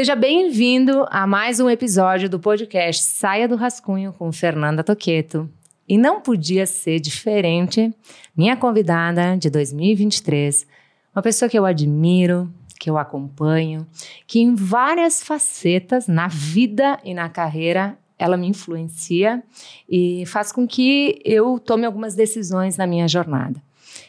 Seja 0.00 0.16
bem-vindo 0.16 1.06
a 1.10 1.26
mais 1.26 1.60
um 1.60 1.68
episódio 1.68 2.26
do 2.26 2.40
podcast 2.40 3.02
Saia 3.02 3.46
do 3.46 3.54
Rascunho 3.54 4.14
com 4.14 4.32
Fernanda 4.32 4.82
Toqueto. 4.82 5.46
E 5.86 5.98
não 5.98 6.22
podia 6.22 6.64
ser 6.64 6.98
diferente, 7.00 7.94
minha 8.34 8.56
convidada 8.56 9.36
de 9.36 9.50
2023, 9.50 10.66
uma 11.14 11.20
pessoa 11.20 11.50
que 11.50 11.58
eu 11.58 11.66
admiro, 11.66 12.50
que 12.78 12.88
eu 12.88 12.96
acompanho, 12.96 13.86
que 14.26 14.40
em 14.40 14.54
várias 14.54 15.22
facetas 15.22 16.06
na 16.06 16.28
vida 16.28 16.98
e 17.04 17.12
na 17.12 17.28
carreira 17.28 17.98
ela 18.18 18.38
me 18.38 18.48
influencia 18.48 19.42
e 19.86 20.24
faz 20.24 20.50
com 20.50 20.66
que 20.66 21.20
eu 21.26 21.58
tome 21.58 21.84
algumas 21.84 22.14
decisões 22.14 22.78
na 22.78 22.86
minha 22.86 23.06
jornada. 23.06 23.62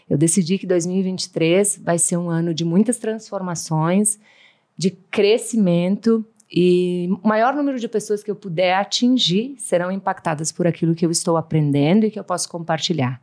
Eu 0.09 0.17
decidi 0.17 0.57
que 0.57 0.65
2023 0.65 1.81
vai 1.83 1.99
ser 1.99 2.15
um 2.15 2.29
ano 2.29 2.53
de 2.53 2.63
muitas 2.63 2.97
transformações 2.97 4.17
de 4.81 4.89
crescimento 4.89 6.25
e 6.51 7.07
maior 7.23 7.53
número 7.53 7.79
de 7.79 7.87
pessoas 7.87 8.23
que 8.23 8.31
eu 8.31 8.35
puder 8.35 8.73
atingir 8.73 9.53
serão 9.59 9.91
impactadas 9.91 10.51
por 10.51 10.65
aquilo 10.65 10.95
que 10.95 11.05
eu 11.05 11.11
estou 11.11 11.37
aprendendo 11.37 12.03
e 12.03 12.09
que 12.09 12.17
eu 12.17 12.23
posso 12.23 12.49
compartilhar. 12.49 13.21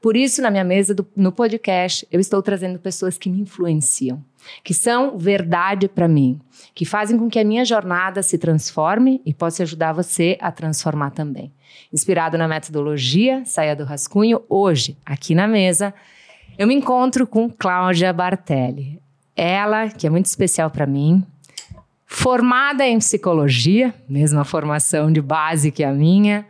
Por 0.00 0.16
isso, 0.16 0.40
na 0.40 0.52
minha 0.52 0.62
mesa, 0.62 0.94
do, 0.94 1.04
no 1.16 1.32
podcast, 1.32 2.06
eu 2.12 2.20
estou 2.20 2.40
trazendo 2.40 2.78
pessoas 2.78 3.18
que 3.18 3.28
me 3.28 3.40
influenciam, 3.40 4.24
que 4.62 4.72
são 4.72 5.18
verdade 5.18 5.88
para 5.88 6.06
mim, 6.06 6.40
que 6.76 6.84
fazem 6.84 7.18
com 7.18 7.28
que 7.28 7.40
a 7.40 7.44
minha 7.44 7.64
jornada 7.64 8.22
se 8.22 8.38
transforme 8.38 9.20
e 9.26 9.34
possa 9.34 9.64
ajudar 9.64 9.92
você 9.92 10.38
a 10.40 10.52
transformar 10.52 11.10
também. 11.10 11.52
Inspirado 11.92 12.38
na 12.38 12.46
metodologia 12.46 13.44
Saia 13.44 13.74
do 13.74 13.82
Rascunho, 13.82 14.42
hoje, 14.48 14.96
aqui 15.04 15.34
na 15.34 15.48
mesa, 15.48 15.92
eu 16.56 16.68
me 16.68 16.74
encontro 16.74 17.26
com 17.26 17.50
Cláudia 17.50 18.12
Bartelli. 18.12 19.02
Ela, 19.36 19.88
que 19.88 20.06
é 20.06 20.10
muito 20.10 20.26
especial 20.26 20.70
para 20.70 20.86
mim, 20.86 21.24
formada 22.06 22.86
em 22.86 22.98
psicologia, 22.98 23.94
mesma 24.08 24.44
formação 24.44 25.12
de 25.12 25.20
base 25.20 25.70
que 25.70 25.84
a 25.84 25.92
minha, 25.92 26.44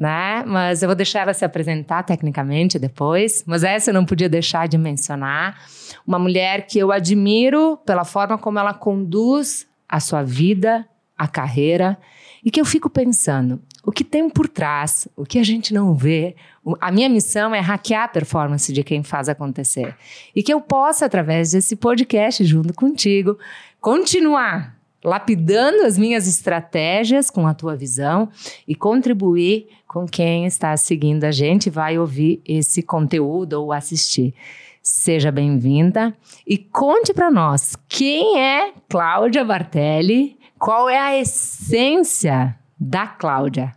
né? 0.00 0.42
Mas 0.46 0.82
eu 0.82 0.88
vou 0.88 0.96
deixar 0.96 1.20
ela 1.20 1.34
se 1.34 1.44
apresentar 1.44 2.02
tecnicamente 2.02 2.78
depois. 2.78 3.44
Mas 3.46 3.62
essa 3.62 3.90
eu 3.90 3.94
não 3.94 4.04
podia 4.04 4.28
deixar 4.28 4.66
de 4.66 4.78
mencionar. 4.78 5.60
Uma 6.06 6.18
mulher 6.18 6.66
que 6.66 6.78
eu 6.78 6.90
admiro 6.90 7.78
pela 7.84 8.04
forma 8.04 8.38
como 8.38 8.58
ela 8.58 8.74
conduz 8.74 9.66
a 9.88 10.00
sua 10.00 10.22
vida, 10.22 10.88
a 11.16 11.28
carreira, 11.28 11.98
e 12.44 12.50
que 12.50 12.60
eu 12.60 12.64
fico 12.64 12.90
pensando, 12.90 13.60
o 13.84 13.90
que 13.90 14.04
tem 14.04 14.30
por 14.30 14.48
trás, 14.48 15.08
o 15.16 15.24
que 15.24 15.38
a 15.38 15.42
gente 15.42 15.74
não 15.74 15.94
vê. 15.94 16.36
A 16.80 16.92
minha 16.92 17.08
missão 17.08 17.54
é 17.54 17.60
hackear 17.60 18.04
a 18.04 18.08
performance 18.08 18.72
de 18.72 18.84
quem 18.84 19.02
faz 19.02 19.28
acontecer. 19.28 19.96
E 20.34 20.42
que 20.42 20.52
eu 20.52 20.60
possa, 20.60 21.06
através 21.06 21.50
desse 21.50 21.74
podcast, 21.74 22.44
junto 22.44 22.72
contigo, 22.72 23.38
continuar 23.80 24.76
lapidando 25.04 25.82
as 25.82 25.98
minhas 25.98 26.28
estratégias 26.28 27.28
com 27.28 27.46
a 27.46 27.54
tua 27.54 27.74
visão 27.74 28.28
e 28.68 28.74
contribuir 28.74 29.66
com 29.88 30.06
quem 30.06 30.46
está 30.46 30.76
seguindo 30.76 31.24
a 31.24 31.32
gente, 31.32 31.68
vai 31.68 31.98
ouvir 31.98 32.40
esse 32.46 32.82
conteúdo 32.82 33.54
ou 33.54 33.72
assistir. 33.72 34.32
Seja 34.80 35.30
bem-vinda 35.30 36.16
e 36.46 36.56
conte 36.56 37.12
para 37.12 37.30
nós 37.30 37.76
quem 37.88 38.40
é 38.40 38.72
Cláudia 38.88 39.44
Bartelli, 39.44 40.36
qual 40.58 40.88
é 40.88 40.98
a 40.98 41.18
essência 41.18 42.56
da 42.82 43.06
Cláudia. 43.06 43.74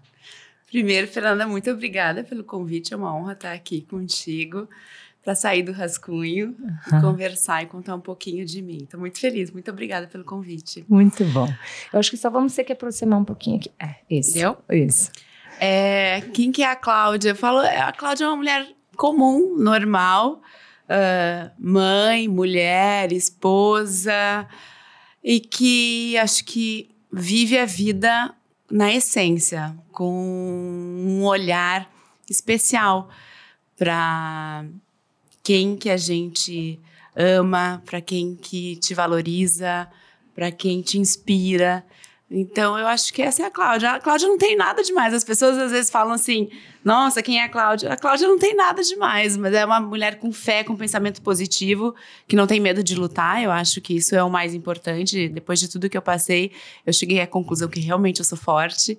Primeiro, 0.68 1.08
Fernanda, 1.08 1.48
muito 1.48 1.70
obrigada 1.72 2.24
pelo 2.24 2.44
convite. 2.44 2.94
É 2.94 2.98
uma 2.98 3.16
honra 3.16 3.34
estar 3.34 3.54
aqui 3.54 3.82
contigo 3.82 4.68
para 5.24 5.34
sair 5.34 5.64
do 5.64 5.72
rascunho 5.72 6.56
uhum. 6.60 7.00
e 7.00 7.02
conversar 7.02 7.64
e 7.64 7.66
contar 7.66 7.96
um 7.96 8.00
pouquinho 8.00 8.46
de 8.46 8.62
mim. 8.62 8.80
Estou 8.84 9.00
muito 9.00 9.20
feliz. 9.20 9.50
Muito 9.52 9.72
obrigada 9.72 10.08
pelo 10.08 10.24
convite. 10.24 10.86
Muito 10.88 11.24
bom. 11.26 11.48
Eu 11.94 12.00
acho 12.00 12.12
que 12.12 12.18
só 12.18 12.30
vamos 12.30 12.54
ter 12.54 12.64
que 12.64 12.74
aproximar 12.74 13.20
um 13.20 13.26
pouquinho 13.26 13.58
aqui. 13.58 13.72
É, 13.80 13.96
isso. 14.10 14.34
Deu? 14.34 14.58
Isso. 14.70 15.12
É, 15.60 16.22
quem 16.34 16.52
que 16.52 16.62
é 16.62 16.70
a 16.70 16.76
Cláudia? 16.76 17.30
Eu 17.30 17.36
falo, 17.36 17.60
a 17.60 17.92
Cláudia 17.92 18.26
é 18.26 18.28
uma 18.28 18.36
mulher 18.36 18.68
comum, 18.96 19.56
normal, 19.58 20.42
uh, 20.90 21.52
mãe, 21.58 22.28
mulher, 22.28 23.12
esposa, 23.12 24.48
e 25.24 25.40
que 25.40 26.18
acho 26.18 26.44
que 26.46 26.90
vive 27.12 27.58
a 27.58 27.66
vida 27.66 28.36
na 28.70 28.94
essência, 28.94 29.76
com 29.92 30.12
um 30.14 31.24
olhar 31.24 31.90
especial 32.30 33.10
para 33.78 34.66
quem 35.44 35.76
que 35.76 35.90
a 35.90 35.98
gente 35.98 36.80
ama, 37.16 37.82
para 37.86 38.02
quem 38.02 38.36
que 38.36 38.76
te 38.78 38.94
valoriza, 38.94 39.88
para 40.34 40.52
quem 40.52 40.82
te 40.82 40.98
inspira. 40.98 41.86
Então, 42.30 42.78
eu 42.78 42.88
acho 42.88 43.14
que 43.14 43.22
essa 43.22 43.44
é 43.44 43.46
a 43.46 43.52
Cláudia. 43.52 43.92
A 43.92 44.00
Cláudia 44.00 44.28
não 44.28 44.38
tem 44.38 44.56
nada 44.56 44.82
demais. 44.82 45.14
As 45.14 45.24
pessoas 45.24 45.58
às 45.58 45.72
vezes 45.72 45.92
falam 45.92 46.14
assim: 46.14 46.50
nossa, 46.84 47.22
quem 47.22 47.40
é 47.40 47.44
a 47.44 47.50
Cláudia? 47.50 47.94
A 47.94 47.98
Cláudia 47.98 48.28
não 48.28 48.40
tem 48.40 48.56
nada 48.56 48.82
demais, 48.82 49.38
mas 49.38 49.54
é 49.54 49.64
uma 49.64 49.80
mulher 49.80 50.18
com 50.18 50.32
fé, 50.32 50.64
com 50.64 50.76
pensamento 50.76 51.22
positivo, 51.22 51.94
que 52.28 52.36
não 52.36 52.48
tem 52.48 52.60
medo 52.60 52.84
de 52.84 52.96
lutar. 52.96 53.44
Eu 53.44 53.52
acho 53.52 53.80
que 53.80 53.96
isso 53.96 54.16
é 54.16 54.24
o 54.24 54.30
mais 54.30 54.56
importante. 54.56 55.30
Depois 55.30 55.60
de 55.60 55.68
tudo 55.68 55.90
que 55.90 55.98
eu 55.98 56.02
passei, 56.02 56.52
eu 56.84 56.92
cheguei 56.92 57.22
à 57.22 57.28
conclusão 57.28 57.68
que 57.68 57.80
realmente 57.80 58.20
eu 58.20 58.26
sou 58.26 58.38
forte. 58.38 58.98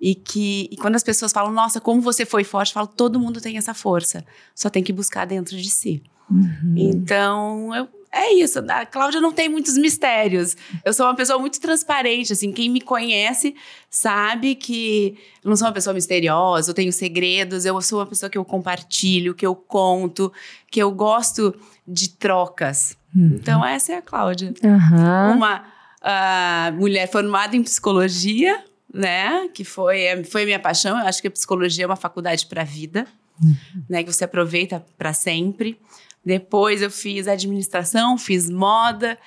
E 0.00 0.16
que 0.16 0.68
e 0.70 0.76
quando 0.76 0.96
as 0.96 1.04
pessoas 1.04 1.30
falam, 1.30 1.52
nossa, 1.52 1.80
como 1.80 2.00
você 2.00 2.26
foi 2.26 2.42
forte, 2.42 2.70
eu 2.70 2.74
falo, 2.74 2.88
todo 2.88 3.20
mundo 3.20 3.40
tem 3.40 3.56
essa 3.56 3.72
força. 3.72 4.26
Só 4.52 4.68
tem 4.68 4.82
que 4.82 4.92
buscar 4.92 5.24
dentro 5.26 5.56
de 5.56 5.70
si. 5.70 6.02
Uhum. 6.28 6.74
Então, 6.76 7.74
eu 7.74 7.88
é 8.14 8.32
isso. 8.34 8.60
A 8.68 8.86
Cláudia 8.86 9.20
não 9.20 9.32
tem 9.32 9.48
muitos 9.48 9.76
mistérios. 9.76 10.56
Eu 10.84 10.92
sou 10.92 11.06
uma 11.06 11.16
pessoa 11.16 11.38
muito 11.38 11.60
transparente, 11.60 12.32
assim. 12.32 12.52
Quem 12.52 12.70
me 12.70 12.80
conhece 12.80 13.54
sabe 13.90 14.54
que 14.54 15.18
eu 15.42 15.48
não 15.48 15.56
sou 15.56 15.66
uma 15.66 15.74
pessoa 15.74 15.92
misteriosa, 15.92 16.70
eu 16.70 16.74
tenho 16.74 16.92
segredos, 16.92 17.64
eu 17.64 17.80
sou 17.82 17.98
uma 17.98 18.06
pessoa 18.06 18.30
que 18.30 18.38
eu 18.38 18.44
compartilho, 18.44 19.34
que 19.34 19.44
eu 19.44 19.54
conto, 19.54 20.32
que 20.70 20.80
eu 20.80 20.90
gosto 20.92 21.54
de 21.86 22.08
trocas. 22.10 22.96
Uhum. 23.14 23.38
Então, 23.40 23.64
essa 23.64 23.92
é 23.92 23.96
a 23.96 24.02
Cláudia. 24.02 24.54
Uhum. 24.62 25.36
Uma 25.36 25.64
uh, 26.02 26.72
mulher 26.74 27.10
formada 27.10 27.56
em 27.56 27.62
psicologia, 27.62 28.62
né? 28.92 29.48
Que 29.52 29.64
foi, 29.64 30.24
foi 30.24 30.44
minha 30.44 30.60
paixão. 30.60 30.98
Eu 30.98 31.06
acho 31.06 31.20
que 31.20 31.28
a 31.28 31.30
psicologia 31.30 31.84
é 31.84 31.86
uma 31.86 31.96
faculdade 31.96 32.46
para 32.46 32.62
a 32.62 32.64
vida, 32.64 33.06
uhum. 33.42 33.56
né? 33.88 34.02
Que 34.02 34.12
você 34.12 34.24
aproveita 34.24 34.84
para 34.96 35.12
sempre. 35.12 35.78
Depois 36.24 36.80
eu 36.80 36.90
fiz 36.90 37.28
administração, 37.28 38.16
fiz 38.16 38.48
moda. 38.48 39.18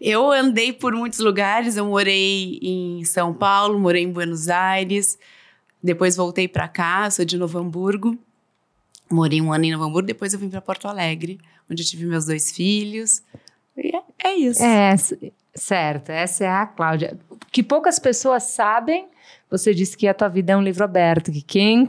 Eu 0.00 0.30
andei 0.30 0.72
por 0.72 0.94
muitos 0.94 1.18
lugares. 1.18 1.76
Eu 1.76 1.86
morei 1.86 2.58
em 2.62 3.04
São 3.04 3.34
Paulo, 3.34 3.78
morei 3.78 4.04
em 4.04 4.12
Buenos 4.12 4.48
Aires. 4.48 5.18
Depois 5.82 6.16
voltei 6.16 6.48
para 6.48 6.66
cá, 6.68 7.10
sou 7.10 7.24
de 7.24 7.36
Novo 7.36 7.58
Hamburgo. 7.58 8.18
Morei 9.10 9.40
um 9.40 9.52
ano 9.52 9.64
em 9.64 9.72
Novo 9.72 9.84
Hamburgo, 9.84 10.06
depois 10.06 10.34
eu 10.34 10.38
vim 10.38 10.50
para 10.50 10.60
Porto 10.60 10.86
Alegre, 10.86 11.38
onde 11.70 11.82
eu 11.82 11.86
tive 11.86 12.04
meus 12.04 12.26
dois 12.26 12.52
filhos. 12.52 13.22
E 13.76 13.96
é, 13.96 14.02
é 14.24 14.34
isso. 14.34 14.62
É, 14.62 14.94
certo. 15.54 16.10
Essa 16.10 16.44
é 16.44 16.48
a 16.48 16.66
Cláudia. 16.66 17.18
Que 17.50 17.62
poucas 17.62 17.98
pessoas 17.98 18.42
sabem, 18.42 19.08
você 19.50 19.72
disse 19.72 19.96
que 19.96 20.06
a 20.06 20.12
tua 20.12 20.28
vida 20.28 20.52
é 20.52 20.56
um 20.56 20.62
livro 20.62 20.84
aberto, 20.84 21.32
que 21.32 21.40
quem 21.40 21.86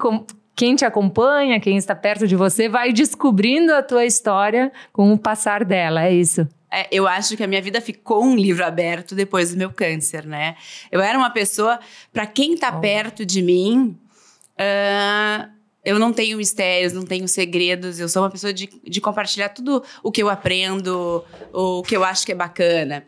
quem 0.59 0.75
te 0.75 0.83
acompanha, 0.83 1.57
quem 1.57 1.77
está 1.77 1.95
perto 1.95 2.27
de 2.27 2.35
você, 2.35 2.67
vai 2.67 2.91
descobrindo 2.91 3.73
a 3.73 3.81
tua 3.81 4.03
história 4.03 4.73
com 4.91 5.13
o 5.13 5.17
passar 5.17 5.63
dela, 5.63 6.03
é 6.03 6.13
isso? 6.13 6.45
É, 6.69 6.85
eu 6.91 7.07
acho 7.07 7.37
que 7.37 7.43
a 7.43 7.47
minha 7.47 7.61
vida 7.61 7.79
ficou 7.79 8.25
um 8.25 8.35
livro 8.35 8.65
aberto 8.65 9.15
depois 9.15 9.51
do 9.51 9.57
meu 9.57 9.71
câncer, 9.71 10.25
né? 10.25 10.57
Eu 10.91 10.99
era 10.99 11.17
uma 11.17 11.29
pessoa, 11.29 11.79
para 12.11 12.27
quem 12.27 12.55
está 12.55 12.75
oh. 12.75 12.81
perto 12.81 13.25
de 13.25 13.41
mim, 13.41 13.97
uh, 14.59 15.49
eu 15.85 15.97
não 15.97 16.11
tenho 16.11 16.37
mistérios, 16.37 16.91
não 16.91 17.03
tenho 17.03 17.25
segredos, 17.25 17.97
eu 17.97 18.09
sou 18.09 18.21
uma 18.21 18.29
pessoa 18.29 18.51
de, 18.51 18.69
de 18.83 18.99
compartilhar 18.99 19.47
tudo 19.47 19.81
o 20.03 20.11
que 20.11 20.21
eu 20.21 20.27
aprendo, 20.27 21.23
o 21.53 21.81
que 21.83 21.95
eu 21.95 22.03
acho 22.03 22.25
que 22.25 22.33
é 22.33 22.35
bacana. 22.35 23.05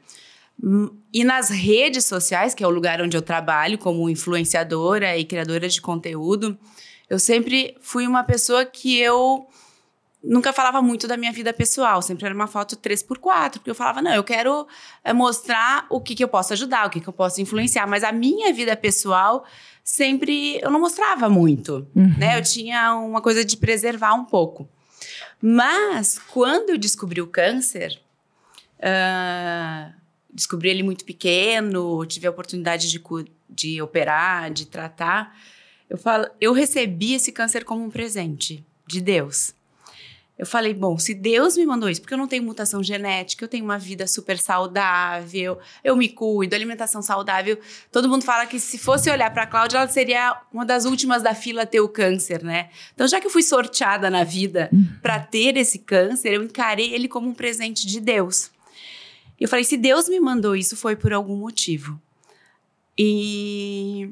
E 1.13 1.25
nas 1.25 1.49
redes 1.49 2.05
sociais, 2.05 2.53
que 2.53 2.63
é 2.63 2.67
o 2.67 2.69
lugar 2.69 3.01
onde 3.01 3.17
eu 3.17 3.21
trabalho 3.21 3.77
como 3.77 4.09
influenciadora 4.09 5.17
e 5.17 5.25
criadora 5.25 5.67
de 5.67 5.81
conteúdo, 5.81 6.57
eu 7.11 7.19
sempre 7.19 7.75
fui 7.81 8.07
uma 8.07 8.23
pessoa 8.23 8.63
que 8.63 8.97
eu 8.97 9.45
nunca 10.23 10.53
falava 10.53 10.81
muito 10.81 11.09
da 11.09 11.17
minha 11.17 11.33
vida 11.33 11.51
pessoal, 11.51 12.01
sempre 12.01 12.25
era 12.25 12.33
uma 12.33 12.47
foto 12.47 12.77
3x4, 12.77 13.55
porque 13.55 13.69
eu 13.69 13.75
falava, 13.75 14.01
não, 14.01 14.13
eu 14.13 14.23
quero 14.23 14.65
é, 15.03 15.11
mostrar 15.11 15.85
o 15.89 15.99
que, 15.99 16.15
que 16.15 16.23
eu 16.23 16.29
posso 16.29 16.53
ajudar, 16.53 16.87
o 16.87 16.89
que, 16.89 17.01
que 17.01 17.09
eu 17.09 17.11
posso 17.11 17.41
influenciar, 17.41 17.85
mas 17.85 18.05
a 18.05 18.13
minha 18.13 18.53
vida 18.53 18.77
pessoal 18.77 19.43
sempre 19.83 20.57
eu 20.61 20.71
não 20.71 20.79
mostrava 20.79 21.27
muito, 21.27 21.85
uhum. 21.93 22.15
né? 22.17 22.37
Eu 22.37 22.43
tinha 22.43 22.95
uma 22.95 23.21
coisa 23.21 23.43
de 23.43 23.57
preservar 23.57 24.13
um 24.13 24.23
pouco. 24.23 24.69
Mas 25.41 26.17
quando 26.17 26.69
eu 26.69 26.77
descobri 26.77 27.21
o 27.21 27.27
câncer, 27.27 27.99
uh, 28.77 29.93
descobri 30.33 30.69
ele 30.69 30.81
muito 30.81 31.03
pequeno, 31.03 32.05
tive 32.05 32.25
a 32.25 32.31
oportunidade 32.31 32.89
de, 32.89 33.03
de 33.49 33.81
operar, 33.81 34.49
de 34.49 34.65
tratar. 34.65 35.35
Eu 35.91 35.97
falo, 35.97 36.25
eu 36.39 36.53
recebi 36.53 37.15
esse 37.15 37.33
câncer 37.33 37.65
como 37.65 37.83
um 37.83 37.89
presente 37.89 38.65
de 38.87 39.01
Deus. 39.01 39.53
eu 40.39 40.45
falei, 40.45 40.73
bom, 40.73 40.97
se 40.97 41.13
Deus 41.13 41.57
me 41.57 41.65
mandou 41.65 41.89
isso, 41.89 41.99
porque 41.99 42.13
eu 42.13 42.17
não 42.17 42.29
tenho 42.29 42.43
mutação 42.43 42.81
genética, 42.81 43.43
eu 43.43 43.49
tenho 43.49 43.65
uma 43.65 43.77
vida 43.77 44.07
super 44.07 44.39
saudável, 44.39 45.59
eu 45.83 45.93
me 45.97 46.07
cuido, 46.07 46.55
alimentação 46.55 47.01
saudável. 47.01 47.59
Todo 47.91 48.07
mundo 48.07 48.23
fala 48.23 48.45
que 48.45 48.57
se 48.57 48.77
fosse 48.77 49.11
olhar 49.11 49.33
para 49.33 49.43
a 49.43 49.45
Cláudia, 49.45 49.79
ela 49.79 49.87
seria 49.89 50.41
uma 50.53 50.65
das 50.65 50.85
últimas 50.85 51.21
da 51.21 51.35
fila 51.35 51.63
a 51.63 51.65
ter 51.65 51.81
o 51.81 51.89
câncer, 51.89 52.41
né? 52.41 52.69
Então, 52.93 53.05
já 53.05 53.19
que 53.19 53.27
eu 53.27 53.31
fui 53.31 53.43
sorteada 53.43 54.09
na 54.09 54.23
vida 54.23 54.71
para 55.01 55.19
ter 55.19 55.57
esse 55.57 55.77
câncer, 55.77 56.31
eu 56.31 56.41
encarei 56.41 56.93
ele 56.93 57.09
como 57.09 57.27
um 57.27 57.33
presente 57.33 57.85
de 57.85 57.99
Deus. 57.99 58.49
Eu 59.37 59.49
falei, 59.49 59.65
se 59.65 59.75
Deus 59.75 60.07
me 60.07 60.21
mandou 60.21 60.55
isso, 60.55 60.77
foi 60.77 60.95
por 60.95 61.11
algum 61.11 61.35
motivo. 61.35 62.01
E 62.97 64.09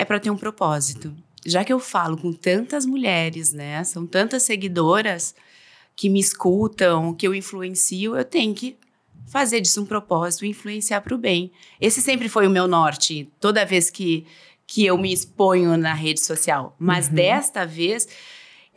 é 0.00 0.04
para 0.04 0.18
ter 0.18 0.30
um 0.30 0.36
propósito. 0.36 1.14
Já 1.44 1.62
que 1.62 1.70
eu 1.70 1.78
falo 1.78 2.16
com 2.16 2.32
tantas 2.32 2.86
mulheres, 2.86 3.52
né? 3.52 3.84
São 3.84 4.06
tantas 4.06 4.44
seguidoras, 4.44 5.34
que 5.94 6.08
me 6.08 6.18
escutam, 6.18 7.12
que 7.12 7.26
eu 7.26 7.34
influencio, 7.34 8.16
eu 8.16 8.24
tenho 8.24 8.54
que 8.54 8.78
fazer 9.28 9.60
disso 9.60 9.82
um 9.82 9.84
propósito, 9.84 10.46
influenciar 10.46 11.02
para 11.02 11.14
o 11.14 11.18
bem. 11.18 11.52
Esse 11.78 12.00
sempre 12.00 12.30
foi 12.30 12.46
o 12.46 12.50
meu 12.50 12.66
norte, 12.66 13.30
toda 13.38 13.66
vez 13.66 13.90
que, 13.90 14.26
que 14.66 14.86
eu 14.86 14.96
me 14.96 15.12
exponho 15.12 15.76
na 15.76 15.92
rede 15.92 16.20
social. 16.20 16.74
Mas 16.78 17.08
uhum. 17.08 17.16
desta 17.16 17.66
vez, 17.66 18.08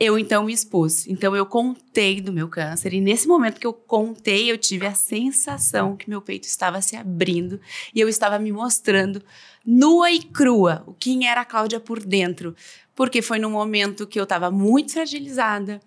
eu 0.04 0.18
então 0.18 0.44
me 0.44 0.52
expus. 0.52 1.06
Então 1.06 1.34
eu 1.34 1.46
contei 1.46 2.20
do 2.20 2.32
meu 2.32 2.48
câncer 2.48 2.92
e 2.92 3.00
nesse 3.00 3.26
momento 3.26 3.60
que 3.60 3.66
eu 3.66 3.72
contei, 3.72 4.50
eu 4.50 4.58
tive 4.58 4.86
a 4.86 4.94
sensação 4.94 5.96
que 5.96 6.08
meu 6.08 6.20
peito 6.20 6.46
estava 6.46 6.80
se 6.82 6.96
abrindo 6.96 7.60
e 7.94 8.00
eu 8.00 8.08
estava 8.08 8.38
me 8.38 8.52
mostrando 8.52 9.22
nua 9.64 10.10
e 10.10 10.22
crua, 10.22 10.84
o 10.86 10.92
quem 10.92 11.26
era 11.26 11.40
a 11.40 11.44
Cláudia 11.44 11.80
por 11.80 12.00
dentro, 12.00 12.54
porque 12.94 13.22
foi 13.22 13.38
num 13.38 13.50
momento 13.50 14.06
que 14.06 14.20
eu 14.20 14.24
estava 14.24 14.50
muito 14.50 14.92
fragilizada 14.92 15.80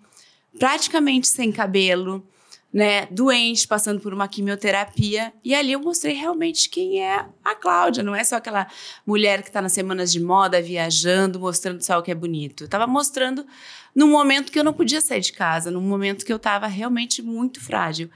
praticamente 0.58 1.28
sem 1.28 1.52
cabelo, 1.52 2.26
né, 2.72 3.06
doente, 3.06 3.66
passando 3.66 4.00
por 4.00 4.12
uma 4.12 4.28
quimioterapia. 4.28 5.32
E 5.42 5.54
ali 5.54 5.72
eu 5.72 5.80
mostrei 5.80 6.14
realmente 6.14 6.68
quem 6.68 7.02
é 7.02 7.24
a 7.42 7.54
Cláudia. 7.54 8.02
Não 8.02 8.14
é 8.14 8.22
só 8.22 8.36
aquela 8.36 8.66
mulher 9.06 9.42
que 9.42 9.48
está 9.48 9.62
nas 9.62 9.72
semanas 9.72 10.12
de 10.12 10.20
moda, 10.20 10.60
viajando, 10.60 11.40
mostrando 11.40 11.82
só 11.82 11.98
o 11.98 12.02
que 12.02 12.10
é 12.10 12.14
bonito. 12.14 12.64
Eu 12.64 12.66
estava 12.66 12.86
mostrando 12.86 13.46
num 13.94 14.08
momento 14.08 14.52
que 14.52 14.58
eu 14.58 14.64
não 14.64 14.72
podia 14.72 15.00
sair 15.00 15.20
de 15.20 15.32
casa, 15.32 15.70
num 15.70 15.80
momento 15.80 16.24
que 16.24 16.32
eu 16.32 16.36
estava 16.36 16.66
realmente 16.66 17.22
muito 17.22 17.60
frágil. 17.60 18.10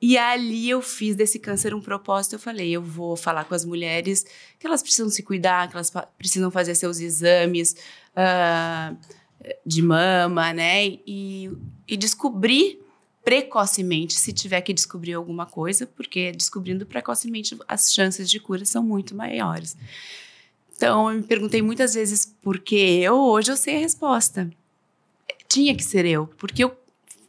E 0.00 0.18
ali 0.18 0.68
eu 0.68 0.82
fiz 0.82 1.16
desse 1.16 1.38
câncer 1.38 1.74
um 1.74 1.80
propósito. 1.80 2.34
Eu 2.34 2.38
falei, 2.38 2.70
eu 2.70 2.82
vou 2.82 3.16
falar 3.16 3.44
com 3.44 3.54
as 3.54 3.64
mulheres 3.64 4.26
que 4.58 4.66
elas 4.66 4.82
precisam 4.82 5.08
se 5.08 5.22
cuidar, 5.22 5.68
que 5.68 5.74
elas 5.74 5.90
precisam 6.18 6.50
fazer 6.50 6.74
seus 6.74 7.00
exames. 7.00 7.76
Uh, 8.12 8.96
de 9.64 9.82
mama, 9.82 10.52
né? 10.52 10.86
E, 11.06 11.50
e 11.86 11.96
descobrir 11.96 12.80
precocemente, 13.24 14.14
se 14.14 14.32
tiver 14.32 14.60
que 14.60 14.72
descobrir 14.72 15.14
alguma 15.14 15.46
coisa, 15.46 15.86
porque 15.86 16.30
descobrindo 16.30 16.86
precocemente 16.86 17.56
as 17.66 17.92
chances 17.92 18.30
de 18.30 18.38
cura 18.38 18.64
são 18.64 18.82
muito 18.82 19.16
maiores. 19.16 19.76
Então, 20.76 21.10
eu 21.10 21.16
me 21.16 21.22
perguntei 21.24 21.60
muitas 21.60 21.94
vezes 21.94 22.24
por 22.40 22.58
que 22.58 22.76
eu, 22.76 23.16
hoje 23.16 23.50
eu 23.50 23.56
sei 23.56 23.76
a 23.76 23.80
resposta. 23.80 24.48
Tinha 25.48 25.74
que 25.74 25.84
ser 25.84 26.04
eu, 26.04 26.26
porque 26.38 26.64
eu, 26.64 26.76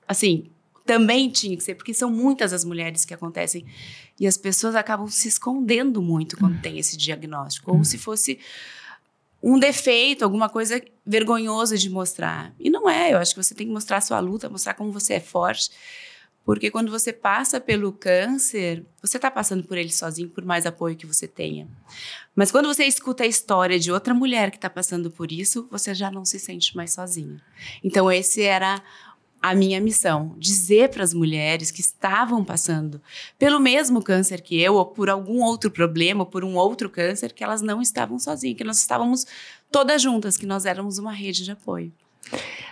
assim, 0.08 0.50
também 0.86 1.30
tinha 1.30 1.56
que 1.56 1.64
ser, 1.64 1.76
porque 1.76 1.94
são 1.94 2.10
muitas 2.10 2.54
as 2.54 2.64
mulheres 2.64 3.04
que 3.06 3.14
acontecem 3.14 3.66
e 4.20 4.26
as 4.26 4.38
pessoas 4.38 4.76
acabam 4.76 5.08
se 5.08 5.28
escondendo 5.28 6.02
muito 6.02 6.38
quando 6.38 6.62
tem 6.62 6.80
esse 6.80 6.98
diagnóstico, 6.98 7.72
como 7.72 7.84
se 7.84 7.98
fosse 7.98 8.40
um 9.44 9.60
defeito, 9.60 10.24
alguma 10.24 10.50
coisa 10.50 10.82
vergonhosa 11.06 11.78
de 11.78 11.90
mostrar. 11.90 12.54
E 12.60 12.70
não 12.70 12.90
é, 12.90 13.14
eu 13.14 13.18
acho 13.18 13.36
que 13.36 13.44
você 13.44 13.54
tem 13.54 13.68
que 13.68 13.74
mostrar 13.74 13.98
a 13.98 14.02
sua 14.02 14.20
luta, 14.20 14.50
mostrar 14.50 14.74
como 14.74 14.92
você 14.92 15.16
é 15.16 15.20
forte. 15.20 15.70
Porque 16.48 16.72
quando 16.72 16.90
você 16.90 17.12
passa 17.12 17.60
pelo 17.60 17.92
câncer, 17.92 18.86
você 19.02 19.18
está 19.18 19.30
passando 19.30 19.66
por 19.66 19.78
ele 19.78 19.92
sozinho, 19.92 20.30
por 20.30 20.46
mais 20.46 20.66
apoio 20.66 20.96
que 20.96 21.06
você 21.06 21.28
tenha. 21.28 21.68
Mas 22.34 22.54
quando 22.54 22.68
você 22.68 22.86
escuta 22.86 23.26
a 23.26 23.28
história 23.28 23.78
de 23.78 23.92
outra 23.92 24.14
mulher 24.14 24.50
que 24.50 24.56
está 24.56 24.70
passando 24.70 25.12
por 25.12 25.30
isso, 25.30 25.68
você 25.70 25.94
já 25.94 26.10
não 26.10 26.24
se 26.24 26.40
sente 26.40 26.74
mais 26.74 26.94
sozinha. 26.94 27.42
Então, 27.84 28.10
esse 28.10 28.44
era 28.44 28.82
a 29.42 29.54
minha 29.54 29.82
missão, 29.82 30.36
dizer 30.38 30.90
para 30.90 31.04
as 31.04 31.14
mulheres 31.14 31.70
que 31.70 31.82
estavam 31.82 32.46
passando 32.46 33.02
pelo 33.38 33.60
mesmo 33.60 34.02
câncer 34.02 34.40
que 34.40 34.58
eu, 34.58 34.76
ou 34.76 34.86
por 34.86 35.10
algum 35.10 35.44
outro 35.44 35.70
problema, 35.70 36.22
ou 36.22 36.26
por 36.28 36.46
um 36.46 36.56
outro 36.56 36.90
câncer, 36.90 37.34
que 37.34 37.44
elas 37.44 37.62
não 37.62 37.82
estavam 37.82 38.18
sozinhas, 38.18 38.58
que 38.58 38.64
nós 38.64 38.78
estávamos 38.78 39.28
todas 39.70 40.02
juntas, 40.02 40.38
que 40.38 40.46
nós 40.46 40.66
éramos 40.66 40.98
uma 40.98 41.12
rede 41.12 41.44
de 41.44 41.52
apoio. 41.52 41.92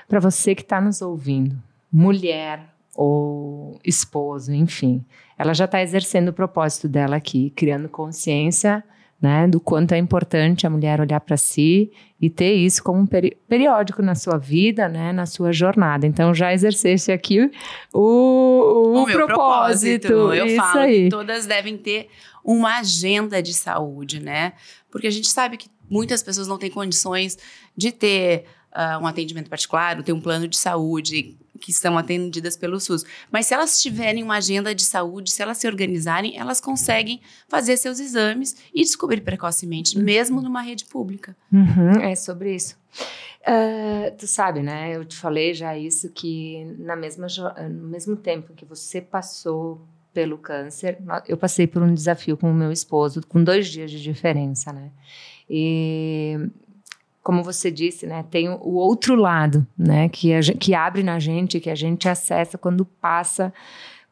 Para 0.08 0.22
você 0.22 0.56
que 0.56 0.62
está 0.62 0.80
nos 0.80 1.02
ouvindo, 1.02 1.62
mulher 1.92 2.74
ou 2.96 3.80
esposo, 3.84 4.54
enfim, 4.54 5.04
ela 5.38 5.54
já 5.54 5.66
está 5.66 5.82
exercendo 5.82 6.30
o 6.30 6.34
propósito 6.34 6.88
dela 6.88 7.16
aqui, 7.18 7.52
criando 7.56 7.90
consciência 7.90 8.84
né, 9.22 9.48
do 9.48 9.60
quanto 9.60 9.94
é 9.94 9.98
importante 9.98 10.68
a 10.68 10.70
mulher 10.70 11.00
olhar 11.00 11.20
para 11.20 11.38
si 11.38 11.92
e 12.22 12.30
ter 12.30 12.54
isso 12.54 12.84
como 12.84 13.00
um 13.00 13.06
peri 13.06 13.38
periódico 13.48 14.02
na 14.02 14.14
sua 14.14 14.38
vida, 14.38 14.88
né, 14.88 15.12
na 15.12 15.26
sua 15.26 15.52
jornada. 15.52 16.06
Então 16.06 16.34
já 16.34 16.54
exercesse 16.54 17.12
aqui 17.12 17.50
o, 17.94 18.00
o, 18.00 19.02
o 19.02 19.06
propósito. 19.06 20.08
propósito. 20.08 20.34
Eu 20.34 20.46
isso 20.46 20.56
falo 20.58 20.80
aí. 20.80 21.04
que 21.06 21.10
todas 21.10 21.46
devem 21.46 21.78
ter 21.78 22.10
uma 22.44 22.80
agenda 22.80 23.42
de 23.42 23.54
saúde, 23.54 24.20
né? 24.20 24.54
Porque 24.92 25.08
a 25.08 25.12
gente 25.12 25.28
sabe 25.28 25.58
que 25.58 25.70
muitas 25.90 26.22
pessoas 26.22 26.48
não 26.48 26.58
têm 26.58 26.70
condições 26.70 27.38
de 27.76 27.92
ter 27.92 28.46
uh, 28.76 29.02
um 29.02 29.08
atendimento 29.08 29.50
particular, 29.50 30.02
ter 30.04 30.14
um 30.14 30.22
plano 30.22 30.48
de 30.48 30.58
saúde 30.58 31.38
que 31.60 31.74
são 31.74 31.98
atendidas 31.98 32.56
pelo 32.56 32.80
SUS. 32.80 33.06
Mas 33.32 33.48
se 33.48 33.54
elas 33.54 33.82
tiverem 33.82 34.24
uma 34.24 34.38
agenda 34.38 34.74
de 34.74 34.84
saúde, 34.84 35.32
se 35.32 35.42
elas 35.42 35.58
se 35.58 35.68
organizarem, 35.68 36.38
elas 36.38 36.60
conseguem 36.62 37.22
fazer 37.48 37.78
seus 37.78 38.00
exames 38.00 38.56
e 38.74 38.82
descobrir 38.82 39.22
precocemente, 39.22 39.98
uhum. 39.98 40.04
mesmo 40.04 40.42
numa 40.42 40.62
rede 40.62 40.86
pública. 40.86 41.36
Uhum, 41.52 42.02
é 42.02 42.16
sobre 42.16 42.56
isso. 42.56 42.78
Uh, 43.42 44.16
tu 44.18 44.26
sabe, 44.26 44.62
né? 44.62 44.96
Eu 44.96 45.06
te 45.06 45.16
falei 45.16 45.54
já 45.54 45.78
isso 45.78 46.10
que 46.10 46.66
na 46.80 46.96
mesma 46.96 47.28
no 47.70 47.88
mesmo 47.90 48.16
tempo 48.16 48.54
que 48.54 48.66
você 48.66 49.00
passou 49.00 49.86
pelo 50.12 50.38
câncer, 50.38 50.98
eu 51.28 51.38
passei 51.38 51.68
por 51.68 51.84
um 51.84 51.94
desafio 51.94 52.38
com 52.38 52.50
o 52.50 52.54
meu 52.54 52.72
esposo, 52.72 53.22
com 53.28 53.44
dois 53.44 53.68
dias 53.68 53.92
de 53.92 54.02
diferença, 54.02 54.72
né? 54.72 54.90
E 55.50 56.38
como 57.26 57.42
você 57.42 57.72
disse, 57.72 58.06
né, 58.06 58.24
tem 58.30 58.48
o 58.48 58.76
outro 58.76 59.16
lado, 59.16 59.66
né, 59.76 60.08
que, 60.10 60.32
a, 60.32 60.42
que 60.42 60.76
abre 60.76 61.02
na 61.02 61.18
gente, 61.18 61.60
que 61.60 61.72
a 61.72 61.76
gente 61.76 62.08
acessa 62.08 62.56
quando 62.56 62.86
passa 62.86 63.52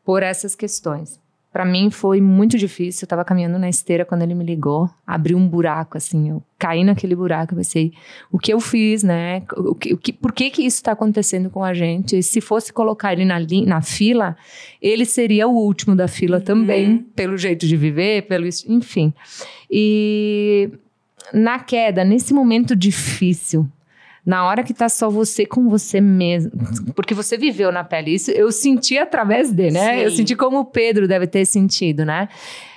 por 0.04 0.24
essas 0.24 0.56
questões. 0.56 1.22
Para 1.52 1.64
mim 1.64 1.92
foi 1.92 2.20
muito 2.20 2.58
difícil. 2.58 3.04
Eu 3.04 3.06
estava 3.06 3.24
caminhando 3.24 3.60
na 3.60 3.70
esteira 3.70 4.04
quando 4.04 4.24
ele 4.24 4.34
me 4.34 4.44
ligou, 4.44 4.90
abriu 5.06 5.38
um 5.38 5.48
buraco 5.48 5.96
assim, 5.96 6.32
eu 6.32 6.44
caí 6.58 6.84
naquele 6.84 7.16
buraco, 7.16 7.54
eu 7.54 7.58
pensei, 7.58 7.94
o 8.32 8.40
que 8.40 8.52
eu 8.52 8.60
fiz, 8.60 9.04
né? 9.04 9.44
O 9.58 9.76
que, 9.76 9.94
o 9.94 9.98
que, 9.98 10.12
por 10.12 10.32
que 10.32 10.50
que 10.50 10.66
isso 10.66 10.78
está 10.78 10.94
acontecendo 10.94 11.52
com 11.52 11.64
a 11.64 11.72
gente? 11.72 12.24
Se 12.24 12.42
fosse 12.42 12.74
colocar 12.74 13.14
ele 13.14 13.26
na, 13.26 13.38
na 13.68 13.82
fila, 13.84 14.36
ele 14.82 15.06
seria 15.06 15.48
o 15.48 15.56
último 15.56 15.96
da 15.96 16.08
fila 16.08 16.38
uhum. 16.38 16.44
também, 16.44 16.98
pelo 17.16 17.38
jeito 17.38 17.68
de 17.68 17.78
viver, 17.78 18.24
pelo 18.24 18.48
enfim. 18.68 19.14
E 19.70 20.72
na 21.32 21.60
queda, 21.60 22.04
nesse 22.04 22.34
momento 22.34 22.76
difícil, 22.76 23.68
na 24.26 24.46
hora 24.46 24.64
que 24.64 24.74
tá 24.74 24.88
só 24.88 25.10
você 25.10 25.46
com 25.46 25.70
você 25.70 26.00
mesmo, 26.00 26.52
porque 26.96 27.14
você 27.14 27.38
viveu 27.38 27.72
na 27.72 27.84
pele 27.84 28.16
isso, 28.16 28.32
eu 28.32 28.52
senti 28.52 28.98
através 28.98 29.52
de, 29.52 29.70
né? 29.70 29.96
Sim. 29.98 30.02
Eu 30.02 30.12
senti 30.12 30.36
como 30.36 30.60
o 30.60 30.66
Pedro 30.66 31.08
deve 31.08 31.28
ter 31.28 31.46
sentido, 31.46 32.06
né? 32.06 32.30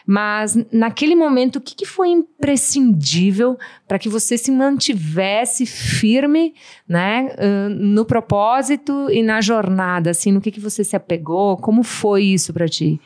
Mas 0.04 0.56
naquele 0.72 1.16
momento, 1.16 1.56
o 1.56 1.60
que, 1.60 1.74
que 1.74 1.86
foi 1.86 2.08
imprescindível 2.08 3.58
para 3.88 3.98
que 3.98 4.08
você 4.08 4.38
se 4.38 4.52
mantivesse 4.52 5.66
firme, 5.66 6.54
né, 6.88 7.28
no 7.70 8.04
propósito 8.04 9.08
e 9.10 9.20
na 9.20 9.40
jornada, 9.40 10.10
assim, 10.10 10.30
no 10.30 10.40
que 10.40 10.52
que 10.52 10.60
você 10.60 10.84
se 10.84 10.94
apegou? 10.94 11.56
Como 11.56 11.82
foi 11.82 12.22
isso 12.22 12.52
para 12.52 12.68
ti? 12.68 13.00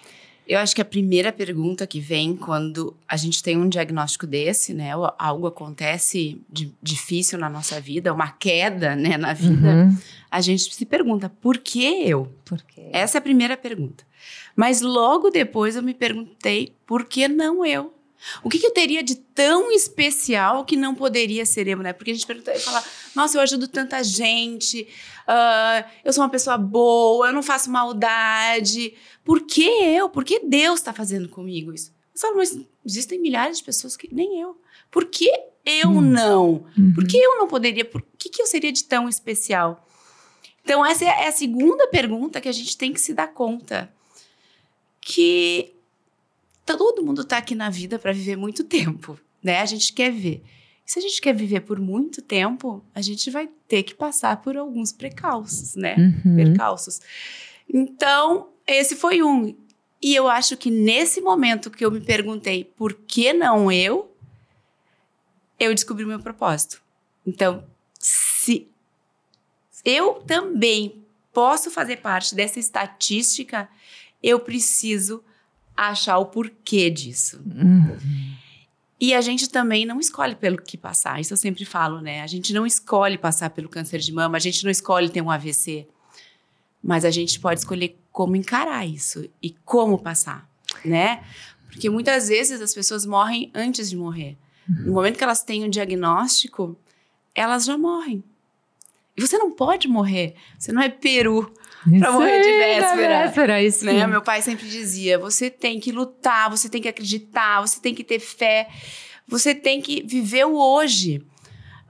Eu 0.50 0.58
acho 0.58 0.74
que 0.74 0.82
a 0.82 0.84
primeira 0.84 1.30
pergunta 1.30 1.86
que 1.86 2.00
vem 2.00 2.34
quando 2.34 2.92
a 3.06 3.16
gente 3.16 3.40
tem 3.40 3.56
um 3.56 3.68
diagnóstico 3.68 4.26
desse, 4.26 4.74
né? 4.74 4.90
Algo 5.16 5.46
acontece 5.46 6.42
de, 6.50 6.74
difícil 6.82 7.38
na 7.38 7.48
nossa 7.48 7.80
vida, 7.80 8.12
uma 8.12 8.32
queda, 8.32 8.96
né, 8.96 9.16
na 9.16 9.32
vida, 9.32 9.68
uhum. 9.68 9.96
a 10.28 10.40
gente 10.40 10.74
se 10.74 10.84
pergunta, 10.84 11.28
por 11.40 11.56
que 11.56 11.84
eu? 11.84 12.34
Por 12.44 12.60
quê? 12.62 12.88
Essa 12.90 13.18
é 13.18 13.20
a 13.20 13.22
primeira 13.22 13.56
pergunta. 13.56 14.02
Mas 14.56 14.80
logo 14.80 15.30
depois 15.30 15.76
eu 15.76 15.84
me 15.84 15.94
perguntei, 15.94 16.74
por 16.84 17.04
que 17.04 17.28
não 17.28 17.64
eu? 17.64 17.94
O 18.42 18.48
que, 18.48 18.58
que, 18.58 18.66
eu 18.66 18.72
teria 18.72 19.02
de 19.02 19.14
tão 19.14 19.72
especial 19.72 20.64
que 20.64 20.76
não 20.76 20.94
poderia 20.94 21.44
ser 21.46 21.66
eu, 21.66 21.78
né? 21.78 21.92
Porque 21.92 22.10
a 22.10 22.14
gente 22.14 22.26
pergunta 22.26 22.52
e 22.52 22.58
fala, 22.58 22.84
nossa, 23.14 23.36
eu 23.36 23.42
ajudo 23.42 23.66
tanta 23.66 24.02
gente, 24.04 24.86
uh, 25.26 25.88
eu 26.04 26.12
sou 26.12 26.22
uma 26.22 26.30
pessoa 26.30 26.58
boa, 26.58 27.28
eu 27.28 27.32
não 27.32 27.42
faço 27.42 27.70
maldade. 27.70 28.94
Por 29.24 29.42
que 29.42 29.64
eu? 29.64 30.08
Por 30.08 30.24
que 30.24 30.40
Deus 30.40 30.80
está 30.80 30.92
fazendo 30.92 31.28
comigo 31.28 31.72
isso? 31.72 31.92
Eu 32.14 32.20
falo, 32.20 32.36
mas 32.36 32.58
existem 32.84 33.18
milhares 33.18 33.58
de 33.58 33.64
pessoas 33.64 33.96
que 33.96 34.12
nem 34.12 34.40
eu. 34.40 34.60
Por 34.90 35.06
que 35.06 35.30
eu 35.64 35.88
hum. 35.88 36.00
não? 36.00 36.66
Uhum. 36.76 36.92
Por 36.94 37.06
que 37.06 37.16
eu 37.16 37.38
não 37.38 37.46
poderia? 37.46 37.84
Por 37.84 38.02
que, 38.18 38.28
que 38.28 38.42
eu 38.42 38.46
seria 38.46 38.72
de 38.72 38.84
tão 38.84 39.08
especial? 39.08 39.86
Então, 40.62 40.84
essa 40.84 41.04
é 41.04 41.26
a 41.26 41.32
segunda 41.32 41.88
pergunta 41.88 42.40
que 42.40 42.48
a 42.48 42.52
gente 42.52 42.76
tem 42.76 42.92
que 42.92 43.00
se 43.00 43.14
dar 43.14 43.28
conta. 43.28 43.92
Que 45.00 45.74
todo 46.76 47.02
mundo 47.02 47.22
está 47.22 47.38
aqui 47.38 47.54
na 47.54 47.70
vida 47.70 47.98
para 47.98 48.12
viver 48.12 48.36
muito 48.36 48.64
tempo, 48.64 49.18
né? 49.42 49.60
A 49.60 49.66
gente 49.66 49.92
quer 49.92 50.10
ver. 50.10 50.42
se 50.84 50.98
a 50.98 51.02
gente 51.02 51.20
quer 51.20 51.34
viver 51.34 51.60
por 51.60 51.78
muito 51.78 52.20
tempo, 52.20 52.84
a 52.94 53.00
gente 53.00 53.30
vai 53.30 53.48
ter 53.68 53.82
que 53.82 53.94
passar 53.94 54.40
por 54.42 54.56
alguns 54.56 54.92
precalços, 54.92 55.74
né? 55.74 55.96
Uhum. 55.96 56.36
Percalços. 56.36 57.00
Então, 57.68 58.48
esse 58.66 58.96
foi 58.96 59.22
um. 59.22 59.54
E 60.02 60.14
eu 60.14 60.28
acho 60.28 60.56
que 60.56 60.70
nesse 60.70 61.20
momento 61.20 61.70
que 61.70 61.84
eu 61.84 61.90
me 61.90 62.00
perguntei 62.00 62.64
por 62.64 62.94
que 62.94 63.32
não 63.32 63.70
eu, 63.70 64.10
eu 65.58 65.74
descobri 65.74 66.04
o 66.04 66.08
meu 66.08 66.18
propósito. 66.18 66.82
Então, 67.24 67.64
se 67.98 68.66
eu 69.84 70.14
também 70.26 71.04
posso 71.32 71.70
fazer 71.70 71.98
parte 71.98 72.34
dessa 72.34 72.58
estatística, 72.58 73.68
eu 74.22 74.40
preciso 74.40 75.22
achar 75.88 76.18
o 76.18 76.26
porquê 76.26 76.90
disso. 76.90 77.40
Uhum. 77.46 77.96
E 79.00 79.14
a 79.14 79.20
gente 79.22 79.48
também 79.48 79.86
não 79.86 79.98
escolhe 79.98 80.34
pelo 80.34 80.60
que 80.60 80.76
passar. 80.76 81.20
Isso 81.20 81.32
eu 81.32 81.36
sempre 81.38 81.64
falo, 81.64 82.02
né? 82.02 82.20
A 82.20 82.26
gente 82.26 82.52
não 82.52 82.66
escolhe 82.66 83.16
passar 83.16 83.48
pelo 83.50 83.68
câncer 83.68 83.98
de 83.98 84.12
mama, 84.12 84.36
a 84.36 84.40
gente 84.40 84.62
não 84.62 84.70
escolhe 84.70 85.08
ter 85.08 85.22
um 85.22 85.30
AVC. 85.30 85.88
Mas 86.82 87.04
a 87.04 87.10
gente 87.10 87.40
pode 87.40 87.60
escolher 87.60 87.98
como 88.12 88.36
encarar 88.36 88.86
isso 88.86 89.28
e 89.42 89.50
como 89.64 89.98
passar, 89.98 90.48
né? 90.84 91.24
Porque 91.66 91.88
muitas 91.88 92.28
vezes 92.28 92.60
as 92.60 92.74
pessoas 92.74 93.06
morrem 93.06 93.50
antes 93.54 93.88
de 93.88 93.96
morrer. 93.96 94.36
No 94.68 94.92
momento 94.92 95.16
que 95.16 95.24
elas 95.24 95.42
têm 95.42 95.64
um 95.64 95.70
diagnóstico, 95.70 96.76
elas 97.34 97.64
já 97.64 97.76
morrem. 97.76 98.22
E 99.16 99.20
você 99.20 99.36
não 99.38 99.50
pode 99.50 99.88
morrer. 99.88 100.34
Você 100.58 100.72
não 100.72 100.82
é 100.82 100.88
peru 100.88 101.52
para 101.98 102.12
morrer 102.12 102.40
de 102.40 102.50
véspera. 102.50 103.22
véspera 103.22 103.62
isso 103.62 103.84
Né? 103.84 104.06
Meu 104.06 104.22
pai 104.22 104.42
sempre 104.42 104.68
dizia: 104.68 105.18
você 105.18 105.50
tem 105.50 105.80
que 105.80 105.92
lutar, 105.92 106.50
você 106.50 106.68
tem 106.68 106.82
que 106.82 106.88
acreditar, 106.88 107.60
você 107.60 107.80
tem 107.80 107.94
que 107.94 108.04
ter 108.04 108.18
fé, 108.18 108.68
você 109.26 109.54
tem 109.54 109.80
que 109.80 110.02
viver 110.02 110.44
o 110.44 110.56
hoje 110.56 111.22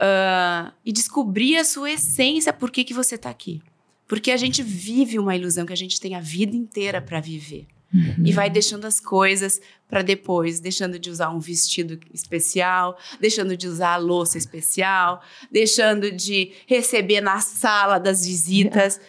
uh, 0.01 0.73
e 0.85 0.93
descobrir 0.93 1.57
a 1.57 1.65
sua 1.65 1.93
essência, 1.93 2.53
por 2.53 2.71
que, 2.71 2.85
que 2.85 2.95
você 2.95 3.17
está 3.17 3.31
aqui. 3.31 3.61
Porque 4.07 4.31
a 4.31 4.37
gente 4.37 4.63
vive 4.63 5.19
uma 5.19 5.37
ilusão 5.37 5.65
que 5.65 5.73
a 5.73 5.77
gente 5.77 6.01
tem 6.01 6.15
a 6.15 6.21
vida 6.21 6.57
inteira 6.57 7.01
para 7.01 7.21
viver. 7.21 7.67
Uhum. 7.93 8.25
E 8.25 8.33
vai 8.33 8.49
deixando 8.49 8.85
as 8.85 9.01
coisas 9.01 9.61
para 9.89 10.03
depois, 10.03 10.61
deixando 10.61 10.99
de 10.99 11.11
usar 11.11 11.31
um 11.31 11.41
vestido 11.41 11.99
especial, 12.15 12.97
deixando 13.21 13.57
de 13.57 13.67
usar 13.67 13.95
a 13.95 13.97
louça 13.97 14.39
especial, 14.39 15.21
deixando 15.51 16.11
de 16.13 16.53
receber 16.67 17.21
na 17.21 17.41
sala 17.41 17.99
das 17.99 18.25
visitas. 18.25 19.01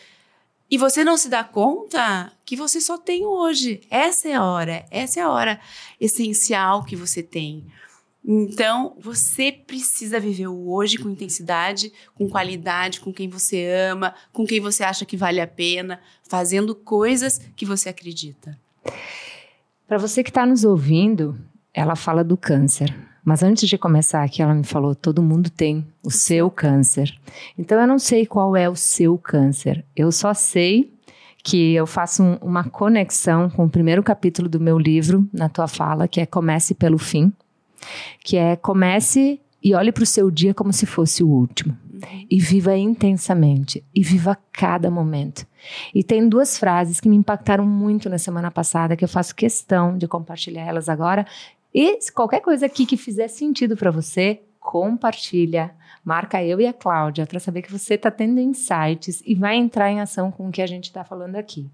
E 0.71 0.77
você 0.77 1.03
não 1.03 1.17
se 1.17 1.27
dá 1.27 1.43
conta 1.43 2.31
que 2.45 2.55
você 2.55 2.79
só 2.79 2.97
tem 2.97 3.25
hoje. 3.25 3.81
Essa 3.89 4.29
é 4.29 4.35
a 4.35 4.43
hora, 4.45 4.85
essa 4.89 5.19
é 5.19 5.23
a 5.23 5.29
hora 5.29 5.59
essencial 5.99 6.85
que 6.85 6.95
você 6.95 7.21
tem. 7.21 7.65
Então, 8.23 8.95
você 8.97 9.51
precisa 9.51 10.17
viver 10.17 10.47
o 10.47 10.71
hoje 10.71 10.97
com 10.97 11.09
intensidade, 11.09 11.91
com 12.15 12.29
qualidade, 12.29 13.01
com 13.01 13.11
quem 13.11 13.27
você 13.27 13.67
ama, 13.91 14.15
com 14.31 14.45
quem 14.45 14.61
você 14.61 14.83
acha 14.83 15.05
que 15.05 15.17
vale 15.17 15.41
a 15.41 15.47
pena, 15.47 15.99
fazendo 16.23 16.73
coisas 16.73 17.39
que 17.53 17.65
você 17.65 17.89
acredita. 17.89 18.57
Para 19.85 19.97
você 19.97 20.23
que 20.23 20.29
está 20.29 20.45
nos 20.45 20.63
ouvindo, 20.63 21.37
ela 21.73 21.97
fala 21.97 22.23
do 22.23 22.37
câncer. 22.37 22.95
Mas 23.23 23.43
antes 23.43 23.69
de 23.69 23.77
começar 23.77 24.23
aqui, 24.23 24.41
ela 24.41 24.53
me 24.53 24.63
falou: 24.63 24.95
todo 24.95 25.21
mundo 25.21 25.49
tem 25.49 25.85
o 26.03 26.09
seu 26.09 26.49
câncer. 26.49 27.13
Então 27.57 27.79
eu 27.79 27.87
não 27.87 27.99
sei 27.99 28.25
qual 28.25 28.55
é 28.55 28.69
o 28.69 28.75
seu 28.75 29.17
câncer. 29.17 29.85
Eu 29.95 30.11
só 30.11 30.33
sei 30.33 30.91
que 31.43 31.73
eu 31.73 31.87
faço 31.87 32.23
um, 32.23 32.35
uma 32.41 32.63
conexão 32.63 33.49
com 33.49 33.65
o 33.65 33.69
primeiro 33.69 34.03
capítulo 34.03 34.47
do 34.47 34.59
meu 34.59 34.77
livro, 34.77 35.27
na 35.33 35.49
tua 35.49 35.67
fala, 35.67 36.07
que 36.07 36.21
é 36.21 36.25
Comece 36.25 36.73
pelo 36.73 36.97
Fim, 36.97 37.33
que 38.23 38.37
é 38.37 38.55
comece 38.55 39.39
e 39.63 39.73
olhe 39.75 39.91
para 39.91 40.03
o 40.03 40.07
seu 40.07 40.31
dia 40.31 40.53
como 40.53 40.73
se 40.73 40.85
fosse 40.85 41.23
o 41.23 41.29
último. 41.29 41.77
E 42.29 42.39
viva 42.39 42.75
intensamente. 42.75 43.83
E 43.93 44.03
viva 44.03 44.35
cada 44.51 44.89
momento. 44.89 45.45
E 45.93 46.03
tem 46.03 46.27
duas 46.27 46.57
frases 46.57 46.99
que 46.99 47.07
me 47.07 47.15
impactaram 47.15 47.63
muito 47.65 48.09
na 48.09 48.17
semana 48.17 48.49
passada, 48.49 48.95
que 48.95 49.03
eu 49.03 49.09
faço 49.09 49.35
questão 49.35 49.95
de 49.95 50.07
compartilhar 50.07 50.65
elas 50.65 50.89
agora. 50.89 51.27
E 51.73 52.01
se 52.01 52.11
qualquer 52.11 52.41
coisa 52.41 52.65
aqui 52.65 52.85
que 52.85 52.97
fizer 52.97 53.27
sentido 53.27 53.75
para 53.77 53.91
você, 53.91 54.41
compartilha. 54.59 55.71
Marca 56.03 56.43
eu 56.43 56.59
e 56.59 56.65
a 56.65 56.73
Cláudia 56.73 57.27
para 57.27 57.39
saber 57.39 57.61
que 57.61 57.71
você 57.71 57.93
está 57.93 58.09
tendo 58.09 58.39
insights 58.39 59.21
e 59.25 59.35
vai 59.35 59.55
entrar 59.55 59.91
em 59.91 59.99
ação 60.01 60.31
com 60.31 60.47
o 60.47 60.51
que 60.51 60.61
a 60.61 60.67
gente 60.67 60.85
está 60.85 61.03
falando 61.03 61.35
aqui. 61.35 61.69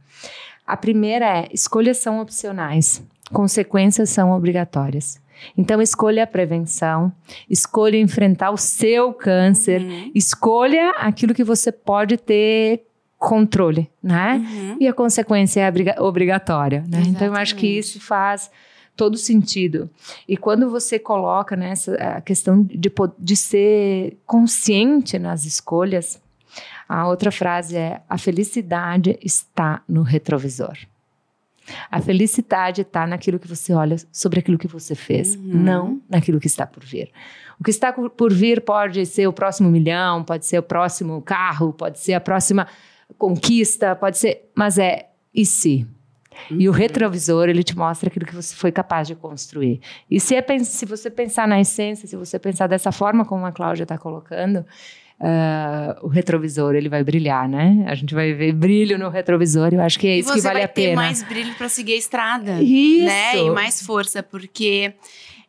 A 0.66 0.76
primeira 0.76 1.26
é: 1.40 1.48
escolhas 1.54 1.98
são 1.98 2.20
opcionais, 2.20 3.02
consequências 3.32 4.10
são 4.10 4.32
obrigatórias. 4.32 5.20
Então, 5.58 5.82
escolha 5.82 6.24
a 6.24 6.28
prevenção, 6.28 7.12
escolha 7.50 7.98
enfrentar 7.98 8.50
o 8.52 8.58
seu 8.58 9.14
câncer, 9.14 9.82
Uhum. 9.82 10.12
escolha 10.16 10.90
aquilo 10.98 11.34
que 11.34 11.44
você 11.44 11.72
pode 11.72 12.18
ter 12.18 12.84
controle, 13.20 13.90
né? 14.02 14.36
Uhum. 14.44 14.78
E 14.80 14.88
a 14.88 14.94
consequência 14.94 15.62
é 15.62 15.70
obriga- 15.70 15.96
obrigatória, 16.04 16.84
né? 16.88 17.04
Então, 17.08 17.28
eu 17.28 17.34
acho 17.36 17.56
que 17.56 17.68
Exatamente. 17.78 17.80
isso 17.98 18.02
faz 18.02 18.52
todo 18.98 19.16
sentido. 19.18 19.90
E 20.28 20.36
quando 20.36 20.70
você 20.70 21.00
coloca 21.00 21.56
nessa 21.56 21.94
a 21.96 22.20
questão 22.22 22.64
de, 22.64 22.92
de 23.20 23.36
ser 23.36 24.18
consciente 24.26 25.18
nas 25.20 25.46
escolhas, 25.46 26.20
a 26.90 27.08
outra 27.08 27.32
frase 27.32 27.78
é: 27.78 28.02
a 28.10 28.18
felicidade 28.18 29.18
está 29.22 29.82
no 29.88 30.02
retrovisor. 30.02 30.76
A 31.92 32.00
felicidade 32.02 32.82
está 32.82 33.06
naquilo 33.06 33.38
que 33.38 33.48
você 33.48 33.74
olha 33.74 33.98
sobre 34.12 34.40
aquilo 34.40 34.58
que 34.58 34.70
você 34.70 34.96
fez, 34.96 35.36
Uhum. 35.36 35.42
não 35.44 36.02
naquilo 36.10 36.40
que 36.40 36.48
está 36.48 36.66
por 36.66 36.82
vir. 36.84 37.12
O 37.60 37.64
que 37.64 37.70
está 37.72 37.92
por 37.92 38.32
vir 38.34 38.62
pode 38.62 39.06
ser 39.06 39.28
o 39.28 39.34
próximo 39.34 39.70
milhão, 39.70 40.24
pode 40.24 40.46
ser 40.46 40.60
o 40.60 40.64
próximo 40.64 41.22
carro, 41.22 41.74
pode 41.74 42.00
ser 42.00 42.14
a 42.14 42.22
próxima 42.22 42.68
conquista, 43.18 43.96
pode 43.96 44.18
ser, 44.18 44.50
mas 44.56 44.78
é 44.78 45.10
e 45.34 45.46
se? 45.46 45.86
E 46.52 46.68
o 46.70 46.72
retrovisor, 46.72 47.50
ele 47.50 47.64
te 47.64 47.76
mostra 47.78 48.10
aquilo 48.10 48.26
que 48.26 48.36
você 48.36 48.56
foi 48.56 48.72
capaz 48.72 49.08
de 49.08 49.16
construir. 49.16 49.80
E 50.10 50.20
se, 50.20 50.36
é, 50.36 50.60
se 50.64 50.86
você 50.86 51.10
pensar 51.10 51.48
na 51.48 51.60
essência, 51.60 52.08
se 52.08 52.16
você 52.16 52.38
pensar 52.40 52.68
dessa 52.68 52.92
forma 52.92 53.26
como 53.26 53.46
a 53.46 53.52
Cláudia 53.52 53.84
está 53.84 53.98
colocando, 53.98 54.66
ah, 55.20 55.98
o 56.04 56.08
retrovisor, 56.08 56.76
ele 56.76 56.90
vai 56.90 57.04
brilhar, 57.04 57.50
né? 57.50 57.86
A 57.88 57.96
gente 57.96 58.14
vai 58.14 58.34
ver 58.34 58.54
brilho 58.54 58.98
no 59.00 59.10
retrovisor, 59.10 59.74
eu 59.74 59.82
acho 59.82 59.98
que 60.00 60.08
é 60.08 60.18
isso 60.20 60.30
você 60.30 60.36
que 60.36 60.42
vale 60.42 60.56
vai 60.60 60.64
a 60.66 60.68
ter 60.68 60.90
pena. 60.90 60.96
mais 61.02 61.24
brilho 61.24 61.56
para 61.56 61.68
seguir 61.70 61.94
a 61.94 61.98
estrada. 61.98 62.62
Isso! 62.62 63.06
Né? 63.06 63.38
E 63.38 63.50
mais 63.50 63.82
força, 63.82 64.22
porque 64.22 64.94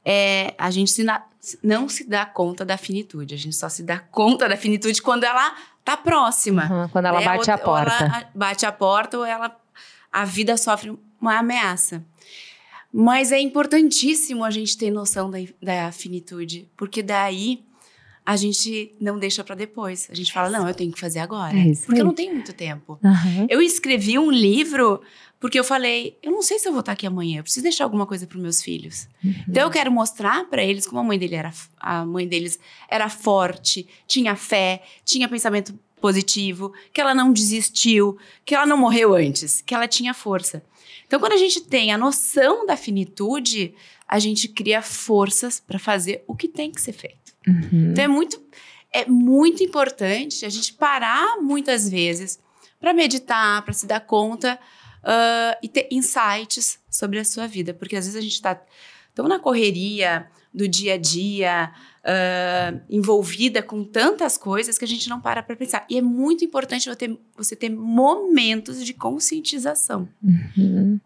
é, 0.04 0.54
a 0.57 0.71
gente 0.71 0.90
se 0.90 1.04
na- 1.04 1.23
não 1.62 1.88
se 1.88 2.09
dá 2.09 2.25
conta 2.25 2.64
da 2.64 2.76
finitude. 2.78 3.35
A 3.35 3.38
gente 3.38 3.57
só 3.57 3.68
se 3.68 3.83
dá 3.83 3.99
conta 3.99 4.49
da 4.49 4.57
finitude 4.57 5.00
quando 5.02 5.25
ela 5.25 5.54
tá 5.85 5.97
próxima. 5.97 6.64
Uhum, 6.71 6.88
quando 6.88 7.07
ela 7.07 7.21
né? 7.21 7.25
bate 7.26 7.50
Ou- 7.50 7.54
a 7.54 7.59
porta. 7.59 7.92
Ou 8.04 8.07
ela 8.11 8.25
bate 8.35 8.66
a 8.66 8.73
porta 8.73 9.18
ou 9.18 9.25
ela, 9.25 9.54
a 10.12 10.24
vida 10.24 10.56
sofre 10.56 10.96
uma 11.20 11.38
ameaça. 11.38 12.04
Mas 12.92 13.32
é 13.32 13.40
importantíssimo 13.40 14.44
a 14.44 14.50
gente 14.50 14.76
ter 14.76 14.90
noção 14.90 15.30
da, 15.30 15.38
da 15.62 15.92
finitude, 15.92 16.70
porque 16.76 17.02
daí 17.02 17.62
a 18.24 18.36
gente 18.36 18.94
não 19.00 19.18
deixa 19.18 19.42
para 19.42 19.54
depois. 19.54 20.06
A 20.10 20.14
gente 20.14 20.32
fala, 20.32 20.50
não, 20.50 20.68
eu 20.68 20.74
tenho 20.74 20.92
que 20.92 21.00
fazer 21.00 21.18
agora. 21.18 21.56
É 21.56 21.72
porque 21.86 22.00
eu 22.00 22.04
não 22.04 22.14
tenho 22.14 22.34
muito 22.34 22.52
tempo. 22.52 22.98
Aham. 23.02 23.46
Eu 23.48 23.62
escrevi 23.62 24.18
um 24.18 24.30
livro 24.30 25.00
porque 25.40 25.58
eu 25.58 25.64
falei, 25.64 26.18
eu 26.22 26.32
não 26.32 26.42
sei 26.42 26.58
se 26.58 26.66
eu 26.68 26.72
vou 26.72 26.80
estar 26.80 26.92
aqui 26.92 27.06
amanhã, 27.06 27.38
eu 27.38 27.42
preciso 27.42 27.62
deixar 27.62 27.84
alguma 27.84 28.06
coisa 28.06 28.26
para 28.26 28.38
meus 28.38 28.60
filhos. 28.60 29.08
Então 29.48 29.62
eu 29.62 29.70
quero 29.70 29.90
mostrar 29.90 30.44
para 30.50 30.62
eles 30.62 30.86
como 30.86 31.00
a 31.00 31.04
mãe 31.04 31.18
dele 31.18 31.36
era 31.36 31.52
a 31.78 32.04
mãe 32.04 32.26
deles 32.26 32.58
era 32.88 33.08
forte, 33.08 33.88
tinha 34.06 34.34
fé, 34.34 34.82
tinha 35.04 35.28
pensamento 35.28 35.78
positivo, 35.98 36.72
que 36.92 37.00
ela 37.00 37.14
não 37.14 37.32
desistiu, 37.32 38.16
que 38.44 38.54
ela 38.54 38.66
não 38.66 38.76
morreu 38.76 39.14
antes, 39.14 39.60
que 39.60 39.74
ela 39.74 39.86
tinha 39.86 40.14
força. 40.14 40.62
Então 41.06 41.20
quando 41.20 41.32
a 41.32 41.38
gente 41.38 41.60
tem 41.60 41.92
a 41.92 41.98
noção 41.98 42.66
da 42.66 42.76
finitude, 42.76 43.74
a 44.06 44.18
gente 44.18 44.48
cria 44.48 44.80
forças 44.82 45.60
para 45.60 45.78
fazer 45.78 46.24
o 46.26 46.34
que 46.34 46.48
tem 46.48 46.70
que 46.70 46.80
ser 46.80 46.92
feito. 46.92 47.34
Uhum. 47.46 47.90
Então 47.92 48.04
é 48.04 48.08
muito, 48.08 48.42
é 48.92 49.06
muito 49.06 49.62
importante 49.62 50.44
a 50.44 50.48
gente 50.48 50.72
parar 50.72 51.40
muitas 51.40 51.88
vezes 51.88 52.38
para 52.80 52.94
meditar, 52.94 53.62
para 53.62 53.74
se 53.74 53.86
dar 53.86 54.00
conta 54.00 54.58
ah, 55.02 55.56
e 55.62 55.68
ter 55.68 55.88
insights 55.90 56.78
sobre 56.90 57.18
a 57.18 57.24
sua 57.24 57.46
vida. 57.46 57.72
Porque 57.74 57.96
às 57.96 58.04
vezes 58.04 58.18
a 58.18 58.22
gente 58.22 58.34
está 58.34 58.60
tão 59.14 59.26
na 59.26 59.38
correria 59.38 60.28
do 60.52 60.68
dia 60.68 60.94
a 60.94 60.96
dia, 60.98 61.72
ah, 62.10 62.80
envolvida 62.88 63.62
com 63.62 63.84
tantas 63.84 64.38
coisas 64.38 64.78
que 64.78 64.84
a 64.86 64.88
gente 64.88 65.10
não 65.10 65.20
para 65.20 65.42
para 65.42 65.54
pensar. 65.54 65.84
E 65.90 65.98
é 65.98 66.02
muito 66.02 66.42
importante 66.42 66.88
você 66.88 66.96
ter, 66.96 67.18
você 67.36 67.54
ter 67.54 67.68
momentos 67.68 68.82
de 68.82 68.94
conscientização. 68.94 70.08
Uhum. 70.22 70.98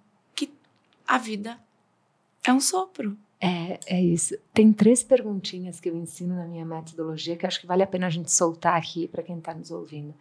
A 1.04 1.18
vida 1.18 1.58
é 2.46 2.52
um 2.52 2.60
sopro. 2.60 3.18
É, 3.40 3.80
é 3.86 4.00
isso. 4.00 4.34
Tem 4.54 4.72
três 4.72 5.02
perguntinhas 5.02 5.80
que 5.80 5.90
eu 5.90 5.96
ensino 5.96 6.36
na 6.36 6.46
minha 6.46 6.64
metodologia 6.64 7.36
que 7.36 7.44
acho 7.44 7.60
que 7.60 7.66
vale 7.66 7.82
a 7.82 7.86
pena 7.86 8.06
a 8.06 8.10
gente 8.10 8.30
soltar 8.30 8.78
aqui 8.78 9.08
para 9.08 9.22
quem 9.22 9.38
está 9.38 9.52
nos 9.52 9.72
ouvindo. 9.72 10.14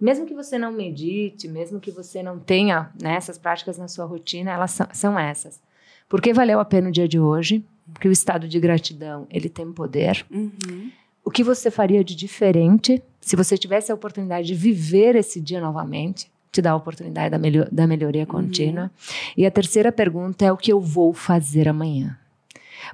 Mesmo 0.00 0.24
que 0.24 0.34
você 0.34 0.58
não 0.58 0.72
medite, 0.72 1.46
mesmo 1.46 1.78
que 1.78 1.90
você 1.90 2.22
não 2.22 2.38
tenha 2.38 2.90
né, 3.00 3.14
essas 3.14 3.36
práticas 3.36 3.76
na 3.76 3.86
sua 3.86 4.06
rotina, 4.06 4.50
elas 4.50 4.70
são, 4.70 4.88
são 4.92 5.18
essas. 5.18 5.60
Por 6.08 6.22
que 6.22 6.32
valeu 6.32 6.58
a 6.58 6.64
pena 6.64 6.88
o 6.88 6.92
dia 6.92 7.06
de 7.06 7.20
hoje? 7.20 7.62
Porque 7.92 8.08
o 8.08 8.12
estado 8.12 8.48
de 8.48 8.58
gratidão 8.60 9.26
ele 9.30 9.48
tem 9.48 9.72
poder. 9.72 10.24
Uhum. 10.30 10.90
O 11.24 11.30
que 11.30 11.44
você 11.44 11.70
faria 11.70 12.02
de 12.02 12.14
diferente 12.14 13.02
se 13.20 13.36
você 13.36 13.56
tivesse 13.56 13.92
a 13.92 13.94
oportunidade 13.94 14.46
de 14.46 14.54
viver 14.54 15.14
esse 15.14 15.40
dia 15.40 15.60
novamente? 15.60 16.30
Te 16.50 16.60
dá 16.60 16.72
a 16.72 16.76
oportunidade 16.76 17.30
da, 17.30 17.38
melhor, 17.38 17.68
da 17.70 17.86
melhoria 17.86 18.26
contínua. 18.26 18.90
E 19.36 19.46
a 19.46 19.50
terceira 19.50 19.90
pergunta 19.90 20.44
é 20.44 20.52
o 20.52 20.56
que 20.56 20.72
eu 20.72 20.80
vou 20.80 21.14
fazer 21.14 21.68
amanhã. 21.68 22.18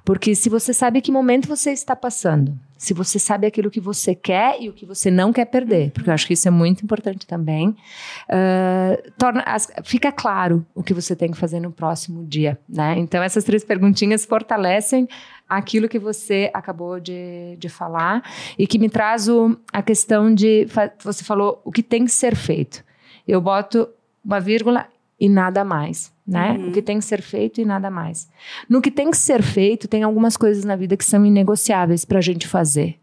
Porque 0.04 0.34
se 0.34 0.48
você 0.48 0.72
sabe 0.72 1.00
que 1.00 1.12
momento 1.12 1.48
você 1.48 1.70
está 1.70 1.94
passando, 1.94 2.58
se 2.76 2.94
você 2.94 3.18
sabe 3.18 3.46
aquilo 3.46 3.70
que 3.70 3.80
você 3.80 4.14
quer 4.14 4.62
e 4.62 4.68
o 4.68 4.72
que 4.72 4.86
você 4.86 5.10
não 5.10 5.32
quer 5.32 5.46
perder, 5.46 5.90
porque 5.90 6.08
eu 6.08 6.14
acho 6.14 6.26
que 6.26 6.34
isso 6.34 6.46
é 6.46 6.50
muito 6.50 6.84
importante 6.84 7.26
também, 7.26 7.70
uh, 7.70 9.12
torna, 9.18 9.42
as, 9.42 9.70
fica 9.82 10.12
claro 10.12 10.64
o 10.74 10.82
que 10.82 10.94
você 10.94 11.16
tem 11.16 11.32
que 11.32 11.36
fazer 11.36 11.58
no 11.58 11.72
próximo 11.72 12.24
dia, 12.24 12.58
né? 12.68 12.96
Então 12.98 13.22
essas 13.22 13.42
três 13.42 13.64
perguntinhas 13.64 14.24
fortalecem 14.24 15.08
aquilo 15.48 15.88
que 15.88 15.98
você 15.98 16.50
acabou 16.54 17.00
de, 17.00 17.56
de 17.58 17.68
falar 17.68 18.22
e 18.56 18.66
que 18.66 18.78
me 18.78 18.88
traz 18.88 19.28
o, 19.28 19.58
a 19.72 19.82
questão 19.82 20.32
de 20.32 20.66
você 21.02 21.24
falou 21.24 21.60
o 21.64 21.72
que 21.72 21.82
tem 21.82 22.04
que 22.04 22.12
ser 22.12 22.36
feito. 22.36 22.84
Eu 23.26 23.40
boto 23.40 23.88
uma 24.24 24.38
vírgula 24.38 24.86
e 25.18 25.28
nada 25.28 25.64
mais, 25.64 26.12
né? 26.28 26.52
Uhum. 26.52 26.68
O 26.68 26.72
que 26.72 26.82
tem 26.82 26.98
que 26.98 27.04
ser 27.04 27.22
feito 27.22 27.58
e 27.60 27.64
nada 27.64 27.90
mais. 27.90 28.28
No 28.68 28.82
que 28.82 28.90
tem 28.90 29.10
que 29.10 29.16
ser 29.16 29.42
feito, 29.42 29.88
tem 29.88 30.02
algumas 30.02 30.36
coisas 30.36 30.62
na 30.62 30.76
vida 30.76 30.96
que 30.96 31.04
são 31.04 31.24
inegociáveis 31.24 32.04
para 32.04 32.18
a 32.18 32.22
gente 32.22 32.46
fazer. 32.46 32.98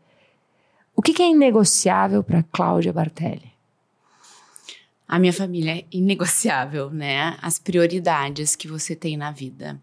O 0.95 1.01
que, 1.01 1.11
que 1.11 1.23
é 1.23 1.29
inegociável 1.29 2.23
para 2.23 2.43
Cláudia 2.43 2.93
Bartelli? 2.93 3.51
A 5.07 5.19
minha 5.19 5.33
família 5.33 5.79
é 5.79 5.85
inegociável, 5.91 6.89
né? 6.91 7.35
As 7.41 7.57
prioridades 7.57 8.55
que 8.55 8.67
você 8.67 8.95
tem 8.95 9.17
na 9.17 9.31
vida. 9.31 9.81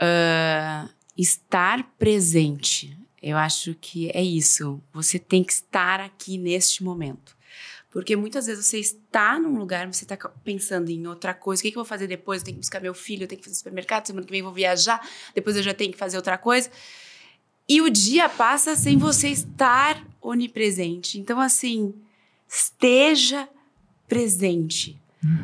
Uh, 0.00 0.88
estar 1.16 1.82
presente. 1.98 2.96
Eu 3.20 3.36
acho 3.36 3.74
que 3.80 4.10
é 4.10 4.22
isso. 4.22 4.80
Você 4.92 5.18
tem 5.18 5.42
que 5.42 5.52
estar 5.52 6.00
aqui 6.00 6.38
neste 6.38 6.84
momento. 6.84 7.35
Porque 7.90 8.14
muitas 8.16 8.46
vezes 8.46 8.66
você 8.66 8.78
está 8.80 9.38
num 9.38 9.56
lugar, 9.58 9.86
você 9.90 10.04
está 10.04 10.16
pensando 10.44 10.90
em 10.90 11.06
outra 11.06 11.32
coisa. 11.32 11.60
O 11.60 11.62
que, 11.62 11.70
que 11.70 11.78
eu 11.78 11.82
vou 11.82 11.88
fazer 11.88 12.06
depois? 12.06 12.40
Eu 12.40 12.46
tenho 12.46 12.56
que 12.56 12.60
buscar 12.60 12.80
meu 12.80 12.92
filho, 12.92 13.24
eu 13.24 13.28
tenho 13.28 13.38
que 13.40 13.44
fazer 13.44 13.56
supermercado, 13.56 14.06
semana 14.06 14.26
que 14.26 14.30
vem 14.30 14.40
eu 14.40 14.44
vou 14.46 14.54
viajar, 14.54 15.00
depois 15.34 15.56
eu 15.56 15.62
já 15.62 15.72
tenho 15.72 15.92
que 15.92 15.98
fazer 15.98 16.16
outra 16.16 16.36
coisa. 16.36 16.70
E 17.68 17.80
o 17.80 17.88
dia 17.90 18.28
passa 18.28 18.76
sem 18.76 18.96
você 18.98 19.28
estar 19.28 20.04
onipresente. 20.20 21.18
Então, 21.18 21.40
assim, 21.40 21.94
esteja 22.48 23.48
presente, 24.08 25.00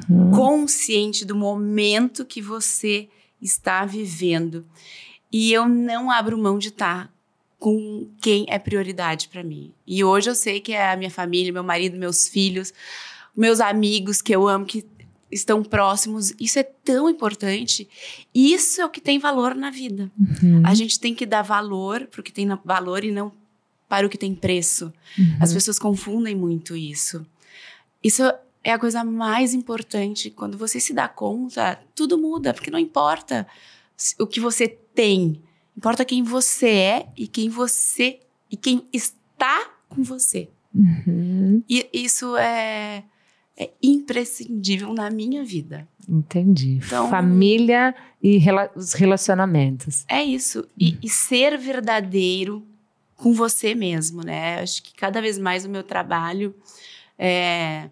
Uhum. 0.08 0.30
consciente 0.30 1.24
do 1.24 1.34
momento 1.34 2.24
que 2.24 2.40
você 2.40 3.08
está 3.40 3.84
vivendo. 3.84 4.64
E 5.32 5.52
eu 5.52 5.68
não 5.68 6.10
abro 6.10 6.38
mão 6.38 6.58
de 6.58 6.68
estar 6.68 7.11
com 7.62 8.08
quem 8.20 8.44
é 8.48 8.58
prioridade 8.58 9.28
para 9.28 9.44
mim. 9.44 9.72
E 9.86 10.02
hoje 10.02 10.28
eu 10.28 10.34
sei 10.34 10.58
que 10.58 10.72
é 10.72 10.90
a 10.90 10.96
minha 10.96 11.12
família, 11.12 11.52
meu 11.52 11.62
marido, 11.62 11.96
meus 11.96 12.26
filhos, 12.26 12.74
meus 13.36 13.60
amigos 13.60 14.20
que 14.20 14.34
eu 14.34 14.48
amo, 14.48 14.66
que 14.66 14.84
estão 15.30 15.62
próximos. 15.62 16.34
Isso 16.40 16.58
é 16.58 16.64
tão 16.64 17.08
importante. 17.08 17.88
Isso 18.34 18.80
é 18.80 18.84
o 18.84 18.90
que 18.90 19.00
tem 19.00 19.20
valor 19.20 19.54
na 19.54 19.70
vida. 19.70 20.10
Uhum. 20.18 20.62
A 20.66 20.74
gente 20.74 20.98
tem 20.98 21.14
que 21.14 21.24
dar 21.24 21.42
valor 21.42 22.08
para 22.08 22.20
o 22.20 22.24
que 22.24 22.32
tem 22.32 22.48
valor 22.64 23.04
e 23.04 23.12
não 23.12 23.30
para 23.88 24.08
o 24.08 24.10
que 24.10 24.18
tem 24.18 24.34
preço. 24.34 24.92
Uhum. 25.16 25.36
As 25.40 25.52
pessoas 25.52 25.78
confundem 25.78 26.34
muito 26.34 26.74
isso. 26.74 27.24
Isso 28.02 28.24
é 28.64 28.72
a 28.72 28.78
coisa 28.78 29.04
mais 29.04 29.54
importante. 29.54 30.30
Quando 30.30 30.58
você 30.58 30.80
se 30.80 30.92
dá 30.92 31.06
conta, 31.06 31.80
tudo 31.94 32.18
muda, 32.18 32.52
porque 32.52 32.72
não 32.72 32.78
importa 32.80 33.46
o 34.18 34.26
que 34.26 34.40
você 34.40 34.66
tem, 34.66 35.40
importa 35.76 36.04
quem 36.04 36.22
você 36.22 36.68
é 36.68 37.06
e 37.16 37.26
quem 37.26 37.48
você 37.48 38.20
e 38.50 38.56
quem 38.56 38.86
está 38.92 39.70
com 39.88 40.02
você. 40.02 40.48
Uhum. 40.74 41.62
E 41.68 41.88
isso 41.92 42.36
é, 42.36 43.04
é 43.56 43.70
imprescindível 43.82 44.92
na 44.94 45.10
minha 45.10 45.44
vida. 45.44 45.86
Entendi. 46.08 46.80
Então- 46.84 47.08
Família 47.10 47.94
e 48.22 48.36
rela- 48.38 48.70
os 48.74 48.92
relacionamentos. 48.92 50.04
É 50.08 50.22
isso. 50.22 50.66
E, 50.78 50.96
e 51.02 51.08
ser 51.08 51.56
verdadeiro 51.58 52.66
com 53.16 53.32
você 53.32 53.74
mesmo, 53.74 54.22
né? 54.22 54.60
Acho 54.60 54.82
que 54.82 54.94
cada 54.94 55.20
vez 55.20 55.38
mais 55.38 55.64
o 55.64 55.68
meu 55.68 55.82
trabalho 55.82 56.54
é, 57.18 57.88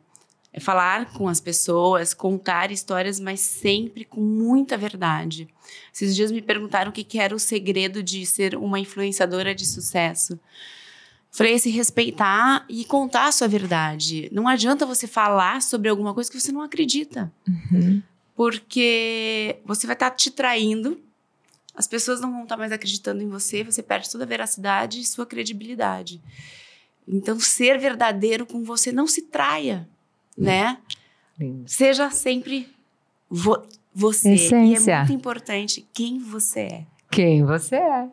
é 0.52 0.58
falar 0.58 1.12
com 1.12 1.28
as 1.28 1.40
pessoas, 1.40 2.12
contar 2.12 2.70
histórias, 2.72 3.20
mas 3.20 3.40
sempre 3.40 4.04
com 4.04 4.20
muita 4.20 4.76
verdade. 4.76 5.48
Esses 5.94 6.14
dias 6.16 6.32
me 6.32 6.42
perguntaram 6.42 6.90
o 6.90 6.92
que, 6.92 7.04
que 7.04 7.18
era 7.20 7.34
o 7.34 7.38
segredo 7.38 8.02
de 8.02 8.26
ser 8.26 8.56
uma 8.56 8.80
influenciadora 8.80 9.54
de 9.54 9.64
sucesso. 9.64 10.38
Falei, 11.30 11.54
é 11.54 11.58
se 11.58 11.70
respeitar 11.70 12.64
e 12.68 12.84
contar 12.84 13.28
a 13.28 13.32
sua 13.32 13.46
verdade. 13.46 14.28
Não 14.32 14.48
adianta 14.48 14.84
você 14.84 15.06
falar 15.06 15.62
sobre 15.62 15.88
alguma 15.88 16.12
coisa 16.12 16.28
que 16.28 16.40
você 16.40 16.50
não 16.50 16.62
acredita 16.62 17.32
Uhum. 17.48 18.02
porque 18.34 19.58
você 19.64 19.86
vai 19.86 19.94
estar 19.94 20.10
te 20.10 20.30
traindo, 20.32 21.00
as 21.76 21.86
pessoas 21.86 22.20
não 22.20 22.32
vão 22.32 22.42
estar 22.42 22.56
mais 22.56 22.72
acreditando 22.72 23.22
em 23.22 23.28
você, 23.28 23.62
você 23.62 23.82
perde 23.82 24.10
toda 24.10 24.24
a 24.24 24.26
veracidade 24.26 24.98
e 24.98 25.04
sua 25.04 25.24
credibilidade. 25.24 26.20
Então, 27.06 27.38
ser 27.38 27.78
verdadeiro 27.78 28.44
com 28.44 28.64
você, 28.64 28.90
não 28.90 29.06
se 29.06 29.22
traia, 29.22 29.88
né? 30.36 30.78
Lindo. 31.38 31.64
Seja 31.66 32.10
sempre 32.10 32.68
vo- 33.28 33.62
você. 33.94 34.30
E 34.30 34.34
Essência. 34.34 34.92
é 34.92 34.98
muito 34.98 35.12
importante 35.12 35.86
quem 35.92 36.18
você 36.18 36.60
é. 36.60 36.86
Quem 37.10 37.44
você 37.44 37.76
é? 37.76 38.08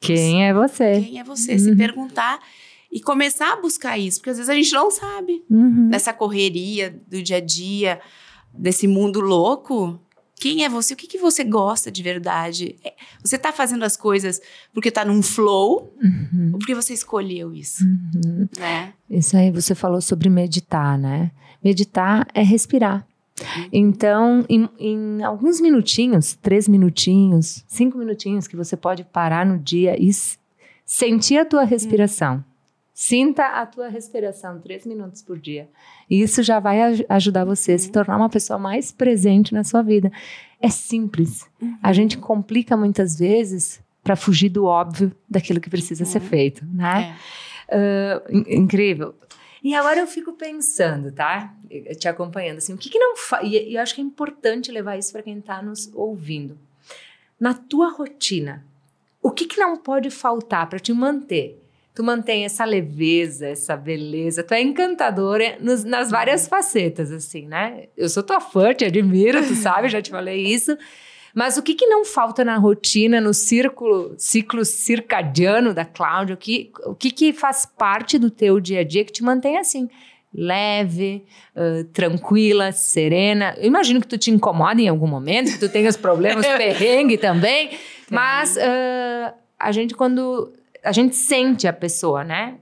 Quem 0.00 0.46
é 0.46 0.52
você? 0.54 1.00
Quem 1.00 1.18
é 1.18 1.24
você? 1.24 1.58
Se 1.58 1.70
Uhum. 1.70 1.76
perguntar 1.76 2.38
e 2.92 3.00
começar 3.00 3.52
a 3.54 3.60
buscar 3.60 3.98
isso, 3.98 4.18
porque 4.20 4.30
às 4.30 4.36
vezes 4.36 4.50
a 4.50 4.54
gente 4.54 4.72
não 4.72 4.90
sabe. 4.90 5.42
Uhum. 5.50 5.88
nessa 5.88 6.12
correria 6.12 7.00
do 7.08 7.22
dia 7.22 7.38
a 7.38 7.40
dia, 7.40 8.00
desse 8.52 8.86
mundo 8.86 9.20
louco, 9.20 10.00
quem 10.38 10.64
é 10.64 10.68
você? 10.68 10.92
O 10.94 10.96
que, 10.96 11.06
que 11.06 11.18
você 11.18 11.42
gosta 11.42 11.90
de 11.90 12.02
verdade? 12.02 12.76
É, 12.84 12.92
Você 13.24 13.36
tá 13.38 13.52
fazendo 13.52 13.82
as 13.84 13.96
coisas 13.96 14.40
porque 14.72 14.90
tá 14.90 15.04
num 15.04 15.22
flow 15.22 15.92
Uhum. 16.02 16.50
ou 16.52 16.58
porque 16.58 16.74
você 16.74 16.92
escolheu 16.94 17.52
isso, 17.54 17.82
Uhum. 17.84 18.46
né? 18.58 18.92
Isso 19.10 19.36
aí 19.36 19.50
você 19.50 19.74
falou 19.74 20.00
sobre 20.02 20.28
meditar, 20.28 20.96
né? 20.98 21.30
Meditar 21.66 22.28
é 22.32 22.42
respirar. 22.42 23.04
Então, 23.72 24.44
em, 24.48 24.68
em 24.78 25.22
alguns 25.24 25.60
minutinhos, 25.60 26.34
três 26.34 26.68
minutinhos, 26.68 27.64
cinco 27.66 27.98
minutinhos, 27.98 28.46
que 28.46 28.54
você 28.54 28.76
pode 28.76 29.02
parar 29.02 29.44
no 29.44 29.58
dia 29.58 30.00
e 30.00 30.08
sentir 30.84 31.38
a 31.38 31.44
tua 31.44 31.64
respiração. 31.64 32.44
Sinta 32.94 33.44
a 33.60 33.66
tua 33.66 33.88
respiração 33.88 34.60
três 34.60 34.86
minutos 34.86 35.22
por 35.22 35.38
dia. 35.38 35.68
E 36.08 36.22
isso 36.22 36.40
já 36.42 36.60
vai 36.60 36.80
aj- 36.80 37.04
ajudar 37.08 37.44
você 37.44 37.72
a 37.72 37.78
se 37.78 37.90
tornar 37.90 38.16
uma 38.16 38.28
pessoa 38.30 38.58
mais 38.60 38.92
presente 38.92 39.52
na 39.52 39.64
sua 39.64 39.82
vida. 39.82 40.10
É 40.62 40.68
simples. 40.70 41.46
A 41.82 41.92
gente 41.92 42.16
complica 42.16 42.76
muitas 42.76 43.18
vezes 43.18 43.80
para 44.04 44.14
fugir 44.16 44.48
do 44.50 44.64
óbvio 44.66 45.10
daquilo 45.28 45.60
que 45.60 45.68
precisa 45.68 46.04
ser 46.04 46.22
Uhum. 46.22 46.28
feito, 46.28 46.64
né? 46.72 47.16
É. 47.68 48.22
In- 48.30 48.62
incrível. 48.62 49.14
E 49.68 49.74
agora 49.74 49.98
eu 49.98 50.06
fico 50.06 50.32
pensando, 50.34 51.10
tá? 51.10 51.52
Te 51.98 52.06
acompanhando, 52.06 52.58
assim, 52.58 52.72
o 52.72 52.78
que 52.78 52.88
que 52.88 53.00
não 53.00 53.16
fa... 53.16 53.42
E 53.42 53.70
e 53.72 53.74
eu 53.74 53.82
acho 53.82 53.96
que 53.96 54.00
é 54.00 54.04
importante 54.04 54.70
levar 54.70 54.96
isso 54.96 55.10
para 55.10 55.24
quem 55.24 55.38
está 55.40 55.60
nos 55.60 55.90
ouvindo. 55.92 56.56
Na 57.40 57.52
tua 57.52 57.90
rotina, 57.90 58.64
o 59.20 59.32
que 59.32 59.44
que 59.44 59.58
não 59.58 59.76
pode 59.76 60.08
faltar 60.08 60.68
para 60.68 60.78
te 60.78 60.92
manter? 60.92 61.60
Tu 61.92 62.04
mantém 62.04 62.44
essa 62.44 62.64
leveza, 62.64 63.48
essa 63.48 63.76
beleza, 63.76 64.44
tu 64.44 64.54
é 64.54 64.62
encantadora 64.62 65.56
nos- 65.60 65.82
nas 65.82 66.12
várias 66.12 66.46
facetas, 66.46 67.10
assim, 67.10 67.48
né? 67.48 67.88
Eu 67.96 68.08
sou 68.08 68.22
tua 68.22 68.40
fã, 68.40 68.72
te 68.72 68.84
admiro, 68.84 69.44
tu 69.44 69.56
sabe, 69.56 69.88
já 69.88 70.00
te 70.00 70.12
falei 70.12 70.46
isso. 70.46 70.78
Mas 71.36 71.58
o 71.58 71.62
que, 71.62 71.74
que 71.74 71.86
não 71.86 72.02
falta 72.02 72.42
na 72.42 72.56
rotina, 72.56 73.20
no 73.20 73.34
círculo, 73.34 74.14
ciclo 74.16 74.64
circadiano 74.64 75.74
da 75.74 75.84
Cláudia? 75.84 76.34
O 76.34 76.38
que, 76.38 76.72
o 76.86 76.94
que, 76.94 77.10
que 77.10 77.30
faz 77.34 77.66
parte 77.66 78.18
do 78.18 78.30
teu 78.30 78.58
dia 78.58 78.80
a 78.80 78.84
dia 78.84 79.04
que 79.04 79.12
te 79.12 79.22
mantém 79.22 79.58
assim? 79.58 79.86
Leve, 80.34 81.26
ãh, 81.54 81.84
tranquila, 81.92 82.72
serena. 82.72 83.54
Eu 83.58 83.66
imagino 83.66 84.00
que 84.00 84.06
tu 84.06 84.16
te 84.16 84.30
incomoda 84.30 84.80
em 84.80 84.88
algum 84.88 85.06
momento, 85.06 85.52
que 85.52 85.58
tu 85.58 85.68
tenhas 85.68 85.94
problemas, 85.94 86.46
perrengue 86.56 87.18
também. 87.18 87.68
Mas 88.10 88.56
ãh, 88.56 89.34
a 89.58 89.72
gente, 89.72 89.94
quando. 89.94 90.54
A 90.82 90.92
gente 90.92 91.16
sente 91.16 91.68
a 91.68 91.72
pessoa, 91.72 92.24
né? 92.24 92.54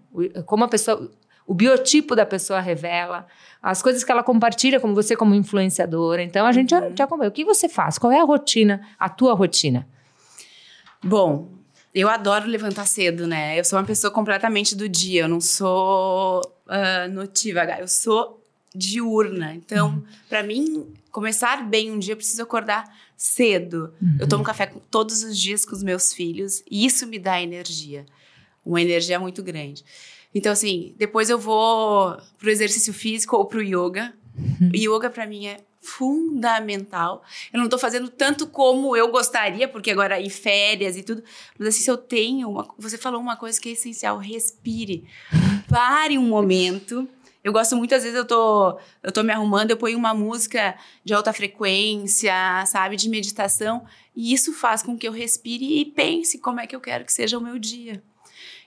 Como 0.46 0.64
a 0.64 0.68
pessoa. 0.68 1.12
O 1.46 1.52
biotipo 1.54 2.16
da 2.16 2.24
pessoa 2.24 2.60
revela, 2.60 3.26
as 3.62 3.82
coisas 3.82 4.02
que 4.02 4.10
ela 4.10 4.22
compartilha, 4.22 4.80
como 4.80 4.94
você, 4.94 5.14
como 5.16 5.34
influenciadora. 5.34 6.22
Então, 6.22 6.46
a 6.46 6.52
gente 6.52 6.74
Uhum. 6.74 6.92
te 6.94 7.02
acompanha. 7.02 7.28
O 7.28 7.32
que 7.32 7.44
você 7.44 7.68
faz? 7.68 7.98
Qual 7.98 8.12
é 8.12 8.20
a 8.20 8.24
rotina, 8.24 8.86
a 8.98 9.08
tua 9.08 9.34
rotina? 9.34 9.86
Bom, 11.02 11.50
eu 11.94 12.08
adoro 12.08 12.46
levantar 12.48 12.86
cedo, 12.86 13.26
né? 13.26 13.58
Eu 13.58 13.64
sou 13.64 13.78
uma 13.78 13.84
pessoa 13.84 14.10
completamente 14.10 14.74
do 14.74 14.88
dia, 14.88 15.22
eu 15.22 15.28
não 15.28 15.40
sou 15.40 16.40
uh, 16.66 17.12
notiva, 17.12 17.60
eu 17.78 17.86
sou 17.88 18.40
diurna. 18.74 19.54
Então, 19.54 19.88
uhum. 19.90 20.02
para 20.28 20.42
mim, 20.42 20.86
começar 21.12 21.62
bem 21.68 21.92
um 21.92 21.98
dia, 21.98 22.12
eu 22.12 22.16
preciso 22.16 22.42
acordar 22.42 22.84
cedo. 23.16 23.94
Uhum. 24.02 24.16
Eu 24.20 24.28
tomo 24.28 24.42
café 24.42 24.72
todos 24.90 25.22
os 25.22 25.38
dias 25.38 25.64
com 25.64 25.74
os 25.76 25.82
meus 25.82 26.12
filhos 26.12 26.62
e 26.70 26.84
isso 26.84 27.06
me 27.06 27.18
dá 27.18 27.40
energia. 27.40 28.04
Uma 28.64 28.80
energia 28.80 29.20
muito 29.20 29.42
grande. 29.42 29.84
Então, 30.34 30.52
assim, 30.52 30.94
depois 30.98 31.30
eu 31.30 31.38
vou 31.38 32.16
pro 32.38 32.50
exercício 32.50 32.92
físico 32.92 33.36
ou 33.36 33.44
pro 33.44 33.62
yoga. 33.62 34.12
Uhum. 34.36 34.70
Yoga, 34.74 35.08
para 35.08 35.26
mim, 35.26 35.46
é 35.46 35.58
fundamental. 35.84 37.22
Eu 37.52 37.60
não 37.60 37.68
tô 37.68 37.78
fazendo 37.78 38.08
tanto 38.08 38.46
como 38.46 38.96
eu 38.96 39.10
gostaria, 39.10 39.68
porque 39.68 39.90
agora 39.90 40.20
em 40.20 40.30
férias 40.30 40.96
e 40.96 41.02
tudo, 41.02 41.22
mas 41.58 41.68
assim, 41.68 41.82
se 41.82 41.90
eu 41.90 41.98
tenho, 41.98 42.48
uma, 42.48 42.66
você 42.78 42.96
falou 42.96 43.20
uma 43.20 43.36
coisa 43.36 43.60
que 43.60 43.68
é 43.68 43.72
essencial, 43.72 44.16
respire. 44.18 45.04
Pare 45.68 46.16
um 46.16 46.26
momento. 46.26 47.06
Eu 47.44 47.52
gosto 47.52 47.76
muito, 47.76 47.94
às 47.94 48.02
vezes 48.02 48.16
eu 48.16 48.24
tô, 48.24 48.78
eu 49.02 49.12
tô 49.12 49.22
me 49.22 49.30
arrumando, 49.30 49.70
eu 49.70 49.76
ponho 49.76 49.98
uma 49.98 50.14
música 50.14 50.74
de 51.04 51.12
alta 51.12 51.30
frequência, 51.30 52.32
sabe, 52.64 52.96
de 52.96 53.06
meditação, 53.06 53.84
e 54.16 54.32
isso 54.32 54.54
faz 54.54 54.82
com 54.82 54.96
que 54.96 55.06
eu 55.06 55.12
respire 55.12 55.80
e 55.80 55.84
pense 55.84 56.38
como 56.38 56.58
é 56.58 56.66
que 56.66 56.74
eu 56.74 56.80
quero 56.80 57.04
que 57.04 57.12
seja 57.12 57.36
o 57.36 57.42
meu 57.42 57.58
dia. 57.58 58.02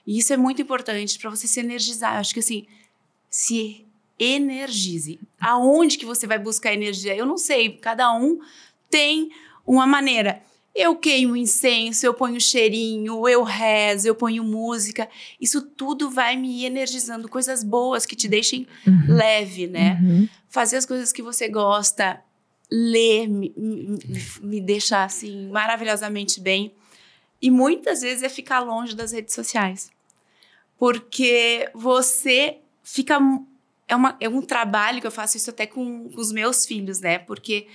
E 0.08 0.18
isso 0.18 0.32
é 0.32 0.38
muito 0.38 0.62
importante 0.62 1.18
para 1.18 1.28
você 1.28 1.46
se 1.46 1.60
energizar. 1.60 2.14
Eu 2.14 2.20
acho 2.20 2.32
que 2.32 2.40
assim, 2.40 2.64
se 3.28 3.84
energize. 4.18 5.20
Aonde 5.38 5.98
que 5.98 6.06
você 6.06 6.26
vai 6.26 6.38
buscar 6.38 6.72
energia? 6.72 7.14
Eu 7.14 7.26
não 7.26 7.36
sei, 7.36 7.76
cada 7.76 8.10
um 8.14 8.40
tem 8.88 9.30
uma 9.66 9.86
maneira. 9.86 10.40
Eu 10.74 10.96
queimo 10.96 11.36
incenso, 11.36 12.06
eu 12.06 12.14
ponho 12.14 12.40
cheirinho, 12.40 13.28
eu 13.28 13.42
rezo, 13.42 14.08
eu 14.08 14.14
ponho 14.14 14.42
música. 14.42 15.06
Isso 15.38 15.60
tudo 15.60 16.08
vai 16.08 16.36
me 16.36 16.64
energizando, 16.64 17.28
coisas 17.28 17.62
boas 17.62 18.06
que 18.06 18.16
te 18.16 18.26
deixem 18.26 18.66
uhum. 18.86 19.14
leve, 19.14 19.66
né? 19.66 19.98
Uhum. 20.02 20.26
Fazer 20.48 20.78
as 20.78 20.86
coisas 20.86 21.12
que 21.12 21.20
você 21.20 21.50
gosta, 21.50 22.18
ler, 22.70 23.28
me, 23.28 23.52
me, 23.54 23.98
me 24.40 24.60
deixa 24.62 25.04
assim 25.04 25.50
maravilhosamente 25.50 26.40
bem. 26.40 26.72
E 27.42 27.50
muitas 27.50 28.00
vezes 28.00 28.22
é 28.22 28.30
ficar 28.30 28.60
longe 28.60 28.96
das 28.96 29.12
redes 29.12 29.34
sociais. 29.34 29.97
Porque 30.78 31.68
você 31.74 32.58
fica 32.82 33.18
é, 33.88 33.96
uma, 33.96 34.16
é 34.20 34.28
um 34.28 34.42
trabalho 34.42 35.00
que 35.00 35.06
eu 35.06 35.10
faço 35.10 35.36
isso 35.36 35.50
até 35.50 35.66
com, 35.66 36.08
com 36.08 36.20
os 36.20 36.30
meus 36.30 36.64
filhos, 36.64 37.00
né? 37.00 37.18
Porque 37.18 37.66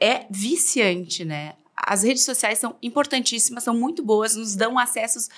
é 0.00 0.26
viciante, 0.30 1.24
né? 1.24 1.54
As 1.76 2.02
redes 2.02 2.24
sociais 2.24 2.58
são 2.58 2.76
importantíssimas, 2.82 3.64
são 3.64 3.74
muito 3.74 4.02
boas, 4.02 4.34
nos 4.34 4.56
dão 4.56 4.78
acessos, 4.78 5.28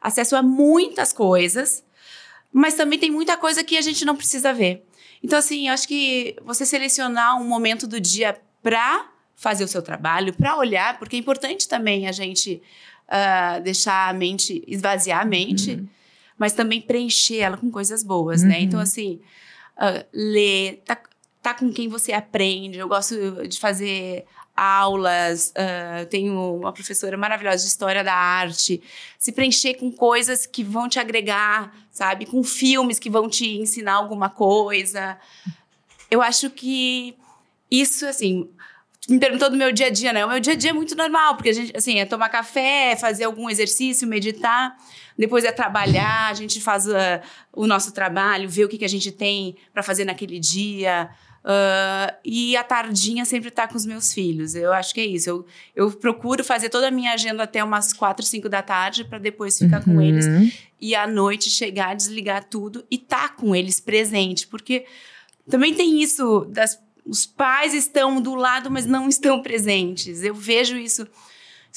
acesso 0.00 0.36
a 0.36 0.42
muitas 0.42 1.12
coisas, 1.12 1.84
mas 2.52 2.74
também 2.74 2.98
tem 2.98 3.10
muita 3.10 3.36
coisa 3.36 3.62
que 3.62 3.76
a 3.76 3.82
gente 3.82 4.04
não 4.04 4.16
precisa 4.16 4.52
ver. 4.52 4.84
Então, 5.22 5.38
assim, 5.38 5.68
eu 5.68 5.74
acho 5.74 5.86
que 5.86 6.36
você 6.44 6.64
selecionar 6.64 7.40
um 7.40 7.44
momento 7.44 7.86
do 7.86 8.00
dia 8.00 8.40
para 8.62 9.10
fazer 9.34 9.64
o 9.64 9.68
seu 9.68 9.82
trabalho, 9.82 10.32
para 10.34 10.56
olhar, 10.56 10.98
porque 10.98 11.16
é 11.16 11.18
importante 11.18 11.68
também 11.68 12.08
a 12.08 12.12
gente 12.12 12.62
uh, 13.08 13.60
deixar 13.62 14.08
a 14.08 14.12
mente, 14.12 14.62
esvaziar 14.66 15.20
a 15.20 15.24
mente, 15.24 15.72
uhum. 15.72 15.88
Mas 16.38 16.52
também 16.52 16.80
preencher 16.80 17.38
ela 17.38 17.56
com 17.56 17.70
coisas 17.70 18.02
boas, 18.02 18.42
uhum. 18.42 18.48
né? 18.48 18.60
Então, 18.60 18.78
uhum. 18.78 18.84
assim, 18.84 19.20
uh, 19.76 20.06
ler, 20.12 20.82
tá, 20.86 20.96
tá 21.42 21.52
com 21.52 21.72
quem 21.72 21.88
você 21.88 22.12
aprende. 22.12 22.78
Eu 22.78 22.88
gosto 22.88 23.46
de 23.46 23.58
fazer 23.58 24.24
aulas, 24.56 25.52
uh, 25.52 26.06
tenho 26.06 26.56
uma 26.56 26.72
professora 26.72 27.16
maravilhosa 27.16 27.62
de 27.62 27.68
história 27.68 28.02
da 28.02 28.14
arte, 28.14 28.82
se 29.18 29.30
preencher 29.30 29.74
com 29.74 29.90
coisas 29.90 30.46
que 30.46 30.64
vão 30.64 30.88
te 30.88 30.98
agregar, 30.98 31.72
sabe? 31.92 32.26
Com 32.26 32.42
filmes 32.42 32.98
que 32.98 33.10
vão 33.10 33.28
te 33.28 33.58
ensinar 33.58 33.94
alguma 33.94 34.28
coisa. 34.28 35.18
Eu 36.10 36.20
acho 36.22 36.50
que 36.50 37.16
isso, 37.70 38.04
assim, 38.06 38.48
me 39.08 39.18
perguntou 39.18 39.48
do 39.48 39.56
meu 39.56 39.72
dia 39.72 39.86
a 39.86 39.90
dia, 39.90 40.12
né? 40.12 40.24
O 40.24 40.28
meu 40.28 40.40
dia 40.40 40.54
a 40.54 40.56
dia 40.56 40.70
é 40.70 40.72
muito 40.72 40.96
normal, 40.96 41.36
porque 41.36 41.50
a 41.50 41.52
gente, 41.52 41.76
assim, 41.76 41.98
é 42.00 42.04
tomar 42.04 42.28
café, 42.28 42.96
fazer 42.96 43.24
algum 43.24 43.48
exercício, 43.48 44.08
meditar 44.08 44.76
depois 45.18 45.44
é 45.44 45.50
trabalhar, 45.50 46.30
a 46.30 46.34
gente 46.34 46.60
faz 46.60 46.86
uh, 46.86 46.92
o 47.52 47.66
nosso 47.66 47.92
trabalho, 47.92 48.48
ver 48.48 48.64
o 48.64 48.68
que, 48.68 48.78
que 48.78 48.84
a 48.84 48.88
gente 48.88 49.10
tem 49.10 49.56
para 49.72 49.82
fazer 49.82 50.04
naquele 50.04 50.38
dia. 50.38 51.10
Uh, 51.44 52.14
e 52.24 52.56
a 52.56 52.62
tardinha 52.62 53.24
sempre 53.24 53.50
tá 53.50 53.66
com 53.66 53.76
os 53.76 53.84
meus 53.84 54.12
filhos. 54.12 54.54
Eu 54.54 54.72
acho 54.72 54.94
que 54.94 55.00
é 55.00 55.06
isso. 55.06 55.28
Eu, 55.28 55.46
eu 55.74 55.90
procuro 55.90 56.44
fazer 56.44 56.68
toda 56.68 56.86
a 56.86 56.90
minha 56.90 57.12
agenda 57.12 57.42
até 57.42 57.64
umas 57.64 57.92
quatro, 57.92 58.24
cinco 58.24 58.48
da 58.48 58.62
tarde 58.62 59.04
para 59.04 59.18
depois 59.18 59.58
ficar 59.58 59.78
uhum. 59.86 59.96
com 59.96 60.02
eles. 60.02 60.26
E 60.80 60.94
à 60.94 61.06
noite 61.06 61.50
chegar, 61.50 61.96
desligar 61.96 62.44
tudo 62.44 62.84
e 62.88 62.96
tá 62.96 63.28
com 63.28 63.56
eles 63.56 63.80
presente. 63.80 64.46
Porque 64.46 64.86
também 65.50 65.74
tem 65.74 66.00
isso 66.00 66.44
das 66.50 66.78
os 67.04 67.24
pais 67.24 67.72
estão 67.72 68.20
do 68.20 68.34
lado, 68.34 68.70
mas 68.70 68.84
não 68.84 69.08
estão 69.08 69.40
presentes. 69.40 70.22
Eu 70.22 70.34
vejo 70.34 70.76
isso 70.76 71.08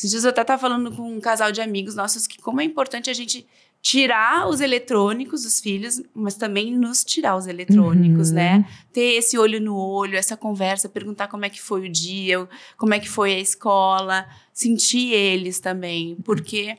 esses 0.02 0.10
dias 0.10 0.24
eu 0.24 0.32
até 0.32 0.42
estava 0.42 0.60
falando 0.60 0.92
com 0.92 1.04
um 1.04 1.20
casal 1.20 1.52
de 1.52 1.62
amigos 1.62 1.94
nossos 1.94 2.26
que 2.26 2.42
como 2.42 2.60
é 2.60 2.64
importante 2.64 3.08
a 3.08 3.14
gente 3.14 3.46
tirar 3.84 4.48
os 4.48 4.60
eletrônicos 4.60 5.44
dos 5.44 5.60
filhos, 5.60 6.02
mas 6.14 6.34
também 6.34 6.76
nos 6.76 7.04
tirar 7.04 7.36
os 7.36 7.46
eletrônicos, 7.46 8.30
uhum. 8.30 8.36
né? 8.36 8.66
Ter 8.92 9.14
esse 9.14 9.38
olho 9.38 9.62
no 9.62 9.76
olho, 9.76 10.18
essa 10.18 10.36
conversa, 10.36 10.90
perguntar 10.90 11.28
como 11.28 11.46
é 11.46 11.50
que 11.50 11.62
foi 11.62 11.88
o 11.88 11.90
dia, 11.90 12.48
como 12.78 12.96
é 12.96 13.00
que 13.00 13.10
foi 13.10 13.34
a 13.34 13.40
escola, 13.40 14.28
sentir 14.52 15.14
eles 15.14 15.60
também, 15.60 16.16
porque 16.24 16.78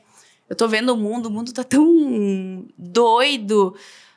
eu 0.49 0.55
tô 0.55 0.67
vendo 0.67 0.93
o 0.93 0.97
mundo, 0.97 1.27
o 1.27 1.31
mundo 1.31 1.53
tá 1.53 1.63
tão 1.63 2.65
doido. 2.77 3.75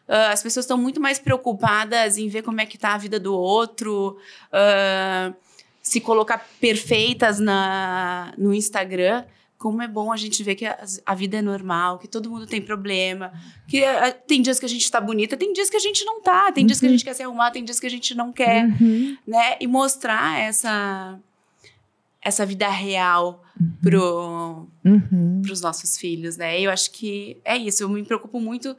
Uh, 0.09 0.31
as 0.33 0.43
pessoas 0.43 0.65
estão 0.65 0.79
muito 0.79 1.01
mais 1.01 1.19
preocupadas 1.19 2.19
em 2.19 2.29
ver 2.29 2.43
como 2.43 2.61
é 2.61 2.67
que 2.67 2.79
tá 2.79 2.95
a 2.95 2.99
vida 2.99 3.19
do 3.19 3.35
outro. 3.35 4.17
Uh, 4.53 5.46
se 5.87 6.01
colocar 6.01 6.45
perfeitas 6.61 7.39
na, 7.39 8.35
no 8.37 8.53
Instagram, 8.53 9.25
como 9.57 9.81
é 9.81 9.87
bom 9.87 10.13
a 10.13 10.17
gente 10.17 10.43
ver 10.43 10.57
que 10.57 10.67
a, 10.67 10.85
a, 11.07 11.15
vida 11.15 11.37
é 11.37 11.43
normal, 11.43 12.01
que 12.01 12.09
todo 12.09 12.29
mundo 12.29 12.45
tem 12.45 12.61
problema, 12.61 13.33
que 13.69 13.85
a, 13.85 14.11
tem 14.11 14.43
dias 14.43 14.59
que 14.59 14.67
a 14.67 14.69
gente 14.69 14.91
tá 14.91 15.01
bonita, 15.01 15.37
tem 15.37 15.53
dias 15.53 15.71
que 15.71 15.77
a 15.77 15.81
gente 15.81 16.05
não 16.05 16.21
tá, 16.21 16.51
tem 16.51 16.65
uhum. 16.65 16.67
dias 16.67 16.81
que 16.81 16.87
a 16.87 16.89
gente 16.89 17.05
quer 17.05 17.15
se 17.15 17.23
arrumar, 17.23 17.53
tem 17.53 17.65
dias 17.65 17.79
que 17.79 17.87
a 17.87 17.91
gente 17.91 18.17
não 18.17 18.33
quer, 18.33 18.65
uhum. 18.67 19.17
né? 19.25 19.57
E 19.61 19.69
mostrar 19.69 20.41
essa 20.41 21.17
essa 22.21 22.45
vida 22.45 22.69
real 22.69 23.45
uhum. 23.61 23.73
pro, 23.81 24.67
uhum. 24.85 25.41
pros 25.41 25.61
nossos 25.61 25.97
filhos, 25.97 26.37
né? 26.37 26.61
Eu 26.61 26.73
acho 26.73 26.91
que 26.91 27.37
é 27.45 27.57
isso, 27.57 27.85
eu 27.85 27.89
me 27.89 28.03
preocupo 28.03 28.41
muito 28.41 28.77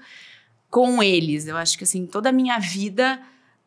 com 0.69 1.01
eles. 1.01 1.47
Eu 1.47 1.55
acho 1.55 1.77
que 1.77 1.85
assim, 1.85 2.05
toda 2.05 2.27
a 2.27 2.33
minha 2.33 2.59
vida 2.59 3.17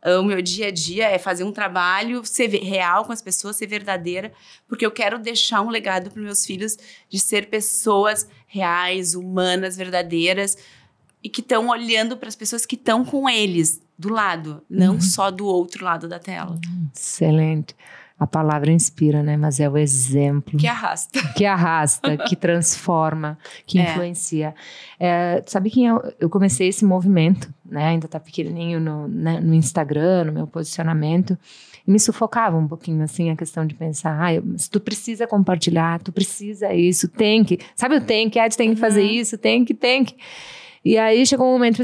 o 0.04 0.22
meu 0.22 0.40
dia 0.40 0.68
a 0.68 0.70
dia 0.70 1.08
é 1.08 1.18
fazer 1.18 1.44
um 1.44 1.52
trabalho, 1.52 2.24
ser 2.24 2.48
real 2.48 3.04
com 3.04 3.12
as 3.12 3.20
pessoas, 3.20 3.56
ser 3.56 3.66
verdadeira, 3.66 4.32
porque 4.66 4.84
eu 4.84 4.90
quero 4.90 5.18
deixar 5.18 5.60
um 5.60 5.68
legado 5.68 6.10
para 6.10 6.22
meus 6.22 6.44
filhos 6.44 6.76
de 7.08 7.18
ser 7.18 7.50
pessoas 7.50 8.26
reais, 8.46 9.14
humanas, 9.14 9.76
verdadeiras 9.76 10.56
e 11.22 11.28
que 11.28 11.40
estão 11.40 11.68
olhando 11.68 12.16
para 12.16 12.28
as 12.28 12.36
pessoas 12.36 12.64
que 12.64 12.76
estão 12.76 13.04
com 13.04 13.28
eles 13.28 13.82
do 13.98 14.08
lado, 14.08 14.62
não 14.68 14.94
uhum. 14.94 15.00
só 15.00 15.30
do 15.30 15.44
outro 15.44 15.84
lado 15.84 16.08
da 16.08 16.18
tela. 16.18 16.58
Excelente. 16.96 17.76
A 18.20 18.26
palavra 18.26 18.70
inspira, 18.70 19.22
né? 19.22 19.35
Mas 19.35 19.59
é 19.61 19.68
o 19.68 19.78
exemplo. 19.78 20.59
Que 20.59 20.66
arrasta. 20.66 21.18
Que 21.35 21.46
arrasta, 21.46 22.18
que 22.18 22.37
transforma, 22.37 23.38
que 23.66 23.78
é. 23.78 23.90
influencia. 23.90 24.54
É, 24.98 25.42
sabe 25.46 25.70
quem 25.70 25.87
eu, 25.87 26.02
eu 26.20 26.28
comecei 26.28 26.68
esse 26.68 26.85
movimento, 26.85 27.52
né? 27.64 27.87
Ainda 27.87 28.06
tá 28.06 28.20
pequenininho 28.20 28.78
no, 28.78 29.09
né, 29.09 29.40
no 29.40 29.54
Instagram, 29.54 30.24
no 30.24 30.33
meu 30.33 30.46
posicionamento. 30.46 31.38
E 31.87 31.90
me 31.90 31.98
sufocava 31.98 32.59
um 32.59 32.68
pouquinho, 32.68 33.02
assim, 33.02 33.30
a 33.30 33.37
questão 33.37 33.66
de 33.66 33.74
pensar, 33.74 34.12
ah, 34.20 34.42
mas 34.44 34.68
tu 34.68 34.78
precisa 34.80 35.26
compartilhar, 35.26 35.98
tu 36.02 36.12
precisa 36.12 36.74
isso, 36.74 37.09
tem 37.09 37.42
que. 37.42 37.59
Sabe 37.74 37.96
o 37.96 38.00
tem 38.02 38.28
que? 38.28 38.38
Ah, 38.38 38.50
tu 38.50 38.56
tem 38.59 38.74
que 38.74 38.80
fazer 38.80 39.00
uhum. 39.00 39.09
isso, 39.09 39.38
tem 39.38 39.64
que, 39.64 39.72
tem 39.72 40.04
que. 40.04 40.14
E 40.85 40.97
aí 40.97 41.27
chegou 41.27 41.47
um 41.47 41.53
momento, 41.53 41.83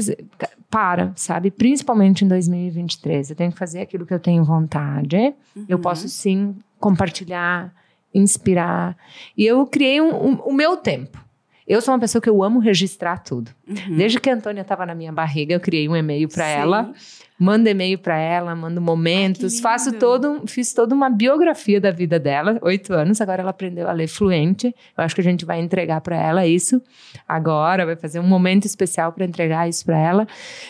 para, 0.69 1.11
sabe? 1.15 1.51
Principalmente 1.51 2.25
em 2.25 2.27
2023. 2.27 3.29
Eu 3.29 3.35
tenho 3.35 3.51
que 3.51 3.57
fazer 3.57 3.81
aquilo 3.81 4.05
que 4.05 4.13
eu 4.13 4.19
tenho 4.19 4.43
vontade. 4.43 5.33
Uhum. 5.55 5.65
Eu 5.67 5.79
posso 5.79 6.09
sim 6.09 6.55
compartilhar, 6.79 7.73
inspirar. 8.13 8.97
E 9.37 9.45
eu 9.45 9.65
criei 9.65 10.01
um, 10.01 10.09
um, 10.09 10.33
o 10.41 10.53
meu 10.53 10.77
tempo. 10.77 11.26
Eu 11.67 11.81
sou 11.81 11.93
uma 11.93 11.99
pessoa 11.99 12.21
que 12.21 12.29
eu 12.29 12.41
amo 12.41 12.59
registrar 12.59 13.17
tudo. 13.17 13.51
Uhum. 13.67 13.97
Desde 13.97 14.19
que 14.19 14.29
a 14.29 14.33
Antônia 14.33 14.61
estava 14.61 14.85
na 14.85 14.95
minha 14.95 15.11
barriga, 15.11 15.53
eu 15.53 15.59
criei 15.59 15.89
um 15.89 15.95
e-mail 15.95 16.29
para 16.29 16.47
ela 16.47 16.93
mando 17.39 17.69
e-mail 17.69 17.99
para 17.99 18.17
ela, 18.17 18.55
mando 18.55 18.81
momentos, 18.81 19.59
faço 19.59 19.93
todo, 19.93 20.43
fiz 20.47 20.73
toda 20.73 20.95
uma 20.95 21.09
biografia 21.09 21.79
da 21.79 21.91
vida 21.91 22.19
dela, 22.19 22.57
oito 22.61 22.93
anos, 22.93 23.21
agora 23.21 23.41
ela 23.41 23.51
aprendeu 23.51 23.87
a 23.87 23.91
ler 23.91 24.07
fluente. 24.07 24.73
Eu 24.97 25.03
acho 25.03 25.13
que 25.13 25.21
a 25.21 25.23
gente 25.23 25.45
vai 25.45 25.59
entregar 25.59 26.01
para 26.01 26.15
ela 26.15 26.47
isso 26.47 26.81
agora, 27.27 27.85
vai 27.85 27.95
fazer 27.95 28.19
um 28.19 28.27
momento 28.27 28.65
especial 28.65 29.11
para 29.11 29.25
entregar 29.25 29.69
isso 29.69 29.85
para 29.85 29.97
ela. 29.97 30.27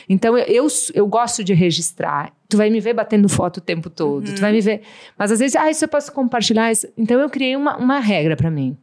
Então 0.09 0.37
eu, 0.37 0.45
eu, 0.45 0.67
eu, 0.93 1.07
gosto 1.07 1.43
de 1.43 1.53
registrar. 1.53 2.33
Tu 2.49 2.57
vai 2.57 2.69
me 2.69 2.79
ver 2.79 2.93
batendo 2.93 3.29
foto 3.29 3.57
o 3.57 3.61
tempo 3.61 3.89
todo, 3.89 4.27
uhum. 4.27 4.35
tu 4.35 4.41
vai 4.41 4.51
me 4.51 4.61
ver. 4.61 4.81
Mas 5.17 5.31
às 5.31 5.39
vezes, 5.39 5.55
ah, 5.55 5.69
isso 5.69 5.85
eu 5.85 5.89
posso 5.89 6.11
compartilhar. 6.11 6.71
Isso. 6.71 6.87
Então 6.97 7.19
eu 7.19 7.29
criei 7.29 7.55
uma, 7.55 7.77
uma 7.77 7.99
regra 7.99 8.35
para 8.35 8.51
mim 8.51 8.77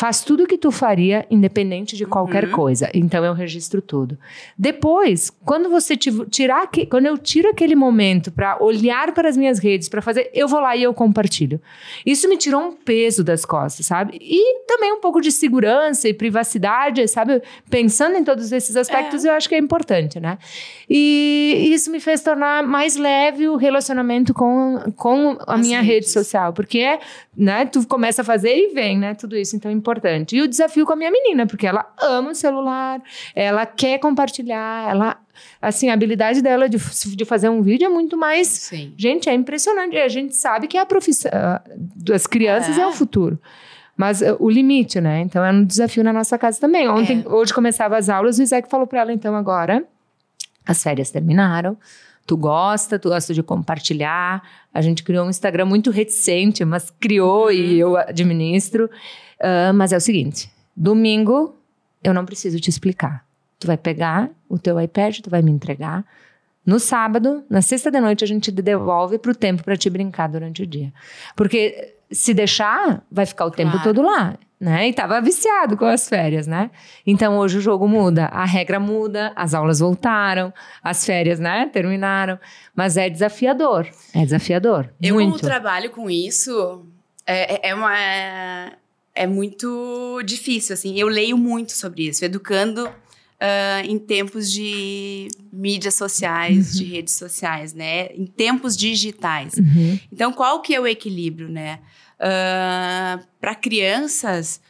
Faz 0.00 0.22
tudo 0.22 0.44
o 0.44 0.46
que 0.46 0.56
tu 0.56 0.70
faria, 0.70 1.26
independente 1.28 1.96
de 1.96 2.06
qualquer 2.06 2.44
Uhum. 2.44 2.52
coisa. 2.52 2.88
Então 2.94 3.24
eu 3.24 3.32
registro 3.32 3.82
tudo. 3.82 4.16
Depois, 4.56 5.28
quando 5.44 5.68
você 5.68 5.96
tirar, 5.96 6.62
aque- 6.62 6.86
quando 6.86 7.06
eu 7.06 7.18
tiro 7.18 7.48
aquele 7.50 7.74
momento 7.74 8.30
para 8.30 8.62
olhar 8.62 9.12
para 9.12 9.28
as 9.28 9.36
minhas 9.36 9.58
redes, 9.58 9.88
para 9.88 10.00
fazer, 10.00 10.30
eu 10.32 10.46
vou 10.46 10.60
lá 10.60 10.76
e 10.76 10.84
eu 10.84 10.94
compartilho. 10.94 11.60
Isso 12.06 12.28
me 12.28 12.36
tirou 12.36 12.60
um 12.62 12.72
peso 12.72 13.24
das 13.24 13.44
costas, 13.44 13.86
sabe? 13.86 14.16
E 14.20 14.60
também 14.68 14.92
um 14.92 15.00
pouco 15.00 15.20
de 15.20 15.32
segurança 15.32 16.08
e 16.08 16.14
privacidade, 16.14 17.08
sabe? 17.08 17.42
Pensando 17.68 18.16
em 18.16 18.22
todos 18.22 18.52
esses 18.52 18.76
aspectos, 18.76 19.24
eu 19.24 19.32
acho 19.32 19.48
que 19.48 19.56
é 19.56 19.58
importante, 19.58 20.20
né? 20.20 20.38
E 20.88 21.70
isso 21.72 21.90
me 21.90 21.98
fez 21.98 22.20
tornar 22.22 22.62
mais 22.62 22.94
leve 22.94 23.48
o 23.48 23.56
relacionamento 23.56 24.32
com, 24.32 24.78
com 24.96 25.36
a 25.44 25.54
As 25.54 25.60
minha 25.60 25.80
rede 25.80 25.94
redes. 25.94 26.12
social, 26.12 26.52
porque, 26.52 27.00
né, 27.36 27.64
tu 27.66 27.84
começa 27.88 28.22
a 28.22 28.24
fazer 28.24 28.54
e 28.56 28.68
vem, 28.72 28.96
né? 28.96 29.14
Tudo 29.14 29.36
isso, 29.36 29.56
então 29.56 29.68
é 29.68 29.74
importante. 29.74 29.87
E 30.36 30.42
o 30.42 30.48
desafio 30.48 30.84
com 30.86 30.92
a 30.92 30.96
minha 30.96 31.10
menina, 31.10 31.46
porque 31.46 31.66
ela 31.66 31.86
ama 32.00 32.30
o 32.30 32.34
celular, 32.34 33.00
ela 33.34 33.64
quer 33.66 33.98
compartilhar, 33.98 34.90
ela, 34.90 35.16
assim, 35.60 35.88
a 35.90 35.94
habilidade 35.94 36.42
dela 36.42 36.68
de, 36.68 36.78
de 37.16 37.24
fazer 37.24 37.48
um 37.48 37.62
vídeo 37.62 37.86
é 37.86 37.88
muito 37.88 38.16
mais 38.16 38.48
Sim. 38.48 38.92
Gente, 38.96 39.28
é 39.28 39.34
impressionante. 39.34 39.96
A 39.96 40.08
gente 40.08 40.36
sabe 40.36 40.66
que 40.66 40.76
a 40.76 40.84
profissão 40.86 41.30
das 41.96 42.26
crianças 42.26 42.76
é, 42.76 42.82
É. 42.82 42.86
o 42.86 42.92
futuro. 42.92 43.38
Mas 43.96 44.22
ah, 44.22 44.36
o 44.38 44.48
limite, 44.48 45.00
né? 45.00 45.20
Então 45.22 45.44
é 45.44 45.50
um 45.50 45.64
desafio 45.64 46.04
na 46.04 46.12
nossa 46.12 46.38
casa 46.38 46.60
também. 46.60 46.88
Ontem, 46.88 47.24
É. 47.26 47.28
hoje 47.28 47.52
começava 47.52 47.96
as 47.96 48.08
aulas, 48.08 48.38
o 48.38 48.42
Isaac 48.42 48.68
falou 48.70 48.86
para 48.86 49.00
ela, 49.00 49.12
então 49.12 49.34
agora 49.34 49.84
as 50.66 50.82
férias 50.82 51.10
terminaram. 51.10 51.76
Tu 52.26 52.36
gosta, 52.36 52.98
tu 52.98 53.08
gosta 53.08 53.32
de 53.32 53.42
compartilhar. 53.42 54.42
A 54.72 54.82
gente 54.82 55.02
criou 55.02 55.24
um 55.26 55.30
Instagram 55.30 55.64
muito 55.64 55.90
reticente, 55.90 56.62
mas 56.62 56.90
criou 57.00 57.50
e 57.50 57.78
eu 57.78 57.96
administro. 57.96 58.90
Ah, 59.40 59.72
mas 59.72 59.92
é 59.92 59.96
o 59.96 60.00
seguinte: 60.00 60.50
domingo 60.76 61.54
eu 62.02 62.14
não 62.14 62.24
preciso 62.24 62.58
te 62.60 62.70
explicar. 62.70 63.24
Tu 63.58 63.66
vai 63.66 63.76
pegar 63.76 64.30
o 64.48 64.58
teu 64.58 64.80
iPad, 64.80 65.18
tu 65.20 65.28
vai 65.30 65.42
me 65.42 65.50
entregar. 65.50 66.04
No 66.64 66.78
sábado, 66.78 67.42
na 67.48 67.62
sexta 67.62 67.90
da 67.90 68.00
noite, 68.00 68.22
a 68.22 68.26
gente 68.26 68.52
te 68.52 68.62
devolve 68.62 69.18
pro 69.18 69.34
tempo 69.34 69.64
para 69.64 69.76
te 69.76 69.88
brincar 69.90 70.28
durante 70.28 70.62
o 70.62 70.66
dia. 70.66 70.92
Porque 71.34 71.94
se 72.10 72.32
deixar, 72.34 73.02
vai 73.10 73.26
ficar 73.26 73.46
o 73.46 73.50
tempo 73.50 73.72
Claro. 73.72 73.84
todo 73.84 74.02
lá, 74.02 74.38
né? 74.60 74.88
E 74.88 74.92
tava 74.92 75.20
viciado 75.20 75.76
com 75.76 75.86
as 75.86 76.08
férias, 76.08 76.46
né? 76.46 76.70
Então 77.06 77.36
hoje 77.38 77.58
o 77.58 77.60
jogo 77.60 77.88
muda, 77.88 78.26
a 78.26 78.44
regra 78.44 78.78
muda, 78.78 79.32
as 79.34 79.54
aulas 79.54 79.80
voltaram, 79.80 80.52
as 80.82 81.04
férias, 81.06 81.38
né, 81.40 81.68
terminaram, 81.72 82.38
mas 82.76 82.96
é 82.96 83.08
desafiador, 83.10 83.88
é 84.14 84.22
desafiador, 84.24 84.90
Eu, 85.00 85.14
muito. 85.14 85.30
como 85.32 85.40
trabalho 85.42 85.90
com 85.90 86.08
isso, 86.10 86.84
é, 87.26 87.68
é, 87.70 87.74
uma, 87.74 87.98
é 87.98 88.72
muito 89.26 90.22
difícil, 90.24 90.74
assim. 90.74 90.98
Eu 90.98 91.08
leio 91.08 91.36
muito 91.36 91.72
sobre 91.72 92.08
isso, 92.08 92.24
educando 92.24 92.88
ah, 93.40 93.82
em 93.84 93.98
tempos 93.98 94.50
de 94.50 95.28
mídias 95.52 95.94
sociais, 95.94 96.72
de 96.76 96.84
redes 96.84 97.14
sociais, 97.14 97.72
né? 97.72 98.06
Em 98.08 98.26
tempos 98.26 98.76
digitais. 98.76 99.54
Uhum. 99.54 99.98
Então, 100.12 100.32
qual 100.32 100.60
que 100.60 100.74
é 100.74 100.80
o 100.80 100.86
equilíbrio, 100.86 101.48
né? 101.48 101.80
Para 103.40 103.54
crianças, 103.54 104.60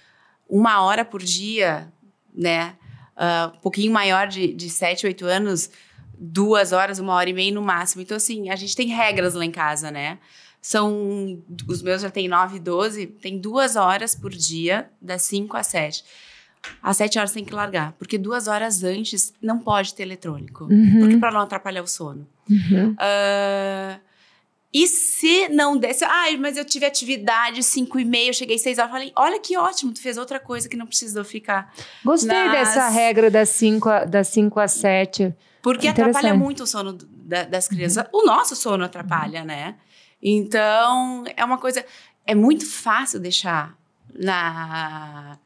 uma 0.49 0.83
hora 0.83 1.05
por 1.05 1.23
dia, 1.23 1.91
né? 2.35 2.75
Ah, 3.17 3.53
um 3.57 3.61
pouquinho 3.61 3.93
maior 3.93 4.29
de, 4.29 4.53
de 4.53 4.69
7, 4.69 5.07
8 5.07 5.25
anos, 5.25 5.71
duas 6.19 6.73
horas, 6.73 6.99
uma 6.99 7.15
hora 7.15 7.31
e 7.31 7.33
meia 7.33 7.53
no 7.53 7.63
máximo. 7.63 8.03
Então, 8.03 8.17
assim, 8.17 8.51
a 8.51 8.57
gente 8.57 8.77
tem 8.77 8.89
regras 8.89 9.35
lá 9.35 9.45
em 9.45 9.51
casa, 9.51 9.91
né? 9.91 10.19
São. 10.61 11.43
Os 11.69 11.83
meus 11.83 12.03
já 12.03 12.11
têm 12.11 12.29
9 12.29 12.57
e 12.57 12.61
12, 12.61 13.07
tem 13.07 13.39
duas 13.39 13.77
horas 13.77 14.15
por 14.15 14.31
dia, 14.31 14.91
das 15.01 15.23
5 15.23 15.57
às 15.57 15.67
7. 15.69 16.05
Às 16.83 16.97
7 16.97 17.19
horas 17.19 17.33
tem 17.33 17.45
que 17.45 17.55
largar, 17.55 17.93
porque 17.93 18.19
duas 18.19 18.49
horas 18.49 18.83
antes 18.83 19.33
não 19.41 19.59
pode 19.61 19.95
ter 19.95 20.03
eletrônico. 20.03 20.65
Uhum. 20.65 20.99
Porque 21.01 21.17
para 21.17 21.31
não 21.33 21.41
atrapalhar 21.41 21.83
o 21.83 21.87
sono. 21.87 22.27
Uhum. 22.51 22.95
Ah, 22.99 23.99
e 24.75 24.87
se 24.87 25.49
não 25.49 25.77
desse, 25.79 26.05
ai, 26.05 26.37
mas 26.37 26.57
eu 26.59 26.65
tive 26.65 26.85
atividade 26.85 27.63
5 27.63 27.99
e 28.01 28.05
meia, 28.05 28.29
eu 28.31 28.35
cheguei 28.35 28.59
6 28.59 28.77
horas, 28.79 28.91
falei, 28.91 29.13
olha 29.17 29.41
que 29.41 29.57
ótimo, 29.57 29.93
tu 29.95 30.03
fez 30.03 30.19
outra 30.19 30.39
coisa 30.39 30.69
que 30.69 30.77
não 30.77 30.87
precisou 30.87 31.25
ficar. 31.25 31.73
Gostei 32.05 32.29
Nas- 32.37 32.53
dessa 32.53 32.89
regra 32.89 33.31
das 33.31 33.49
5 33.51 33.89
das 34.07 34.29
cinco 34.29 34.61
às 34.61 34.73
7. 34.73 35.35
Porque 35.63 35.89
atrapalha 35.89 36.35
muito 36.35 36.65
o 36.65 36.67
sono 36.67 36.93
da- 36.93 37.45
das 37.45 37.67
crianças. 37.69 38.05
O 38.13 38.25
nosso 38.27 38.55
sono 38.55 38.85
atrapalha, 38.85 39.43
né? 39.45 39.77
Então, 40.23 41.25
é 41.37 41.45
uma 41.45 41.59
coisa. 41.59 41.85
É 42.27 42.35
muito 42.35 42.67
fácil 42.67 43.21
deixar 43.21 43.77
na. 44.15 45.39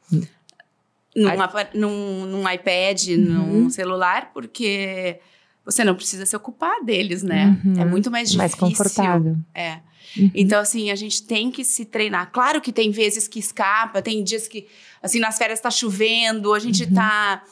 Num, 1.15 1.29
num, 1.75 2.25
num 2.25 2.49
iPad, 2.49 3.07
num 3.09 3.69
celular, 3.69 4.31
porque 4.33 5.19
você 5.63 5.83
não 5.83 5.93
precisa 5.93 6.25
se 6.25 6.35
ocupar 6.35 6.83
deles, 6.83 7.21
né? 7.21 7.55
Uhum. 7.63 7.79
É 7.79 7.85
muito 7.85 8.09
mais 8.09 8.31
difícil. 8.31 8.39
Mais 8.39 8.55
confortável. 8.55 9.37
É. 9.53 9.79
Uhum. 10.17 10.31
Então, 10.33 10.59
assim, 10.59 10.91
a 10.91 10.95
gente 10.95 11.23
tem 11.23 11.51
que 11.51 11.63
se 11.63 11.85
treinar. 11.85 12.31
Claro 12.31 12.59
que 12.59 12.71
tem 12.71 12.91
vezes 12.91 13.27
que 13.27 13.39
escapa, 13.39 14.01
tem 14.01 14.23
dias 14.23 14.47
que, 14.47 14.67
assim, 15.01 15.19
nas 15.19 15.37
férias 15.37 15.59
tá 15.59 15.69
chovendo, 15.69 16.53
a 16.53 16.59
gente 16.59 16.83
Uhum. 16.83 16.93
tá 16.93 17.43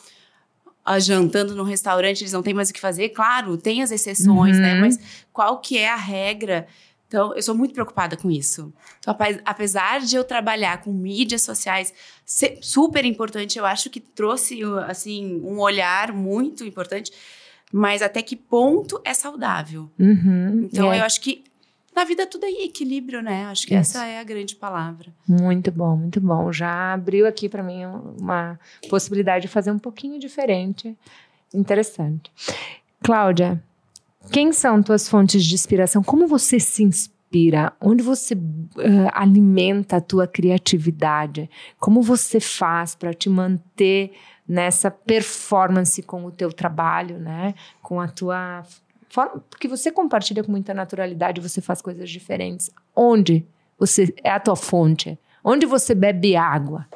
ah, 0.83 0.99
jantando 0.99 1.55
no 1.55 1.63
restaurante, 1.63 2.21
eles 2.21 2.33
não 2.33 2.41
têm 2.41 2.53
mais 2.53 2.69
o 2.69 2.73
que 2.73 2.79
fazer. 2.79 3.09
Claro, 3.09 3.55
tem 3.57 3.83
as 3.83 3.91
exceções, 3.91 4.57
né? 4.57 4.73
Uhum. 4.73 4.81
Mas 4.81 4.99
qual 5.31 5.59
que 5.59 5.77
é 5.77 5.89
a 5.89 5.95
regra? 5.95 6.67
Então, 7.11 7.35
eu 7.35 7.43
sou 7.43 7.53
muito 7.53 7.73
preocupada 7.73 8.15
com 8.15 8.31
isso. 8.31 8.71
Então, 8.99 9.11
ape- 9.13 9.41
apesar 9.43 9.99
de 9.99 10.15
eu 10.15 10.23
trabalhar 10.23 10.81
com 10.81 10.93
mídias 10.93 11.41
sociais, 11.41 11.93
super 12.61 13.03
importante, 13.03 13.59
eu 13.59 13.65
acho 13.65 13.89
que 13.89 13.99
trouxe, 13.99 14.61
assim, 14.87 15.41
um 15.43 15.59
olhar 15.59 16.13
muito 16.13 16.63
importante, 16.63 17.11
mas 17.69 18.01
até 18.01 18.21
que 18.21 18.37
ponto 18.37 19.01
é 19.03 19.13
saudável? 19.13 19.91
Uhum. 19.99 20.69
Então, 20.71 20.93
É. 20.93 20.99
eu 20.99 21.03
acho 21.03 21.19
que 21.19 21.43
na 21.93 22.05
vida 22.05 22.25
tudo 22.25 22.45
é 22.45 22.49
equilíbrio, 22.63 23.21
né? 23.21 23.43
Acho 23.47 23.67
que 23.67 23.73
Isso. 23.75 23.97
essa 23.97 24.05
é 24.05 24.17
a 24.17 24.23
grande 24.23 24.55
palavra. 24.55 25.13
Muito 25.27 25.69
bom, 25.69 25.97
muito 25.97 26.21
bom. 26.21 26.49
Já 26.53 26.93
abriu 26.93 27.27
aqui 27.27 27.49
para 27.49 27.61
mim 27.61 27.83
uma 28.21 28.57
possibilidade 28.89 29.41
de 29.41 29.47
fazer 29.49 29.71
um 29.71 29.79
pouquinho 29.79 30.17
diferente. 30.17 30.97
Interessante. 31.53 32.31
Cláudia, 33.03 33.61
quem 34.29 34.51
são 34.51 34.83
tuas 34.83 35.07
fontes 35.07 35.43
de 35.43 35.55
inspiração? 35.55 36.03
Como 36.03 36.27
você 36.27 36.59
se 36.59 36.83
inspira? 36.83 37.73
Onde 37.79 38.03
você 38.03 38.35
eh, 38.35 39.09
alimenta 39.13 39.97
a 39.97 40.01
tua 40.01 40.27
criatividade? 40.27 41.49
Como 41.79 42.01
você 42.01 42.39
faz 42.39 42.93
para 42.93 43.13
te 43.13 43.29
manter 43.29 44.11
nessa 44.47 44.91
performance 44.91 46.01
com 46.03 46.25
o 46.25 46.31
teu 46.31 46.51
trabalho, 46.51 47.17
né? 47.17 47.55
Com 47.81 47.99
a 47.99 48.07
tua 48.07 48.63
forma, 49.09 49.43
porque 49.49 49.67
você 49.67 49.91
compartilha 49.91 50.43
com 50.43 50.51
muita 50.51 50.73
naturalidade, 50.73 51.41
você 51.41 51.61
faz 51.61 51.81
coisas 51.81 52.09
diferentes. 52.09 52.69
Onde 52.95 53.45
você 53.79 54.13
é 54.23 54.31
a 54.31 54.39
tua 54.39 54.55
fonte? 54.55 55.17
Onde 55.43 55.65
você 55.65 55.95
bebe 55.95 56.35
água? 56.35 56.87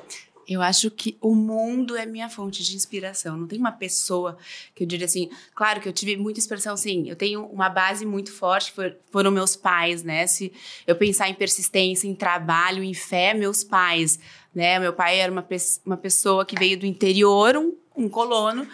Eu 0.47 0.62
acho 0.62 0.91
que 0.91 1.17
o 1.19 1.34
mundo 1.34 1.97
é 1.97 2.05
minha 2.05 2.29
fonte 2.29 2.63
de 2.63 2.75
inspiração. 2.75 3.36
Não 3.36 3.47
tem 3.47 3.60
uma 3.60 3.71
pessoa 3.71 4.38
que 4.73 4.84
eu 4.84 4.88
diria 4.88 5.05
assim. 5.05 5.29
Claro 5.55 5.81
que 5.81 5.89
eu 5.89 5.93
tive 5.93 6.15
muita 6.17 6.39
inspiração, 6.39 6.77
sim. 6.77 7.10
Eu 7.10 7.15
tenho 7.15 7.45
uma 7.45 7.69
base 7.69 8.05
muito 8.05 8.31
forte, 8.31 8.73
foram 9.12 9.31
meus 9.31 9.55
pais, 9.55 10.03
né? 10.03 10.27
Se 10.27 10.53
eu 10.86 10.95
pensar 10.95 11.29
em 11.29 11.34
persistência, 11.34 12.08
em 12.08 12.15
trabalho, 12.15 12.84
em 12.84 12.93
fé, 12.93 13.34
meus 13.34 13.63
pais, 13.63 14.19
né? 14.53 14.79
Meu 14.79 14.93
pai 14.93 15.19
era 15.19 15.31
uma, 15.31 15.45
uma 15.86 15.97
pessoa 15.97 16.45
que 16.45 16.58
veio 16.58 16.77
do 16.77 16.86
interior, 16.86 17.58
um, 17.58 17.73
um 17.95 18.08
colono, 18.08 18.67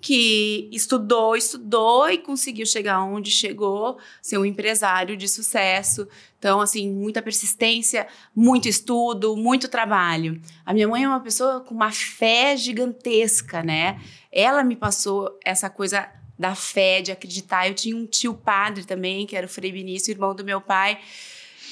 que 0.00 0.68
estudou, 0.70 1.34
estudou 1.34 2.10
e 2.10 2.18
conseguiu 2.18 2.66
chegar 2.66 3.02
onde 3.02 3.30
chegou, 3.30 3.98
ser 4.20 4.36
um 4.36 4.44
empresário 4.44 5.16
de 5.16 5.26
sucesso. 5.26 6.06
Então, 6.38 6.60
assim, 6.60 6.90
muita 6.90 7.22
persistência, 7.22 8.06
muito 8.36 8.68
estudo, 8.68 9.34
muito 9.34 9.66
trabalho. 9.66 10.40
A 10.66 10.74
minha 10.74 10.86
mãe 10.86 11.04
é 11.04 11.08
uma 11.08 11.20
pessoa 11.20 11.60
com 11.60 11.74
uma 11.74 11.90
fé 11.90 12.54
gigantesca, 12.54 13.62
né? 13.62 13.98
Ela 14.30 14.62
me 14.62 14.76
passou 14.76 15.38
essa 15.42 15.70
coisa 15.70 16.06
da 16.38 16.54
fé, 16.54 17.00
de 17.00 17.10
acreditar. 17.10 17.68
Eu 17.68 17.74
tinha 17.74 17.96
um 17.96 18.06
tio 18.06 18.34
padre 18.34 18.84
também, 18.84 19.26
que 19.26 19.34
era 19.34 19.46
o 19.46 19.48
Frei 19.48 19.72
Benício, 19.72 20.10
irmão 20.10 20.34
do 20.34 20.44
meu 20.44 20.60
pai, 20.60 20.98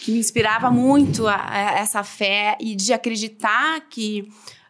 que 0.03 0.11
me 0.11 0.19
inspirava 0.19 0.71
muito 0.71 1.27
a, 1.27 1.37
a 1.37 1.79
essa 1.79 2.03
fé 2.03 2.57
e 2.59 2.75
de 2.75 2.93
acreditar 2.93 3.81
que 3.91 4.27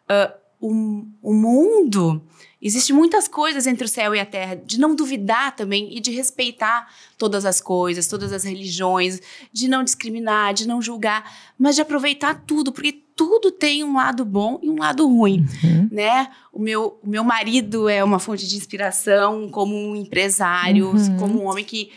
ah, 0.09 0.35
o, 0.63 1.05
o 1.23 1.35
mundo 1.35 2.23
Existem 2.65 2.95
muitas 2.95 3.27
coisas 3.27 3.67
entre 3.67 3.85
o 3.85 3.89
céu 3.89 4.15
e 4.15 4.21
a 4.21 4.25
terra, 4.25 4.55
de 4.55 4.79
não 4.79 4.95
duvidar 4.95 5.57
também 5.57 5.97
e 5.97 5.99
de 5.99 6.13
respeitar 6.13 6.89
todas 7.19 7.45
as 7.45 7.61
coisas, 7.61 8.07
todas 8.07 8.33
as 8.33 8.45
religiões, 8.45 9.21
de 9.53 9.67
não 9.67 9.83
discriminar, 9.83 10.55
de 10.55 10.69
não 10.69 10.81
julgar, 10.81 11.29
mas 11.59 11.75
de 11.75 11.83
aproveitar 11.83 12.45
tudo, 12.47 12.71
porque 12.71 12.93
tudo 13.17 13.51
tem 13.51 13.83
um 13.83 13.97
lado 13.97 14.25
bom 14.25 14.61
e 14.63 14.71
um 14.71 14.79
lado 14.79 15.05
ruim, 15.09 15.45
Uhum. 15.65 15.89
né? 15.91 16.31
O 16.53 16.61
meu, 16.61 17.01
o 17.03 17.09
meu 17.09 17.25
marido 17.25 17.89
é 17.89 18.05
uma 18.05 18.21
fonte 18.21 18.47
de 18.47 18.55
inspiração 18.57 19.49
como 19.49 19.75
um 19.75 19.97
empresário, 19.97 20.87
Uhum. 20.91 21.17
como 21.17 21.43
um 21.43 21.47
homem 21.49 21.65
que 21.65 21.91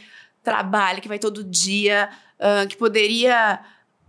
trabalha, 0.43 0.99
que 0.99 1.07
vai 1.07 1.19
todo 1.19 1.43
dia, 1.43 2.09
ah, 2.39 2.65
que 2.67 2.75
poderia 2.75 3.59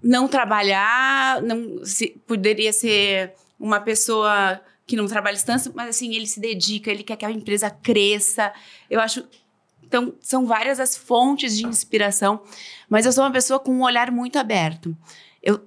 não 0.02 0.26
trabalhar, 0.26 1.42
não 1.42 1.84
se, 1.84 2.18
poderia 2.26 2.72
ser 2.72 3.34
uma 3.58 3.80
pessoa 3.80 4.60
que 4.86 4.96
não 4.96 5.06
trabalha 5.06 5.34
distância, 5.34 5.72
mas 5.74 5.88
assim, 5.88 6.14
ele 6.14 6.26
se 6.26 6.38
dedica, 6.38 6.90
ele 6.90 7.02
quer 7.02 7.16
que 7.16 7.24
a 7.24 7.30
empresa 7.30 7.70
cresça. 7.70 8.52
Eu 8.88 9.00
acho. 9.00 9.26
Então, 9.82 10.14
são 10.20 10.46
várias 10.46 10.80
as 10.80 10.96
fontes 10.96 11.56
de 11.56 11.66
inspiração, 11.66 12.42
mas 12.88 13.06
eu 13.06 13.12
sou 13.12 13.24
uma 13.24 13.30
pessoa 13.30 13.60
com 13.60 13.72
um 13.72 13.82
olhar 13.82 14.10
muito 14.10 14.38
aberto. 14.38 14.96
Eu, 15.42 15.64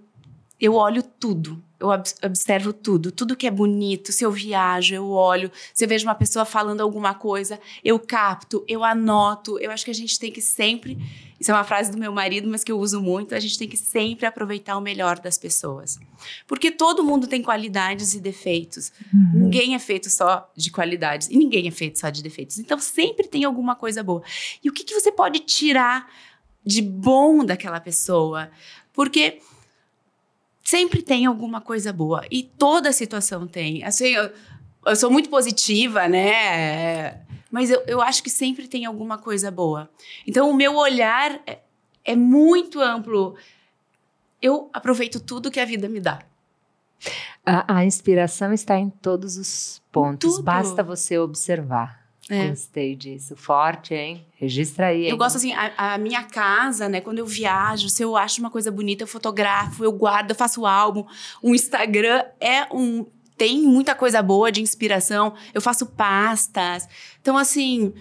eu 0.60 0.73
olho 0.73 1.02
tudo 1.02 1.63
eu 1.80 1.89
observo 2.24 2.74
tudo, 2.74 3.10
tudo 3.10 3.38
que 3.38 3.48
é 3.48 3.52
bonito. 3.52 4.12
Se 4.12 4.26
eu 4.26 4.32
viajo, 4.32 4.94
eu 4.94 5.10
olho. 5.10 5.50
Se 5.74 5.86
eu 5.86 5.88
vejo 5.88 6.06
uma 6.06 6.15
pessoa 6.15 6.44
falando 6.44 6.82
alguma 6.82 7.13
coisa, 7.13 7.58
eu 7.84 7.98
capto, 7.98 8.65
eu 8.68 8.84
anoto. 8.84 9.58
Eu 9.60 9.72
acho 9.72 9.86
que 9.86 9.92
a 9.92 9.96
gente 9.96 10.20
tem 10.20 10.30
que 10.30 10.42
sempre. 10.42 10.98
Isso 11.39 11.52
é 11.52 11.54
uma 11.54 11.63
frase 11.63 11.89
do 11.89 11.98
meu 11.98 12.12
marido, 12.12 12.50
mas 12.50 12.65
que 12.65 12.72
eu 12.72 12.78
uso 12.78 13.02
muito. 13.02 13.34
A 13.34 13.39
gente 13.39 13.58
tem 13.58 13.68
que 13.68 13.78
sempre 13.78 14.26
aproveitar 14.26 14.78
o 14.78 14.82
melhor 14.82 15.20
das 15.20 15.38
pessoas. 15.38 15.98
Porque 16.46 16.70
todo 16.70 17.02
mundo 17.02 17.28
tem 17.28 17.42
qualidades 17.42 18.13
e 18.13 18.20
defeitos. 18.20 18.92
Uhum. 19.13 19.44
Ninguém 19.44 19.74
é 19.74 19.80
feito 19.80 20.10
só 20.10 20.52
de 20.54 20.70
qualidades 20.72 21.30
e 21.30 21.38
ninguém 21.38 21.65
é 21.70 21.72
feito 21.72 21.98
só 21.98 22.10
de 22.10 22.22
defeitos. 22.22 22.60
Então 22.60 22.78
sempre 22.78 23.26
tem 23.26 23.46
alguma 23.46 23.74
coisa 23.74 24.04
boa. 24.04 24.22
E 24.62 24.70
o 24.70 24.74
que, 24.74 24.84
que 24.84 24.94
você 24.94 25.13
pode 25.13 25.39
tirar 25.39 26.12
de 26.65 26.82
bom 26.82 27.46
daquela 27.46 27.80
pessoa? 27.80 28.52
Porque 28.92 29.39
sempre 30.70 31.02
tem 31.02 31.26
alguma 31.26 31.60
coisa 31.60 31.92
boa. 31.92 32.24
E 32.30 32.44
toda 32.44 32.92
situação 32.92 33.48
tem. 33.48 33.84
Assim, 33.84 34.10
eu, 34.10 34.32
eu 34.86 34.96
sou 34.96 35.10
muito 35.10 35.30
positiva, 35.30 36.08
né? 36.08 37.22
Mas 37.50 37.72
eu, 37.72 37.82
eu 37.88 38.02
acho 38.02 38.22
que 38.22 38.30
sempre 38.30 38.68
tem 38.68 38.86
alguma 38.86 39.18
coisa 39.18 39.50
boa. 39.50 39.90
Então, 40.28 40.48
o 40.50 40.54
meu 40.54 40.76
olhar 40.76 41.42
é, 41.48 41.60
é 42.06 42.16
muito 42.16 42.80
amplo. 42.80 43.36
Eu 44.40 44.70
aproveito 44.72 45.20
tudo 45.20 45.50
que 45.50 45.60
a 45.60 45.66
vida 45.66 45.90
me 45.90 46.00
dá. 46.00 46.20
A, 47.44 47.78
a 47.80 47.86
inspiração 47.86 48.54
está 48.54 48.78
em 48.78 48.90
todos 48.90 49.38
os 49.38 49.82
pontos. 49.92 50.36
Tudo. 50.36 50.44
Basta 50.44 50.84
você 50.84 51.18
observar. 51.18 51.99
É. 52.30 52.50
Gostei 52.50 52.96
disso. 52.96 53.36
Forte, 53.36 53.96
hein? 53.96 54.24
Registra 54.36 54.88
aí. 54.88 55.06
Hein? 55.06 55.10
Eu 55.10 55.18
gosto 55.18 55.38
assim, 55.38 55.52
a, 55.52 55.96
a, 55.96 55.98
minha 55.98 56.24
casa, 56.24 56.88
né? 56.88 57.02
Quando 57.02 57.18
eu 57.18 57.26
viajo, 57.26 57.89
se 57.89 58.04
eu 58.04 58.15
acho 58.15 58.39
uma 58.39 58.52
coisa 58.52 58.72
bonita, 58.72 59.04
eu 59.04 59.08
fotografo, 59.08 59.84
eu 59.84 59.92
guardo, 59.92 60.30
eu 60.30 60.36
faço 60.36 60.65
álbum. 60.65 61.04
O 61.42 61.56
Instagram 61.56 62.24
é 62.39 62.68
um. 62.72 63.06
Tem 63.36 63.62
muita 63.63 63.96
coisa 63.96 64.22
boa 64.22 64.52
de 64.52 64.62
inspiração. 64.62 65.34
Eu 65.54 65.62
faço 65.62 65.88
pastas. 65.88 66.88
Então, 67.20 67.36
assim. 67.36 67.94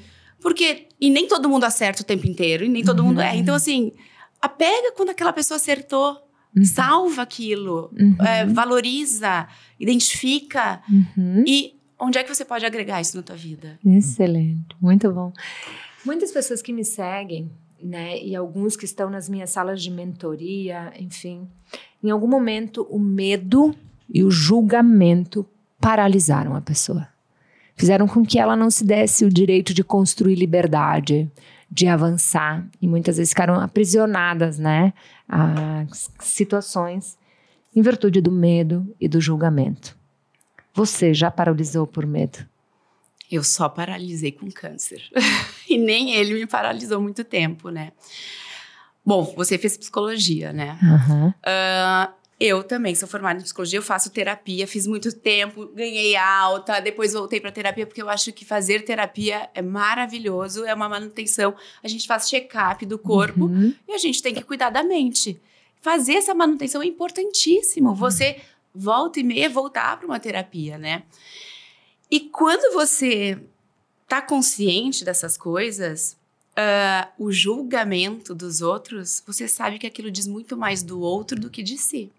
Porque. 0.43 0.89
E 1.01 1.09
nem 1.09 1.27
todo 1.27 1.49
mundo 1.49 1.65
acerta 1.65 2.03
o 2.03 2.05
tempo 2.05 2.27
inteiro, 2.27 2.65
e 2.65 2.69
nem 2.69 2.85
todo 2.85 3.01
uhum. 3.01 3.07
mundo 3.07 3.21
erra. 3.23 3.37
Então, 3.37 3.55
assim. 3.55 3.93
Apega 4.41 4.93
quando 4.95 5.09
aquela 5.09 5.33
pessoa 5.33 5.57
acertou. 5.57 6.19
Uhum. 6.55 6.65
Salva 6.65 7.23
aquilo. 7.23 7.91
Uhum. 7.99 8.17
É, 8.21 8.45
valoriza. 8.45 9.49
Identifica. 9.81 10.83
Uhum. 10.89 11.45
E 11.47 11.78
onde 11.99 12.19
é 12.19 12.25
que 12.25 12.35
você 12.35 12.45
pode 12.45 12.65
agregar 12.65 13.01
isso 13.01 13.17
na 13.17 13.23
tua 13.23 13.37
vida? 13.37 13.79
Excelente, 13.85 14.77
muito 14.81 15.13
bom. 15.13 15.33
Muitas 16.05 16.31
pessoas 16.31 16.63
que 16.63 16.73
me 16.73 16.85
seguem, 16.85 17.51
né, 17.83 18.21
e 18.23 18.35
alguns 18.35 18.77
que 18.77 18.85
estão 18.85 19.11
nas 19.11 19.29
minhas 19.29 19.51
salas 19.51 19.83
de 19.83 19.91
mentoria, 19.91 20.93
enfim, 20.99 21.49
em 22.03 22.11
algum 22.11 22.27
momento 22.27 22.87
o 22.91 22.99
medo 22.99 23.75
e 24.09 24.23
o 24.23 24.31
julgamento 24.31 25.47
paralisaram 25.81 26.57
a 26.57 26.61
pessoa. 26.61 27.09
Fizeram 27.77 28.09
com 28.09 28.25
que 28.25 28.39
ela 28.39 28.57
não 28.57 28.71
se 28.71 28.85
desse 28.85 29.25
o 29.25 29.31
direito 29.31 29.73
de 29.73 29.85
construir 29.85 30.35
liberdade, 30.35 31.31
de 31.71 31.87
avançar, 31.87 32.67
e 32.81 32.89
muitas 32.89 33.19
vezes 33.19 33.31
ficaram 33.31 33.61
aprisionadas, 33.61 34.59
né, 34.59 34.93
a 35.29 35.85
situações 36.21 37.19
em 37.77 37.83
virtude 37.83 38.21
do 38.21 38.33
medo 38.33 38.95
e 38.99 39.07
do 39.07 39.21
julgamento. 39.21 39.98
Você 40.79 41.13
já 41.13 41.29
paralisou 41.29 41.89
por 41.89 42.07
medo? 42.07 42.39
Eu 43.29 43.43
só 43.43 43.69
paralisei 43.69 44.31
com 44.31 44.49
câncer. 44.49 45.03
e 45.69 45.77
nem 45.77 46.15
ele 46.15 46.35
me 46.35 46.47
paralisou 46.47 47.01
muito 47.01 47.25
tempo, 47.25 47.69
né? 47.69 47.91
Bom, 49.05 49.25
você 49.37 49.59
fez 49.59 49.77
psicologia, 49.77 50.53
né? 50.53 50.79
Uhum. 50.81 51.31
Uh, 51.31 52.13
eu 52.39 52.63
também 52.63 52.95
sou 52.95 53.09
formada 53.09 53.41
em 53.41 53.43
psicologia, 53.43 53.81
eu 53.81 53.83
faço 53.83 54.09
terapia, 54.11 54.69
fiz 54.69 54.87
muito 54.87 55.11
tempo, 55.13 55.67
ganhei 55.75 56.15
alta, 56.15 56.79
depois 56.79 57.13
voltei 57.13 57.41
para 57.41 57.51
terapia 57.51 57.85
porque 57.85 58.01
eu 58.01 58.09
acho 58.09 58.33
que 58.33 58.45
fazer 58.45 58.85
terapia 58.85 59.51
é 59.57 59.61
maravilhoso, 59.61 60.65
é 60.65 60.73
uma 60.73 60.89
manutenção. 60.89 61.57
A 61.83 61.89
gente 61.89 62.07
faz 62.07 62.29
check-up 62.29 62.87
do 62.87 63.01
corpo 63.01 63.47
uhum. 63.47 63.75
e 63.89 63.95
a 63.95 63.99
gente 63.99 64.23
tem 64.23 64.33
que 64.33 64.45
cuidar 64.45 64.71
da 64.71 64.85
mente. 64.85 65.41
Fazer 65.81 66.15
essa 66.15 66.35
manutenção 66.37 66.81
é 66.81 66.87
importantíssimo. 66.87 67.97
Você 67.97 68.41
volta 68.75 69.21
e 69.21 69.23
meia 69.23 69.49
voltar 69.49 69.97
para 69.97 70.07
uma 70.07 70.21
terapia, 70.21 70.79
né? 70.79 71.05
E 72.11 72.21
quando 72.21 72.73
você 72.73 73.39
tá 74.07 74.23
consciente 74.23 75.05
dessas 75.05 75.37
coisas, 75.37 76.17
uh, 76.59 77.13
o 77.19 77.31
julgamento 77.31 78.35
dos 78.35 78.63
outros, 78.63 79.23
você 79.27 79.47
sabe 79.47 79.79
que 79.79 79.87
aquilo 79.87 80.11
diz 80.11 80.27
muito 80.27 80.57
mais 80.57 80.83
do 80.83 81.01
outro 81.01 81.39
do 81.39 81.51
que 81.51 81.63
de 81.63 81.77
si. 81.79 82.11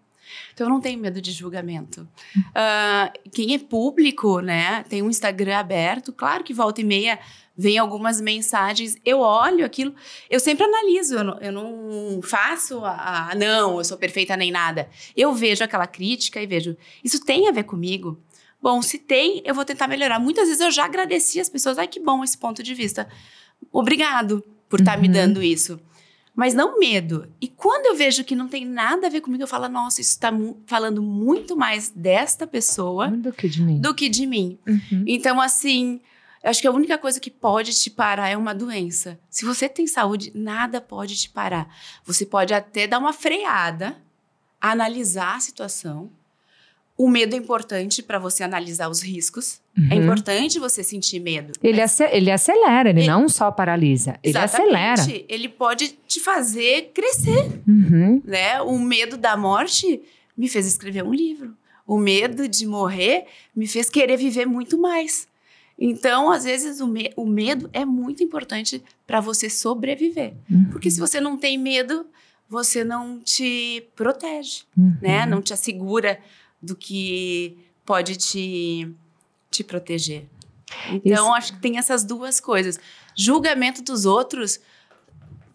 Então 0.52 0.66
eu 0.66 0.70
não 0.70 0.80
tenho 0.80 0.98
medo 0.98 1.20
de 1.20 1.32
julgamento. 1.32 2.08
Uh, 2.36 3.30
quem 3.30 3.54
é 3.54 3.58
público, 3.58 4.40
né, 4.40 4.84
tem 4.88 5.02
um 5.02 5.10
Instagram 5.10 5.58
aberto, 5.58 6.12
claro 6.12 6.44
que 6.44 6.52
volta 6.52 6.80
e 6.80 6.84
meia 6.84 7.18
vem 7.56 7.76
algumas 7.76 8.22
mensagens, 8.22 8.96
eu 9.04 9.20
olho 9.20 9.66
aquilo, 9.66 9.94
eu 10.30 10.40
sempre 10.40 10.64
analiso, 10.64 11.16
eu 11.16 11.24
não, 11.24 11.38
eu 11.40 11.52
não 11.52 12.22
faço 12.22 12.82
a, 12.82 13.30
a, 13.30 13.34
não, 13.34 13.76
eu 13.76 13.84
sou 13.84 13.98
perfeita 13.98 14.34
nem 14.34 14.50
nada. 14.50 14.88
Eu 15.14 15.34
vejo 15.34 15.62
aquela 15.62 15.86
crítica 15.86 16.40
e 16.40 16.46
vejo, 16.46 16.74
isso 17.04 17.22
tem 17.22 17.48
a 17.48 17.52
ver 17.52 17.64
comigo? 17.64 18.18
Bom, 18.62 18.80
se 18.80 18.98
tem, 18.98 19.42
eu 19.44 19.54
vou 19.54 19.64
tentar 19.64 19.88
melhorar. 19.88 20.18
Muitas 20.18 20.46
vezes 20.46 20.60
eu 20.60 20.70
já 20.70 20.86
agradeci 20.86 21.38
as 21.38 21.48
pessoas, 21.48 21.78
ai 21.78 21.86
que 21.86 22.00
bom 22.00 22.24
esse 22.24 22.36
ponto 22.36 22.62
de 22.62 22.74
vista. 22.74 23.06
Obrigado 23.70 24.42
por 24.68 24.80
estar 24.80 24.92
tá 24.92 24.96
uhum. 24.96 25.02
me 25.02 25.08
dando 25.08 25.42
isso. 25.42 25.78
Mas 26.40 26.54
não 26.54 26.78
medo. 26.78 27.28
E 27.38 27.46
quando 27.46 27.84
eu 27.84 27.94
vejo 27.94 28.24
que 28.24 28.34
não 28.34 28.48
tem 28.48 28.64
nada 28.64 29.08
a 29.08 29.10
ver 29.10 29.20
comigo, 29.20 29.42
eu 29.42 29.46
falo, 29.46 29.68
nossa, 29.68 30.00
isso 30.00 30.12
está 30.12 30.32
mu 30.32 30.58
falando 30.64 31.02
muito 31.02 31.54
mais 31.54 31.90
desta 31.90 32.46
pessoa 32.46 33.08
do 33.08 33.30
que 33.30 33.46
de 33.46 33.62
mim. 33.62 33.78
Do 33.78 33.94
que 33.94 34.08
de 34.08 34.24
mim. 34.24 34.58
Uhum. 34.66 35.04
Então, 35.06 35.38
assim, 35.38 36.00
eu 36.42 36.48
acho 36.48 36.62
que 36.62 36.66
a 36.66 36.72
única 36.72 36.96
coisa 36.96 37.20
que 37.20 37.30
pode 37.30 37.78
te 37.78 37.90
parar 37.90 38.30
é 38.30 38.38
uma 38.38 38.54
doença. 38.54 39.20
Se 39.28 39.44
você 39.44 39.68
tem 39.68 39.86
saúde, 39.86 40.32
nada 40.34 40.80
pode 40.80 41.14
te 41.14 41.28
parar. 41.28 41.68
Você 42.06 42.24
pode 42.24 42.54
até 42.54 42.86
dar 42.86 43.00
uma 43.00 43.12
freada, 43.12 43.98
analisar 44.58 45.36
a 45.36 45.40
situação. 45.40 46.10
O 47.00 47.08
medo 47.08 47.34
é 47.34 47.38
importante 47.38 48.02
para 48.02 48.18
você 48.18 48.42
analisar 48.42 48.90
os 48.90 49.00
riscos. 49.00 49.58
É 49.74 49.80
uhum. 49.80 49.88
É 49.90 49.94
importante 49.94 50.58
você 50.58 50.84
sentir 50.84 51.18
medo. 51.18 51.54
Ele, 51.62 51.80
ele 52.12 52.30
acelera, 52.30 52.90
ele, 52.90 53.00
ele, 53.00 53.06
não 53.06 53.26
só 53.26 53.50
paralisa, 53.50 54.18
ele 54.22 54.36
acelera. 54.36 55.02
Ele 55.26 55.48
pode 55.48 55.98
te 56.06 56.20
fazer 56.20 56.90
crescer. 56.92 57.62
Uhum. 57.66 58.20
Né? 58.22 58.60
O 58.60 58.78
medo 58.78 59.16
da 59.16 59.34
morte 59.34 60.02
me 60.36 60.46
fez 60.46 60.66
escrever 60.66 61.02
um 61.02 61.14
livro. 61.14 61.56
O 61.86 61.96
medo 61.96 62.46
de 62.46 62.66
morrer 62.66 63.24
me 63.56 63.66
fez 63.66 63.88
querer 63.88 64.18
viver 64.18 64.44
muito 64.44 64.76
mais. 64.76 65.26
Então, 65.78 66.30
às 66.30 66.44
vezes, 66.44 66.82
o, 66.82 66.86
me 66.86 67.10
o 67.16 67.24
medo 67.24 67.70
é 67.72 67.82
muito 67.82 68.22
importante 68.22 68.82
para 69.06 69.22
você 69.22 69.48
sobreviver. 69.48 70.34
Uhum. 70.50 70.66
Porque 70.70 70.90
se 70.90 71.00
você 71.00 71.18
não 71.18 71.38
tem 71.38 71.56
medo, 71.56 72.04
você 72.46 72.84
não 72.84 73.20
te 73.20 73.88
protege, 73.96 74.64
uhum. 74.76 74.96
né? 75.00 75.24
Não 75.24 75.40
te 75.40 75.54
assegura 75.54 76.20
do 76.62 76.76
que 76.76 77.58
pode 77.84 78.16
te, 78.16 78.92
te 79.50 79.64
proteger. 79.64 80.26
Então, 80.92 81.26
Isso. 81.26 81.34
acho 81.34 81.52
que 81.54 81.60
tem 81.60 81.78
essas 81.78 82.04
duas 82.04 82.40
coisas. 82.40 82.78
Julgamento 83.16 83.82
dos 83.82 84.04
outros, 84.04 84.60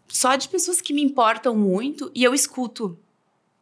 só 0.07 0.35
de 0.35 0.49
pessoas 0.49 0.81
que 0.81 0.93
me 0.93 1.01
importam 1.01 1.55
muito, 1.55 2.11
e 2.13 2.23
eu 2.23 2.33
escuto 2.33 2.97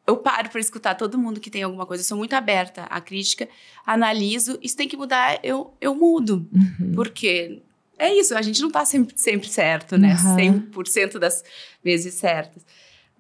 eu 0.06 0.18
paro 0.18 0.50
para 0.50 0.60
escutar 0.60 0.96
todo 0.96 1.18
mundo 1.18 1.40
que 1.40 1.50
tem 1.50 1.64
alguma 1.64 1.86
coisa. 1.86 2.02
Eu 2.02 2.06
sou 2.06 2.18
muito 2.18 2.34
aberta 2.34 2.84
à 2.84 3.00
crítica, 3.00 3.48
analiso. 3.86 4.60
Isso 4.62 4.76
tem 4.76 4.88
que 4.88 4.98
mudar, 4.98 5.40
eu, 5.44 5.74
eu 5.80 5.96
mudo. 5.96 6.46
Uhum. 6.52 6.92
Porque 6.94 7.62
é 7.98 8.14
isso, 8.14 8.36
a 8.36 8.42
gente 8.42 8.60
não 8.60 8.68
está 8.68 8.84
sempre, 8.84 9.14
sempre 9.18 9.48
certo, 9.48 9.98
né? 9.98 10.18
Uhum. 10.38 10.72
100% 10.72 11.20
das 11.20 11.44
vezes 11.82 12.16
certas. 12.16 12.66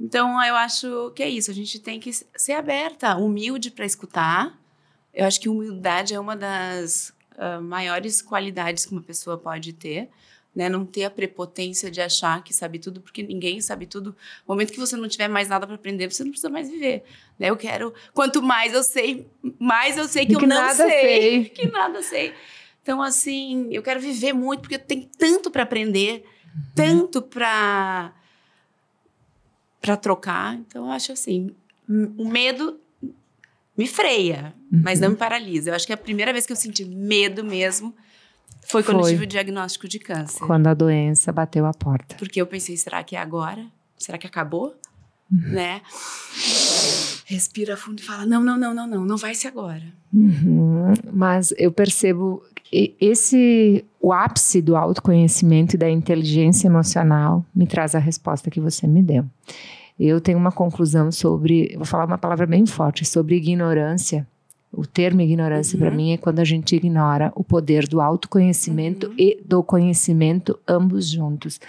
Então, 0.04 0.44
eu 0.44 0.56
acho 0.56 1.12
que 1.16 1.24
é 1.24 1.30
isso. 1.30 1.50
A 1.50 1.54
gente 1.54 1.80
tem 1.80 2.00
que 2.00 2.12
ser 2.14 2.54
aberta, 2.54 3.16
humilde 3.16 3.72
para 3.72 3.86
escutar. 3.86 4.54
Eu 5.14 5.26
acho 5.26 5.40
que 5.40 5.48
humildade 5.48 6.14
é 6.14 6.20
uma 6.20 6.36
das 6.36 7.14
uh, 7.38 7.62
maiores 7.62 8.22
qualidades 8.22 8.86
que 8.86 8.92
uma 8.92 9.02
pessoa 9.02 9.38
pode 9.38 9.72
ter 9.72 10.10
né? 10.56 10.70
Não 10.70 10.86
ter 10.86 11.06
a 11.06 11.10
prepotência 11.10 11.90
de 11.90 12.00
achar 12.00 12.44
que 12.44 12.54
sabe 12.54 12.78
tudo, 12.78 13.02
porque 13.02 13.24
ninguém 13.24 13.60
sabe 13.60 13.86
tudo. 13.86 14.16
No 14.48 14.54
momento 14.54 14.72
que 14.72 14.80
você 14.80 14.96
não 14.96 15.08
tiver 15.08 15.28
mais 15.28 15.50
nada 15.50 15.66
para 15.66 15.76
aprender, 15.76 16.12
você 16.12 16.24
não 16.24 16.32
precisa 16.32 16.50
mais 16.50 16.70
viver, 16.70 17.04
né? 17.40 17.50
Eu 17.50 17.58
quero, 17.58 17.94
quanto 18.14 18.42
mais 18.42 18.74
eu 18.74 18.84
sei, 18.84 19.28
mais 19.58 19.98
eu 19.98 20.08
sei 20.08 20.26
que, 20.26 20.36
que 20.36 20.44
eu 20.44 20.48
não 20.48 20.74
sei, 20.74 20.90
sei, 20.90 21.46
que 21.50 21.68
nada 21.68 22.02
sei. 22.04 22.34
Então 22.82 23.02
assim, 23.02 23.70
eu 23.72 23.82
quero 23.82 24.00
viver 24.00 24.34
muito 24.34 24.62
porque 24.62 24.76
eu 24.76 24.80
tenho 24.80 25.10
tanto 25.18 25.50
para 25.50 25.64
aprender, 25.64 26.24
uhum. 26.56 26.62
tanto 26.76 27.22
para 27.22 28.14
para 29.84 29.98
trocar. 29.98 30.56
Então 30.56 30.86
eu 30.86 30.92
acho 30.92 31.12
assim, 31.12 31.52
o 32.18 32.28
medo 32.28 32.80
me 33.78 33.86
freia, 33.86 34.54
uhum. 34.72 34.82
mas 34.82 35.00
não 35.02 35.10
me 35.10 35.16
paralisa. 35.18 35.70
Eu 35.70 35.76
acho 35.76 35.86
que 35.86 35.92
a 35.92 35.98
primeira 35.98 36.32
vez 36.32 36.46
que 36.46 36.54
eu 36.54 36.56
senti 36.56 36.86
medo 36.86 37.44
mesmo 37.44 37.94
foi 38.66 38.82
quando 38.82 39.02
foi. 39.02 39.10
eu 39.10 39.14
tive 39.14 39.26
o 39.26 39.28
diagnóstico 39.28 39.88
de 39.88 40.00
câncer. 40.00 40.46
Quando 40.46 40.68
a 40.68 40.74
doença 40.74 41.34
bateu 41.34 41.66
a 41.66 41.74
porta. 41.74 42.16
Porque 42.16 42.42
eu 42.42 42.48
pensei, 42.48 42.78
será 42.78 43.04
que 43.04 43.18
é 43.18 43.20
agora? 43.20 43.66
Será 43.98 44.18
que 44.18 44.26
acabou? 44.26 44.74
Uhum. 45.30 45.52
Né? 45.52 45.82
Respira 47.26 47.76
fundo 47.76 48.00
e 48.00 48.04
fala: 48.04 48.26
não, 48.26 48.42
não, 48.42 48.58
não, 48.58 48.74
não, 48.74 48.88
não, 48.88 49.06
não 49.06 49.18
vai 49.18 49.36
ser 49.36 49.50
agora. 49.50 49.84
Uhum. 50.14 50.94
Mas 51.12 51.54
eu 51.58 51.72
percebo 51.72 52.42
esse 53.00 53.86
o 54.02 54.12
ápice 54.12 54.62
do 54.62 54.76
autoconhecimento 54.76 55.76
e 55.76 55.78
da 55.78 55.90
inteligência 55.90 56.68
emocional 56.68 57.46
me 57.56 57.68
traz 57.68 57.94
a 57.96 58.00
resposta 58.00 58.50
que 58.50 58.60
você 58.60 58.88
me 58.88 59.02
deu. 59.02 59.26
Eu 60.00 60.20
tenho 60.20 60.38
uma 60.38 60.52
conclusão 60.52 61.12
sobre, 61.12 61.74
vou 61.76 61.86
falar 61.86 62.06
uma 62.06 62.18
palavra 62.18 62.48
bem 62.48 62.66
forte, 62.66 63.06
sobre 63.06 63.36
ignorância 63.36 64.28
o 64.74 64.88
termo 64.88 65.22
ignorância 65.22 65.78
uhum. 65.78 65.82
para 65.82 65.96
mim 65.96 66.14
é 66.14 66.18
quando 66.18 66.40
a 66.40 66.44
gente 66.44 66.76
ignora 66.76 67.32
o 67.36 67.44
poder 67.44 67.88
do 67.88 68.02
autoconhecimento 68.02 69.08
uhum. 69.08 69.16
e 69.18 69.40
do 69.46 69.64
conhecimento, 69.64 70.60
ambos 70.68 71.08
juntos. 71.08 71.62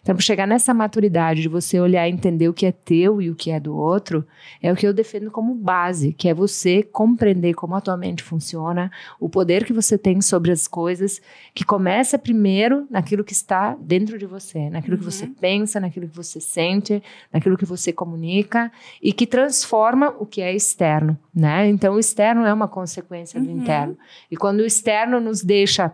Então, 0.00 0.14
para 0.14 0.24
chegar 0.24 0.46
nessa 0.46 0.72
maturidade 0.72 1.42
de 1.42 1.48
você 1.48 1.80
olhar 1.80 2.08
e 2.08 2.12
entender 2.12 2.48
o 2.48 2.54
que 2.54 2.64
é 2.64 2.70
teu 2.70 3.20
e 3.20 3.28
o 3.28 3.34
que 3.34 3.50
é 3.50 3.58
do 3.58 3.76
outro, 3.76 4.24
é 4.62 4.72
o 4.72 4.76
que 4.76 4.86
eu 4.86 4.94
defendo 4.94 5.28
como 5.28 5.54
base, 5.56 6.12
que 6.12 6.28
é 6.28 6.34
você 6.34 6.84
compreender 6.84 7.54
como 7.54 7.74
a 7.74 7.80
tua 7.80 7.96
mente 7.96 8.22
funciona, 8.22 8.92
o 9.18 9.28
poder 9.28 9.64
que 9.64 9.72
você 9.72 9.98
tem 9.98 10.20
sobre 10.20 10.52
as 10.52 10.68
coisas, 10.68 11.20
que 11.52 11.64
começa 11.64 12.16
primeiro 12.16 12.86
naquilo 12.88 13.24
que 13.24 13.32
está 13.32 13.76
dentro 13.80 14.16
de 14.16 14.26
você, 14.26 14.70
naquilo 14.70 14.94
uhum. 14.94 15.00
que 15.00 15.04
você 15.04 15.24
uhum. 15.24 15.34
pensa, 15.34 15.80
naquilo 15.80 16.08
que 16.08 16.16
você 16.16 16.40
sente, 16.40 17.02
naquilo 17.32 17.58
que 17.58 17.64
você 17.64 17.92
comunica 17.92 18.70
e 19.02 19.12
que 19.12 19.26
transforma 19.26 20.14
o 20.20 20.24
que 20.24 20.40
é 20.40 20.54
externo, 20.54 21.18
né? 21.34 21.68
Então, 21.68 21.94
o 21.94 21.98
externo 21.98 22.46
é 22.46 22.51
é 22.52 22.54
uma 22.54 22.68
consequência 22.68 23.40
do 23.40 23.46
uhum. 23.46 23.58
interno. 23.58 23.98
E 24.30 24.36
quando 24.36 24.60
o 24.60 24.66
externo 24.66 25.20
nos 25.20 25.42
deixa 25.42 25.92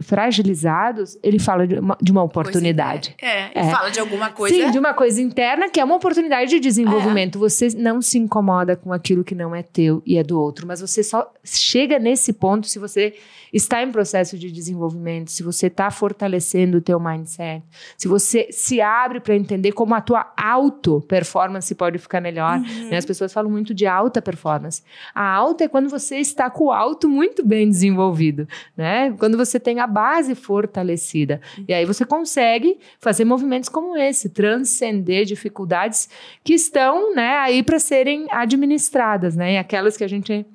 fragilizados, 0.00 1.18
ele 1.22 1.38
fala 1.38 1.66
de 1.66 1.78
uma, 1.78 1.96
de 2.00 2.10
uma 2.10 2.22
oportunidade. 2.22 3.14
É, 3.20 3.60
é, 3.60 3.70
fala 3.70 3.90
de 3.90 4.00
alguma 4.00 4.30
coisa. 4.30 4.54
Sim, 4.54 4.70
de 4.70 4.78
uma 4.78 4.94
coisa 4.94 5.20
interna 5.20 5.68
que 5.68 5.78
é 5.78 5.84
uma 5.84 5.94
oportunidade 5.94 6.50
de 6.50 6.58
desenvolvimento. 6.58 7.36
É. 7.36 7.40
Você 7.40 7.68
não 7.76 8.00
se 8.00 8.18
incomoda 8.18 8.74
com 8.76 8.92
aquilo 8.92 9.22
que 9.22 9.34
não 9.34 9.54
é 9.54 9.62
teu 9.62 10.02
e 10.06 10.16
é 10.16 10.22
do 10.22 10.40
outro, 10.40 10.66
mas 10.66 10.80
você 10.80 11.02
só 11.02 11.30
chega 11.44 11.98
nesse 11.98 12.32
ponto 12.32 12.66
se 12.66 12.78
você 12.78 13.14
está 13.52 13.82
em 13.82 13.92
processo 13.92 14.38
de 14.38 14.50
desenvolvimento, 14.50 15.30
se 15.30 15.42
você 15.42 15.66
está 15.66 15.90
fortalecendo 15.90 16.78
o 16.78 16.80
teu 16.80 16.98
mindset, 16.98 17.62
se 17.98 18.08
você 18.08 18.48
se 18.50 18.80
abre 18.80 19.20
para 19.20 19.36
entender 19.36 19.72
como 19.72 19.94
a 19.94 20.00
tua 20.00 20.32
auto 20.36 21.02
performance 21.02 21.74
pode 21.74 21.98
ficar 21.98 22.20
melhor. 22.20 22.58
Uhum. 22.58 22.88
Né? 22.88 22.96
As 22.96 23.04
pessoas 23.04 23.32
falam 23.32 23.50
muito 23.50 23.74
de 23.74 23.86
alta 23.86 24.22
performance. 24.22 24.82
A 25.14 25.28
alta 25.28 25.64
é 25.64 25.68
quando 25.68 25.90
você 25.90 26.16
está 26.16 26.48
com 26.48 26.64
o 26.64 26.72
alto 26.72 27.08
muito 27.08 27.44
bem 27.44 27.68
desenvolvido, 27.68 28.48
né? 28.74 29.14
Quando 29.18 29.36
você 29.44 29.58
tem 29.58 29.80
a 29.80 29.86
base 29.86 30.34
fortalecida. 30.34 31.40
E 31.66 31.72
aí 31.72 31.84
você 31.84 32.04
consegue 32.04 32.78
fazer 32.98 33.24
movimentos 33.24 33.68
como 33.68 33.96
esse, 33.96 34.28
transcender 34.28 35.24
dificuldades 35.24 36.08
que 36.44 36.54
estão, 36.54 37.14
né, 37.14 37.36
aí 37.38 37.62
para 37.62 37.78
serem 37.78 38.26
administradas, 38.30 39.36
né? 39.36 39.54
E 39.54 39.58
aquelas 39.58 39.96
que 39.96 40.04
a 40.04 40.08
gente 40.08 40.46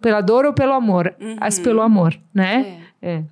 pela 0.00 0.20
dor 0.20 0.44
ou 0.44 0.52
pelo 0.52 0.72
amor? 0.72 1.14
Uhum. 1.20 1.36
As 1.40 1.58
pelo 1.58 1.80
amor, 1.80 2.18
né? 2.32 2.82
É. 3.00 3.14
é. 3.14 3.24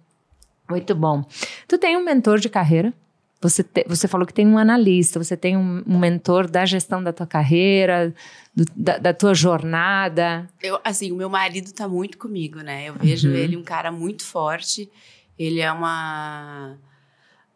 Muito 0.70 0.94
bom. 0.94 1.22
Tu 1.68 1.76
tem 1.76 1.96
um 1.96 2.02
mentor 2.02 2.38
de 2.38 2.48
carreira? 2.48 2.94
Você, 3.43 3.64
te, 3.64 3.84
você 3.88 4.07
falou 4.07 4.24
que 4.24 4.32
tem 4.32 4.47
um 4.47 4.57
analista, 4.57 5.22
você 5.22 5.36
tem 5.36 5.57
um, 5.57 5.82
um 5.84 5.99
mentor 5.99 6.49
da 6.49 6.64
gestão 6.64 7.03
da 7.03 7.12
tua 7.12 7.26
carreira, 7.26 8.14
do, 8.55 8.64
da, 8.76 8.99
da, 8.99 9.12
tua 9.12 9.34
jornada. 9.34 10.49
Eu, 10.62 10.78
assim, 10.84 11.11
o 11.11 11.16
meu 11.16 11.28
marido 11.28 11.66
está 11.66 11.88
muito 11.88 12.18
comigo, 12.18 12.61
né? 12.61 12.88
Eu 12.88 12.95
vejo 12.95 13.28
uhum. 13.28 13.34
ele 13.34 13.57
um 13.57 13.64
cara 13.64 13.90
muito 13.90 14.24
forte. 14.24 14.88
Ele 15.36 15.61
é 15.61 15.72
uma 15.72 16.78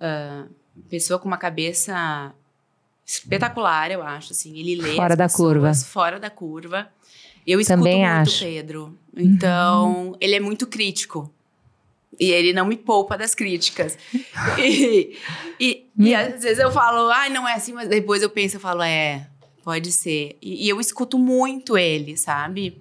uh, 0.01 0.53
pessoa 0.91 1.21
com 1.21 1.29
uma 1.29 1.39
cabeça 1.39 2.35
espetacular, 3.07 3.93
eu 3.93 4.03
acho. 4.03 4.33
Assim, 4.33 4.59
ele 4.59 4.75
lê 4.83 4.97
fora 4.97 5.15
da 5.15 5.29
curva. 5.29 5.73
Fora 5.73 6.19
da 6.19 6.31
curva. 6.31 6.89
Eu 7.47 7.61
escuto 7.61 7.79
Também 7.79 7.99
muito 8.01 8.29
acho. 8.29 8.45
Pedro. 8.45 8.99
Então, 9.17 10.09
uhum. 10.09 10.17
ele 10.21 10.35
é 10.35 10.41
muito 10.41 10.67
crítico. 10.67 11.33
E 12.19 12.31
ele 12.31 12.53
não 12.53 12.67
me 12.67 12.77
poupa 12.77 13.17
das 13.17 13.35
críticas. 13.35 13.99
e, 14.59 15.17
e, 15.61 15.87
e, 15.99 16.15
às 16.15 16.43
vezes 16.43 16.59
eu 16.59 16.71
falo, 16.71 17.11
ai, 17.11 17.29
ah, 17.29 17.31
não 17.31 17.49
é 17.49 17.55
assim, 17.55 17.73
mas 17.73 17.89
depois 17.89 18.23
eu 18.23 18.31
penso, 18.31 18.57
eu 18.57 18.61
falo, 18.61 18.83
é, 18.83 19.27
pode 19.63 19.93
ser. 19.93 20.37
E, 20.41 20.67
e, 20.67 20.69
eu 20.69 20.81
escuto 20.81 21.19
muito 21.19 21.77
ele, 21.77 22.17
sabe? 22.17 22.81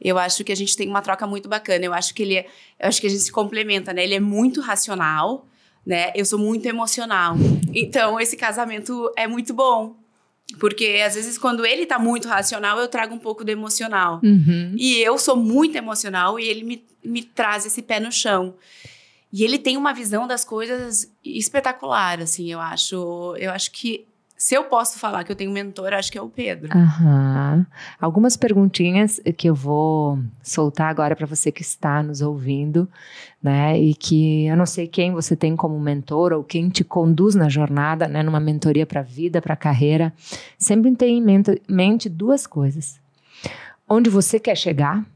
Eu 0.00 0.18
acho 0.18 0.42
que 0.42 0.50
a 0.50 0.56
gente 0.56 0.76
tem 0.76 0.88
uma 0.88 1.00
troca 1.00 1.26
muito 1.26 1.48
bacana. 1.48 1.84
Eu 1.84 1.94
acho 1.94 2.12
que 2.14 2.22
ele 2.22 2.36
é, 2.36 2.46
eu 2.80 2.88
acho 2.88 3.00
que 3.00 3.06
a 3.06 3.10
gente 3.10 3.22
se 3.22 3.30
complementa, 3.30 3.92
né? 3.92 4.02
Ele 4.02 4.14
é 4.14 4.20
muito 4.20 4.60
racional, 4.60 5.46
né? 5.86 6.10
Eu 6.14 6.24
sou 6.24 6.38
muito 6.38 6.66
emocional. 6.66 7.36
Então, 7.72 8.18
esse 8.18 8.36
casamento 8.36 9.12
é 9.16 9.26
muito 9.26 9.54
bom. 9.54 9.96
Porque 10.58 11.02
às 11.06 11.14
vezes, 11.14 11.38
quando 11.38 11.64
ele 11.64 11.86
tá 11.86 11.98
muito 11.98 12.28
racional, 12.28 12.78
eu 12.78 12.88
trago 12.88 13.14
um 13.14 13.18
pouco 13.18 13.44
do 13.44 13.50
emocional. 13.50 14.20
Uhum. 14.22 14.74
E 14.76 14.98
eu 14.98 15.16
sou 15.18 15.36
muito 15.36 15.76
emocional 15.76 16.38
e 16.38 16.46
ele 16.46 16.64
me, 16.64 16.84
me 17.04 17.22
traz 17.22 17.66
esse 17.66 17.82
pé 17.82 18.00
no 18.00 18.12
chão. 18.12 18.54
E 19.32 19.44
ele 19.44 19.58
tem 19.58 19.76
uma 19.76 19.94
visão 19.94 20.26
das 20.26 20.44
coisas 20.44 21.10
espetacular, 21.24 22.20
assim, 22.20 22.52
eu 22.52 22.60
acho. 22.60 23.34
Eu 23.38 23.50
acho 23.50 23.70
que 23.72 24.06
se 24.42 24.56
eu 24.56 24.64
posso 24.64 24.98
falar 24.98 25.22
que 25.22 25.30
eu 25.30 25.36
tenho 25.36 25.50
um 25.52 25.54
mentor, 25.54 25.92
acho 25.92 26.10
que 26.10 26.18
é 26.18 26.20
o 26.20 26.28
Pedro. 26.28 26.76
Uhum. 26.76 27.64
Algumas 28.00 28.36
perguntinhas 28.36 29.20
que 29.36 29.48
eu 29.48 29.54
vou 29.54 30.18
soltar 30.42 30.90
agora 30.90 31.14
para 31.14 31.26
você 31.26 31.52
que 31.52 31.62
está 31.62 32.02
nos 32.02 32.20
ouvindo, 32.20 32.88
né? 33.40 33.78
E 33.78 33.94
que 33.94 34.46
eu 34.46 34.56
não 34.56 34.66
sei 34.66 34.88
quem 34.88 35.12
você 35.12 35.36
tem 35.36 35.54
como 35.54 35.78
mentor 35.78 36.32
ou 36.32 36.42
quem 36.42 36.68
te 36.68 36.82
conduz 36.82 37.36
na 37.36 37.48
jornada, 37.48 38.08
né? 38.08 38.20
Numa 38.20 38.40
mentoria 38.40 38.84
para 38.84 38.98
a 38.98 39.04
vida, 39.04 39.40
para 39.40 39.54
a 39.54 39.56
carreira. 39.56 40.12
Sempre 40.58 40.92
tem 40.96 41.18
em 41.18 41.42
mente 41.68 42.08
duas 42.08 42.44
coisas: 42.44 43.00
onde 43.88 44.10
você 44.10 44.40
quer 44.40 44.56
chegar, 44.56 45.06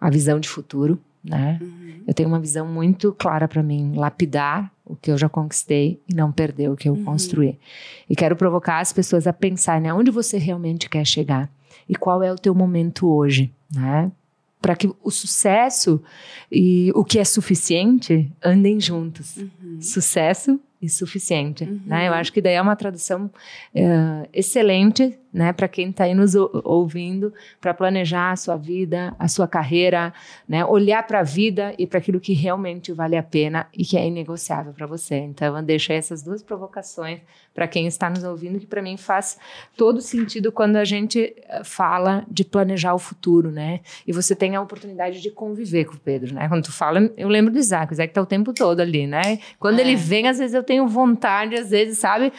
a 0.00 0.08
visão 0.08 0.40
de 0.40 0.48
futuro, 0.48 0.98
né? 1.22 1.58
Uhum. 1.60 1.90
Eu 2.06 2.14
tenho 2.14 2.28
uma 2.28 2.40
visão 2.40 2.66
muito 2.66 3.12
clara 3.12 3.46
para 3.46 3.62
mim, 3.62 3.94
lapidar 3.94 4.72
o 4.84 4.96
que 4.96 5.10
eu 5.10 5.18
já 5.18 5.28
conquistei 5.28 6.00
e 6.08 6.14
não 6.14 6.32
perder 6.32 6.70
o 6.70 6.76
que 6.76 6.88
eu 6.88 6.94
uhum. 6.94 7.04
construí. 7.04 7.58
E 8.08 8.16
quero 8.16 8.34
provocar 8.34 8.80
as 8.80 8.92
pessoas 8.92 9.26
a 9.26 9.32
pensar, 9.32 9.80
né, 9.80 9.92
onde 9.92 10.10
você 10.10 10.38
realmente 10.38 10.88
quer 10.88 11.04
chegar 11.04 11.48
e 11.88 11.94
qual 11.94 12.22
é 12.22 12.32
o 12.32 12.36
teu 12.36 12.54
momento 12.54 13.08
hoje, 13.08 13.52
né? 13.72 14.10
Para 14.60 14.76
que 14.76 14.90
o 15.02 15.10
sucesso 15.10 16.02
e 16.52 16.92
o 16.94 17.04
que 17.04 17.18
é 17.18 17.24
suficiente 17.24 18.30
andem 18.44 18.80
juntos. 18.80 19.36
Uhum. 19.36 19.80
Sucesso 19.80 20.60
e 20.82 20.88
suficiente, 20.88 21.64
uhum. 21.64 21.80
né? 21.86 22.08
Eu 22.08 22.14
acho 22.14 22.32
que 22.32 22.40
daí 22.40 22.54
é 22.54 22.62
uma 22.62 22.76
tradução 22.76 23.26
uh, 23.26 24.28
excelente, 24.32 25.18
né, 25.32 25.52
para 25.52 25.68
quem 25.68 25.90
está 25.90 26.04
aí 26.04 26.14
nos 26.14 26.34
ouvindo, 26.34 27.32
para 27.60 27.72
planejar 27.72 28.32
a 28.32 28.36
sua 28.36 28.56
vida, 28.56 29.14
a 29.18 29.28
sua 29.28 29.46
carreira, 29.46 30.12
né, 30.48 30.64
olhar 30.64 31.06
para 31.06 31.20
a 31.20 31.22
vida 31.22 31.74
e 31.78 31.86
para 31.86 31.98
aquilo 31.98 32.20
que 32.20 32.32
realmente 32.32 32.92
vale 32.92 33.16
a 33.16 33.22
pena 33.22 33.66
e 33.72 33.84
que 33.84 33.96
é 33.96 34.06
inegociável 34.06 34.72
para 34.72 34.86
você. 34.86 35.16
Então, 35.16 35.56
eu 35.56 35.62
deixo 35.62 35.92
essas 35.92 36.22
duas 36.22 36.42
provocações 36.42 37.20
para 37.54 37.68
quem 37.68 37.86
está 37.86 38.08
nos 38.08 38.24
ouvindo, 38.24 38.58
que 38.58 38.66
para 38.66 38.82
mim 38.82 38.96
faz 38.96 39.38
todo 39.76 40.00
sentido 40.00 40.52
quando 40.52 40.76
a 40.76 40.84
gente 40.84 41.34
eh, 41.36 41.62
fala 41.64 42.24
de 42.30 42.44
planejar 42.44 42.94
o 42.94 42.98
futuro, 42.98 43.50
né? 43.50 43.80
E 44.06 44.12
você 44.12 44.34
tem 44.34 44.56
a 44.56 44.60
oportunidade 44.60 45.20
de 45.20 45.30
conviver 45.30 45.84
com 45.84 45.94
o 45.94 45.98
Pedro, 45.98 46.34
né? 46.34 46.48
Quando 46.48 46.64
tu 46.64 46.72
fala, 46.72 47.10
eu 47.16 47.28
lembro 47.28 47.52
do 47.52 47.58
Isaac, 47.58 47.92
o 47.92 47.94
Isaac 47.94 48.12
tá 48.14 48.22
o 48.22 48.26
tempo 48.26 48.52
todo 48.52 48.80
ali, 48.80 49.06
né? 49.06 49.38
Quando 49.58 49.78
é. 49.78 49.82
ele 49.82 49.96
vem, 49.96 50.28
às 50.28 50.38
vezes 50.38 50.54
eu 50.54 50.62
tenho 50.62 50.86
vontade, 50.86 51.56
às 51.56 51.70
vezes, 51.70 51.98
sabe? 51.98 52.32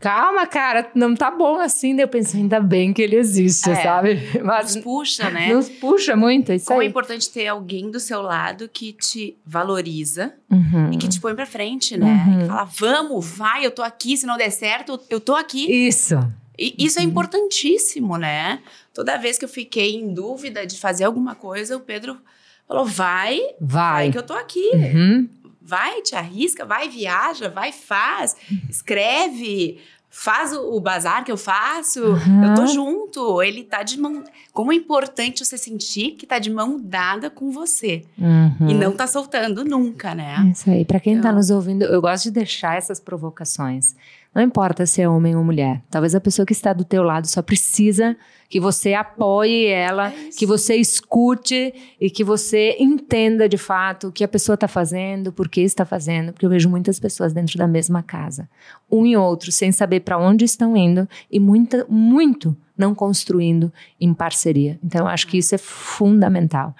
Calma, 0.00 0.46
cara, 0.46 0.90
não 0.94 1.14
tá 1.14 1.30
bom 1.30 1.58
assim. 1.60 1.94
Daí 1.94 2.04
eu 2.04 2.08
penso, 2.08 2.36
ainda 2.36 2.60
bem 2.60 2.92
que 2.92 3.02
ele 3.02 3.16
existe, 3.16 3.70
é, 3.70 3.74
sabe? 3.74 4.18
Mas 4.42 4.74
nos 4.74 4.84
puxa, 4.84 5.30
né? 5.30 5.52
Nos 5.52 5.68
puxa 5.68 6.16
muito, 6.16 6.52
é 6.52 6.56
isso 6.56 6.66
Como 6.66 6.80
aí. 6.80 6.86
é 6.86 6.90
importante 6.90 7.30
ter 7.30 7.46
alguém 7.46 7.90
do 7.90 8.00
seu 8.00 8.22
lado 8.22 8.68
que 8.68 8.92
te 8.92 9.36
valoriza 9.44 10.32
uhum. 10.50 10.92
e 10.92 10.96
que 10.96 11.08
te 11.08 11.20
põe 11.20 11.34
pra 11.34 11.46
frente, 11.46 11.96
né? 11.96 12.24
Uhum. 12.26 12.38
Que 12.40 12.46
fala, 12.46 12.64
vamos, 12.64 13.26
vai, 13.36 13.66
eu 13.66 13.70
tô 13.70 13.82
aqui, 13.82 14.16
se 14.16 14.26
não 14.26 14.36
der 14.36 14.50
certo, 14.50 15.00
eu 15.10 15.20
tô 15.20 15.34
aqui. 15.34 15.70
Isso. 15.70 16.16
E 16.58 16.74
isso 16.78 16.98
é 16.98 17.02
uhum. 17.02 17.08
é 17.08 17.10
importantíssimo, 17.10 18.16
né? 18.16 18.60
Toda 18.92 19.16
vez 19.16 19.38
que 19.38 19.44
eu 19.44 19.48
fiquei 19.48 19.94
em 19.94 20.12
dúvida 20.12 20.66
de 20.66 20.78
fazer 20.78 21.04
alguma 21.04 21.34
coisa, 21.34 21.76
o 21.76 21.80
Pedro 21.80 22.18
falou, 22.66 22.84
vai, 22.84 23.40
vai, 23.60 23.92
vai 23.92 24.10
que 24.10 24.18
eu 24.18 24.22
tô 24.22 24.34
aqui. 24.34 24.70
Uhum. 24.74 25.28
Vai, 25.68 26.00
te 26.00 26.16
arrisca, 26.16 26.64
vai, 26.64 26.88
viaja, 26.88 27.50
vai, 27.50 27.72
faz, 27.72 28.34
escreve, 28.70 29.78
faz 30.08 30.54
o, 30.54 30.74
o 30.74 30.80
bazar 30.80 31.22
que 31.22 31.30
eu 31.30 31.36
faço, 31.36 32.02
uhum. 32.02 32.44
eu 32.44 32.54
tô 32.54 32.66
junto. 32.66 33.42
Ele 33.42 33.64
tá 33.64 33.82
de 33.82 34.00
mão. 34.00 34.24
Como 34.50 34.72
é 34.72 34.74
importante 34.74 35.44
você 35.44 35.58
sentir 35.58 36.12
que 36.12 36.26
tá 36.26 36.38
de 36.38 36.50
mão 36.50 36.80
dada 36.80 37.28
com 37.28 37.50
você. 37.50 38.02
Uhum. 38.18 38.70
E 38.70 38.72
não 38.72 38.92
tá 38.92 39.06
soltando 39.06 39.62
nunca, 39.62 40.14
né? 40.14 40.36
É 40.46 40.50
isso 40.50 40.70
aí. 40.70 40.84
Pra 40.86 40.98
quem 40.98 41.14
tá 41.14 41.18
então... 41.18 41.30
tá 41.32 41.36
nos 41.36 41.50
ouvindo, 41.50 41.84
eu 41.84 42.00
gosto 42.00 42.24
de 42.24 42.30
deixar 42.30 42.78
essas 42.78 42.98
provocações. 42.98 43.94
Não 44.34 44.42
importa 44.42 44.86
se 44.86 45.02
é 45.02 45.08
homem 45.08 45.36
ou 45.36 45.44
mulher. 45.44 45.82
Talvez 45.90 46.14
a 46.14 46.20
pessoa 46.20 46.46
que 46.46 46.52
está 46.52 46.72
do 46.72 46.84
teu 46.84 47.02
lado 47.02 47.26
só 47.26 47.42
precisa 47.42 48.16
que 48.48 48.58
você 48.58 48.94
apoie 48.94 49.66
ela, 49.66 50.08
É 50.08 50.30
que 50.36 50.46
você 50.46 50.76
escute 50.76 51.74
e 52.00 52.10
que 52.10 52.24
você 52.24 52.76
entenda 52.78 53.48
de 53.48 53.58
fato 53.58 54.08
o 54.08 54.12
que 54.12 54.24
a 54.24 54.28
pessoa 54.28 54.54
está 54.54 54.66
fazendo, 54.66 55.32
por 55.32 55.48
que 55.48 55.60
está 55.60 55.84
fazendo, 55.84 56.32
porque 56.32 56.46
eu 56.46 56.50
vejo 56.50 56.68
muitas 56.68 56.98
pessoas 56.98 57.32
dentro 57.32 57.58
da 57.58 57.68
mesma 57.68 58.02
casa, 58.02 58.48
um 58.90 59.04
e 59.06 59.16
outro, 59.16 59.52
sem 59.52 59.70
saber 59.72 60.00
para 60.00 60.18
onde 60.18 60.44
estão 60.44 60.76
indo 60.76 61.08
e 61.30 61.38
muita, 61.38 61.86
muito 61.88 62.56
não 62.78 62.94
construindo 62.94 63.72
em 64.00 64.14
parceria. 64.14 64.78
Então, 64.84 65.00
eu 65.00 65.08
acho 65.08 65.26
que 65.26 65.36
isso 65.36 65.52
é 65.52 65.58
fundamental. 65.58 66.74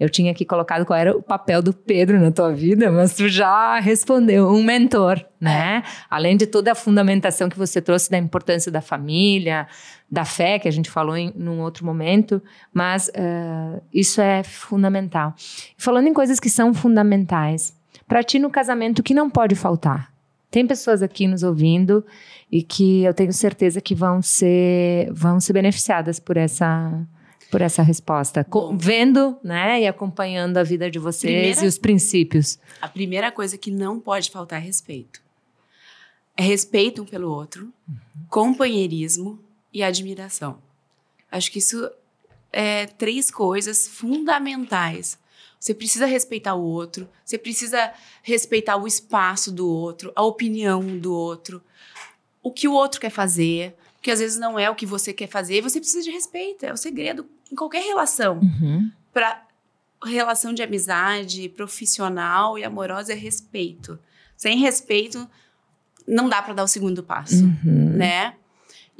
Eu 0.00 0.08
tinha 0.08 0.32
aqui 0.32 0.46
colocado 0.46 0.86
qual 0.86 0.98
era 0.98 1.14
o 1.14 1.22
papel 1.22 1.60
do 1.60 1.74
Pedro 1.74 2.18
na 2.18 2.30
tua 2.30 2.52
vida, 2.54 2.90
mas 2.90 3.14
tu 3.14 3.28
já 3.28 3.78
respondeu, 3.78 4.48
um 4.48 4.62
mentor, 4.62 5.22
né? 5.38 5.82
Além 6.08 6.38
de 6.38 6.46
toda 6.46 6.72
a 6.72 6.74
fundamentação 6.74 7.50
que 7.50 7.58
você 7.58 7.82
trouxe 7.82 8.10
da 8.10 8.16
importância 8.16 8.72
da 8.72 8.80
família, 8.80 9.68
da 10.10 10.24
fé, 10.24 10.58
que 10.58 10.68
a 10.68 10.72
gente 10.72 10.90
falou 10.90 11.16
em 11.16 11.32
num 11.36 11.60
outro 11.60 11.84
momento, 11.84 12.42
mas 12.72 13.10
eh, 13.14 13.82
isso 13.92 14.22
é 14.22 14.42
fundamental. 14.42 15.34
Falando 15.76 16.06
em 16.06 16.14
coisas 16.14 16.40
que 16.40 16.48
são 16.48 16.72
fundamentais, 16.72 17.76
para 18.08 18.22
ti 18.22 18.38
no 18.38 18.50
casamento, 18.50 19.00
o 19.00 19.02
que 19.02 19.14
não 19.14 19.28
pode 19.28 19.54
faltar? 19.54 20.11
Tem 20.52 20.66
pessoas 20.66 21.02
aqui 21.02 21.26
nos 21.26 21.42
ouvindo 21.42 22.04
e 22.50 22.62
que 22.62 23.02
eu 23.04 23.14
tenho 23.14 23.32
certeza 23.32 23.80
que 23.80 23.94
vão 23.94 24.20
ser, 24.20 25.10
vão 25.10 25.40
ser 25.40 25.54
beneficiadas 25.54 26.20
por 26.20 26.36
essa, 26.36 27.04
por 27.50 27.62
essa 27.62 27.82
resposta. 27.82 28.46
Bom. 28.48 28.76
vendo 28.76 29.38
né, 29.42 29.80
e 29.80 29.86
acompanhando 29.86 30.58
a 30.58 30.62
vida 30.62 30.90
de 30.90 30.98
vocês 30.98 31.32
Primeira- 31.32 31.64
e 31.64 31.66
os 31.66 31.78
princípios. 31.78 32.58
A 32.82 32.86
primeira 32.86 33.32
coisa 33.32 33.56
que 33.56 33.70
não 33.70 33.98
pode 33.98 34.30
faltar 34.30 34.60
é 34.60 34.64
respeito. 34.64 35.22
É 36.36 36.42
respeito 36.42 37.00
um 37.02 37.06
pelo 37.06 37.30
outro, 37.30 37.72
companheirismo 38.28 39.38
e 39.72 39.82
admiração. 39.82 40.58
Acho 41.30 41.50
que 41.50 41.60
isso 41.60 41.90
é 42.52 42.84
três 42.84 43.30
coisas 43.30 43.88
fundamentais. 43.88 45.18
Você 45.62 45.72
precisa 45.72 46.06
respeitar 46.06 46.54
o 46.56 46.60
outro, 46.64 47.08
você 47.24 47.38
precisa 47.38 47.92
respeitar 48.20 48.76
o 48.76 48.84
espaço 48.84 49.52
do 49.52 49.68
outro, 49.68 50.10
a 50.16 50.22
opinião 50.24 50.98
do 50.98 51.14
outro, 51.14 51.62
o 52.42 52.50
que 52.50 52.66
o 52.66 52.72
outro 52.72 53.00
quer 53.00 53.10
fazer, 53.10 53.76
porque 53.94 54.10
às 54.10 54.18
vezes 54.18 54.36
não 54.40 54.58
é 54.58 54.68
o 54.68 54.74
que 54.74 54.84
você 54.84 55.12
quer 55.12 55.28
fazer, 55.28 55.58
e 55.58 55.60
você 55.60 55.78
precisa 55.78 56.02
de 56.02 56.10
respeito. 56.10 56.66
É 56.66 56.72
o 56.72 56.76
segredo 56.76 57.24
em 57.50 57.54
qualquer 57.54 57.84
relação 57.84 58.40
Uhum. 58.40 58.90
para 59.12 59.40
relação 60.04 60.52
de 60.52 60.64
amizade 60.64 61.48
profissional 61.50 62.58
e 62.58 62.64
amorosa 62.64 63.12
é 63.12 63.16
respeito. 63.16 63.96
Sem 64.36 64.58
respeito, 64.58 65.28
não 66.08 66.28
dá 66.28 66.42
para 66.42 66.54
dar 66.54 66.64
o 66.64 66.68
segundo 66.68 67.04
passo, 67.04 67.44
Uhum. 67.44 67.90
né? 67.96 68.34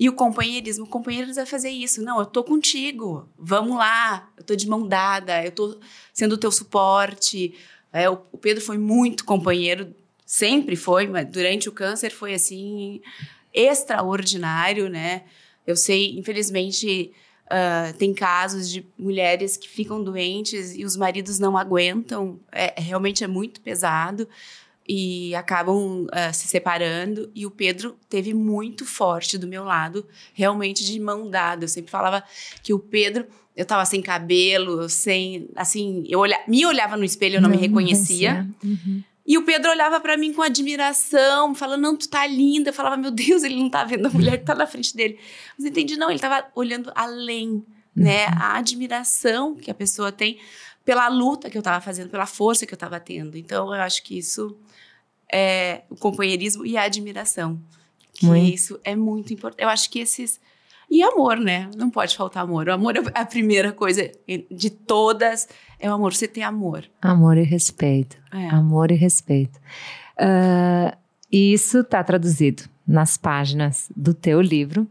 E 0.02 0.08
o 0.08 0.12
companheirismo, 0.12 0.84
o 0.84 0.88
companheirismo 0.88 1.36
vai 1.36 1.46
fazer 1.46 1.70
isso. 1.70 2.02
Não, 2.02 2.18
eu 2.18 2.26
tô 2.26 2.42
contigo. 2.42 3.28
Vamos 3.38 3.76
lá. 3.76 4.28
Eu 4.36 4.42
tô 4.42 4.56
de 4.56 4.68
mão 4.68 4.84
dada. 4.84 5.44
Eu 5.44 5.52
tô 5.52 5.78
sendo 6.12 6.32
o 6.32 6.36
teu 6.36 6.50
suporte. 6.50 7.54
É, 7.92 8.10
o, 8.10 8.18
o 8.32 8.36
Pedro 8.36 8.60
foi 8.60 8.78
muito 8.78 9.24
companheiro, 9.24 9.94
sempre 10.26 10.74
foi, 10.74 11.06
mas 11.06 11.28
durante 11.28 11.68
o 11.68 11.72
câncer 11.72 12.10
foi 12.10 12.34
assim 12.34 13.00
extraordinário, 13.54 14.88
né? 14.88 15.22
Eu 15.64 15.76
sei, 15.76 16.18
infelizmente, 16.18 17.12
ah, 17.48 17.94
tem 17.96 18.12
casos 18.12 18.68
de 18.68 18.84
mulheres 18.98 19.56
que 19.56 19.68
ficam 19.68 20.02
doentes 20.02 20.74
e 20.74 20.84
os 20.84 20.96
maridos 20.96 21.38
não 21.38 21.56
aguentam. 21.56 22.40
É, 22.50 22.74
realmente 22.80 23.22
é 23.22 23.28
muito 23.28 23.60
pesado 23.60 24.26
e 24.94 25.34
acabam 25.34 26.06
ah, 26.12 26.34
se 26.34 26.46
separando. 26.46 27.30
E 27.34 27.46
o 27.46 27.50
Pedro 27.50 27.96
teve 28.10 28.34
muito 28.34 28.84
forte 28.84 29.38
do 29.38 29.46
meu 29.46 29.64
lado, 29.64 30.06
realmente 30.34 30.84
de 30.84 31.00
mão 31.00 31.30
dada. 31.30 31.64
Eu 31.64 31.68
sempre 31.68 31.90
falava 31.90 32.22
que 32.62 32.74
o 32.74 32.78
Pedro, 32.78 33.24
eu 33.56 33.64
tava 33.64 33.86
sem 33.86 34.02
cabelo, 34.02 34.90
sem, 34.90 35.48
assim, 35.56 36.04
eu 36.10 36.18
olha, 36.18 36.38
me 36.46 36.66
olhava 36.66 36.94
no 36.94 37.04
espelho, 37.04 37.36
eu 37.36 37.40
não, 37.40 37.48
me 37.48 37.56
reconhecia. 37.56 38.46
Uhum. 38.62 39.02
E 39.26 39.38
o 39.38 39.44
Pedro 39.44 39.70
olhava 39.70 39.98
pra 39.98 40.18
mim 40.18 40.30
com 40.30 40.42
admiração, 40.42 41.54
falando: 41.54 41.80
Não, 41.80 41.96
tu 41.96 42.06
tá 42.06 42.26
linda. 42.26 42.68
Eu 42.68 42.74
falava: 42.74 42.98
Meu 42.98 43.10
Deus, 43.10 43.44
ele 43.44 43.56
não 43.56 43.70
tá 43.70 43.84
vendo 43.84 44.06
a 44.08 44.10
mulher 44.10 44.36
que 44.36 44.44
tá 44.44 44.54
na 44.54 44.66
frente 44.66 44.94
dele. 44.94 45.18
Mas 45.56 45.66
entendi, 45.66 45.96
não, 45.96 46.10
ele 46.10 46.18
tava 46.18 46.44
olhando 46.54 46.92
além, 46.94 47.64
né? 47.96 48.26
A 48.26 48.58
admiração 48.58 49.54
que 49.54 49.70
a 49.70 49.74
pessoa 49.74 50.12
tem 50.12 50.38
pela 50.84 51.08
luta 51.08 51.48
que 51.50 51.56
eu 51.56 51.62
tava 51.62 51.80
fazendo, 51.80 52.10
pela 52.10 52.26
força 52.26 52.66
que 52.66 52.74
eu 52.74 52.78
tava 52.78 52.98
tendo. 52.98 53.36
Então, 53.36 53.74
eu 53.74 53.80
acho 53.80 54.02
que 54.02 54.18
isso 54.18 54.56
é 55.32 55.82
o 55.88 55.96
companheirismo 55.96 56.66
e 56.66 56.76
a 56.76 56.82
admiração. 56.82 57.60
Que 58.12 58.26
Muito. 58.26 58.54
isso 58.54 58.80
é 58.84 58.94
muito 58.94 59.32
importante. 59.32 59.62
Eu 59.62 59.68
acho 59.68 59.88
que 59.90 59.98
esses. 59.98 60.40
E 60.90 61.02
amor, 61.02 61.38
né? 61.38 61.70
Não 61.74 61.88
pode 61.88 62.14
faltar 62.14 62.42
amor. 62.42 62.68
O 62.68 62.72
amor 62.72 62.96
é 62.96 63.00
a 63.14 63.24
primeira 63.24 63.72
coisa 63.72 64.10
de 64.50 64.68
todas. 64.68 65.48
É 65.78 65.90
o 65.90 65.94
amor. 65.94 66.12
Você 66.12 66.28
tem 66.28 66.44
amor. 66.44 66.84
Amor 67.00 67.38
e 67.38 67.42
respeito. 67.42 68.18
É. 68.30 68.48
Amor 68.48 68.90
e 68.90 68.94
respeito. 68.94 69.58
Ah, 70.18 70.94
e 71.32 71.54
isso 71.54 71.78
está 71.78 72.04
traduzido 72.04 72.64
nas 72.86 73.16
páginas 73.16 73.90
do 73.96 74.12
teu 74.12 74.40
livro, 74.42 74.86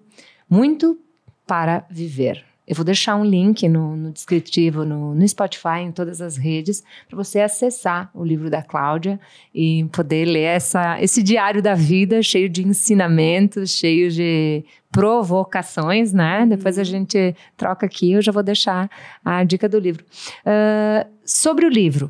Muito 0.49 0.99
para 1.45 1.85
Viver. 1.89 2.43
Eu 2.71 2.75
vou 2.75 2.85
deixar 2.85 3.17
um 3.17 3.25
link 3.25 3.67
no, 3.67 3.97
no 3.97 4.11
descritivo, 4.13 4.85
no, 4.85 5.13
no 5.13 5.27
Spotify, 5.27 5.81
em 5.81 5.91
todas 5.91 6.21
as 6.21 6.37
redes, 6.37 6.81
para 7.05 7.17
você 7.17 7.41
acessar 7.41 8.09
o 8.13 8.23
livro 8.23 8.49
da 8.49 8.61
Cláudia 8.61 9.19
e 9.53 9.83
poder 9.91 10.23
ler 10.23 10.43
essa, 10.43 10.97
esse 11.01 11.21
diário 11.21 11.61
da 11.61 11.75
vida 11.75 12.23
cheio 12.23 12.47
de 12.47 12.65
ensinamentos, 12.65 13.71
cheio 13.71 14.09
de 14.09 14.63
provocações, 14.89 16.13
né? 16.13 16.45
Depois 16.47 16.79
a 16.79 16.85
gente 16.85 17.35
troca 17.57 17.85
aqui, 17.85 18.13
eu 18.13 18.21
já 18.21 18.31
vou 18.31 18.41
deixar 18.41 18.89
a 19.25 19.43
dica 19.43 19.67
do 19.67 19.77
livro. 19.77 20.05
Ah, 20.45 21.05
sobre 21.25 21.65
o 21.65 21.69
livro, 21.69 22.09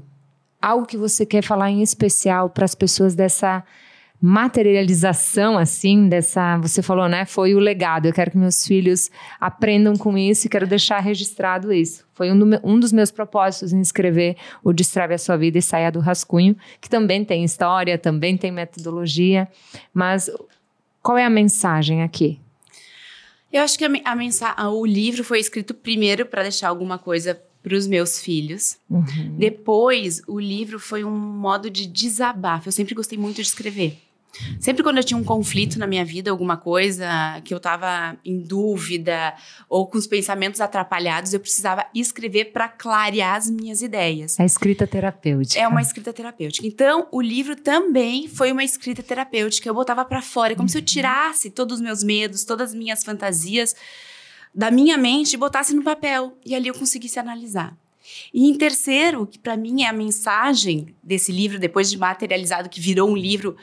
algo 0.62 0.86
que 0.86 0.96
você 0.96 1.26
quer 1.26 1.42
falar 1.42 1.72
em 1.72 1.82
especial 1.82 2.52
para 2.52 2.66
as 2.66 2.76
pessoas 2.76 3.16
dessa 3.16 3.64
materialização 4.22 5.58
assim 5.58 6.08
dessa 6.08 6.58
você 6.58 6.82
falou 6.82 7.08
né 7.10 7.26
foi 7.26 7.56
o 7.56 7.60
legado 7.60 8.06
eu 8.08 8.14
quero 8.14 8.30
que 8.32 8.38
meus 8.38 8.66
filhos 8.66 9.10
aprendam 9.40 9.96
com 9.96 10.18
isso 10.18 10.46
e 10.46 10.50
quero 10.50 10.68
deixar 10.68 11.00
registrado 11.00 11.74
isso 11.74 12.06
foi 12.14 12.32
um, 12.32 12.38
do 12.38 12.46
um 12.64 12.80
dos 12.80 12.92
meus 12.92 13.10
propósitos 13.12 13.74
em 13.74 13.82
escrever 13.82 14.36
o 14.64 14.72
Destrave 14.72 15.14
a 15.16 15.18
Sua 15.18 15.38
Vida 15.38 15.58
e 15.58 15.62
Saia 15.62 15.92
do 15.92 16.00
Rascunho 16.00 16.56
que 16.80 16.90
também 16.90 17.26
tem 17.26 17.44
história 17.44 17.98
também 17.98 18.38
tem 18.38 18.52
metodologia 18.52 19.48
mas 19.94 20.30
qual 21.02 21.18
é 21.18 21.26
a 21.26 21.30
mensagem 21.30 22.04
aqui 22.04 22.40
Eu 23.52 23.64
acho 23.64 23.78
que 23.78 23.86
a, 23.86 23.90
a 24.06 24.16
mensa- 24.16 24.54
a- 24.56 24.70
o 24.70 24.86
livro 24.86 25.24
foi 25.24 25.40
escrito 25.40 25.74
primeiro 25.74 26.26
para 26.26 26.44
deixar 26.44 26.70
alguma 26.70 26.98
coisa 27.00 27.42
para 27.64 27.76
os 27.76 27.86
meus 27.86 28.20
filhos. 28.20 28.78
Uhum. 28.90 29.36
Depois, 29.38 30.20
o 30.28 30.40
livro 30.40 30.80
foi 30.80 31.04
um 31.04 31.12
modo 31.16 31.70
de 31.70 31.86
desabafo. 31.86 32.68
Eu 32.68 32.72
sempre 32.72 32.96
gostei 32.96 33.20
muito 33.20 33.36
de 33.36 33.42
escrever. 33.44 34.00
Sempre 34.60 34.84
quando 34.84 34.98
eu 34.98 35.04
tinha 35.04 35.18
um 35.18 35.24
conflito 35.24 35.78
na 35.78 35.86
minha 35.86 36.06
vida, 36.06 36.32
alguma 36.32 36.58
coisa 36.58 37.42
que 37.44 37.54
eu 37.54 37.60
tava 37.60 38.18
em 38.24 38.40
dúvida 38.40 39.36
ou 39.68 39.88
com 39.88 39.98
os 39.98 40.08
pensamentos 40.08 40.62
atrapalhados, 40.62 41.34
eu 41.34 41.40
precisava 41.40 41.86
escrever 41.94 42.46
para 42.52 42.68
clarear 42.68 43.36
as 43.36 43.50
minhas 43.50 43.82
ideias. 43.82 44.40
a 44.40 44.46
escrita 44.46 44.88
terapêutica 44.88 45.62
É 45.62 45.68
uma 45.68 45.82
escrita 45.82 46.14
terapêutica. 46.14 46.66
Então, 46.66 47.08
o 47.12 47.22
livro 47.22 47.56
também 47.56 48.28
foi 48.28 48.52
uma 48.52 48.64
escrita 48.64 49.04
terapêutica. 49.04 49.68
Eu 49.68 49.74
botava 49.74 50.04
pra 50.06 50.22
fora, 50.22 50.54
é 50.54 50.56
como 50.56 50.70
se 50.70 50.78
eu 50.78 50.82
tirasse 50.82 51.50
todos 51.50 51.78
os 51.78 51.82
meus 51.82 52.04
medos, 52.04 52.44
todas 52.44 52.70
as 52.70 52.76
minhas 52.76 53.04
fantasias 53.04 53.76
da 54.54 54.70
minha 54.70 54.98
mente 54.98 55.34
e 55.34 55.38
botasse 55.38 55.74
no 55.74 55.84
papel. 55.84 56.38
E 56.46 56.56
ali 56.56 56.68
eu 56.68 56.74
conseguisse 56.74 57.20
analisar. 57.20 57.76
E 58.34 58.50
em 58.50 58.58
terceiro, 58.58 59.26
que 59.26 59.40
pra 59.40 59.56
mim 59.56 59.84
é 59.84 59.88
a 59.88 59.94
mensagem 59.94 60.94
desse 61.04 61.32
livro, 61.32 61.60
depois 61.60 61.90
de 61.90 61.98
materializado, 61.98 62.70
que 62.70 62.82
virou 62.82 63.10
um 63.10 63.16
livro 63.16 63.56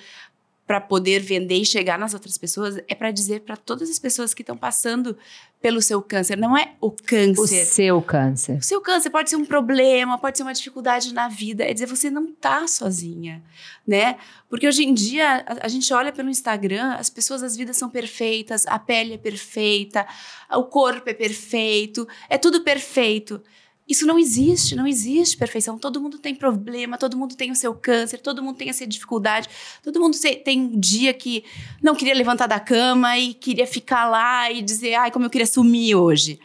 para 0.69 0.83
poder 0.83 1.21
vender 1.21 1.57
e 1.57 1.65
chegar 1.65 1.99
nas 1.99 2.13
outras 2.13 2.37
pessoas, 2.37 2.77
é 2.87 2.95
para 2.95 3.11
dizer 3.11 3.41
para 3.41 3.57
todas 3.57 3.89
as 3.89 3.99
pessoas 3.99 4.35
que 4.35 4.43
estão 4.43 4.55
passando 4.55 5.17
pelo 5.63 5.81
seu 5.81 6.03
câncer, 6.03 6.37
não 6.37 6.55
é 6.55 6.75
o 6.79 6.89
o 6.89 6.91
câncer. 6.91 7.65
seu 7.65 8.03
câncer 8.03 8.59
O 8.59 8.63
seu 8.63 8.81
câncer 8.83 9.09
pode 9.09 9.31
ser 9.31 9.37
um 9.37 9.47
problema, 9.47 10.19
pode 10.19 10.37
ser 10.37 10.43
uma 10.43 10.53
dificuldade 10.53 11.15
na 11.15 11.27
vida. 11.27 11.65
É 11.65 11.73
dizer, 11.73 11.87
você 11.87 12.11
não 12.11 12.31
tá 12.33 12.69
sozinha, 12.69 13.43
né? 13.87 14.19
Porque 14.51 14.69
hoje 14.69 14.85
em 14.85 14.93
dia, 14.93 15.43
a, 15.47 15.65
a 15.65 15.69
gente 15.69 15.93
olha 15.95 16.13
pelo 16.13 16.29
Instagram, 16.29 16.93
as 16.93 17.09
pessoas, 17.09 17.43
as 17.43 17.57
vidas 17.57 17.79
são 17.79 17.89
perfeitas, 17.89 18.67
a 18.67 18.79
pele 18.79 19.15
é 19.15 19.19
perfeita, 19.19 20.07
o 20.53 20.65
corpo 20.65 21.09
é 21.09 21.15
perfeito, 21.15 22.07
é 22.29 22.37
tudo 22.37 22.63
perfeito. 22.63 23.43
Isso 23.89 24.07
não 24.07 24.19
existe, 24.19 24.77
não 24.77 24.87
existe 24.87 25.37
perfeição. 25.37 25.79
Todo 25.79 26.01
mundo 26.01 26.19
tem 26.19 26.35
problema, 26.35 26.99
todo 26.99 27.17
mundo 27.17 27.35
tem 27.35 27.51
o 27.51 27.57
seu 27.57 27.75
câncer, 27.75 28.19
todo 28.19 28.43
mundo 28.43 28.57
tem 28.57 28.69
essa 28.69 28.87
dificuldade, 28.87 29.49
todo 29.83 29.99
mundo 29.99 30.17
tem 30.45 30.61
um 30.61 30.79
dia 30.79 31.15
que 31.15 31.43
não 31.83 31.95
queria 31.95 32.15
levantar 32.15 32.47
da 32.47 32.61
cama 32.61 33.19
e 33.19 33.33
queria 33.33 33.67
ficar 33.67 34.07
lá 34.07 34.53
e 34.53 34.61
dizer, 34.61 34.95
ai, 34.95 35.11
como 35.11 35.25
eu 35.25 35.31
queria 35.31 35.47
sumir 35.47 35.95
hoje. 35.95 36.39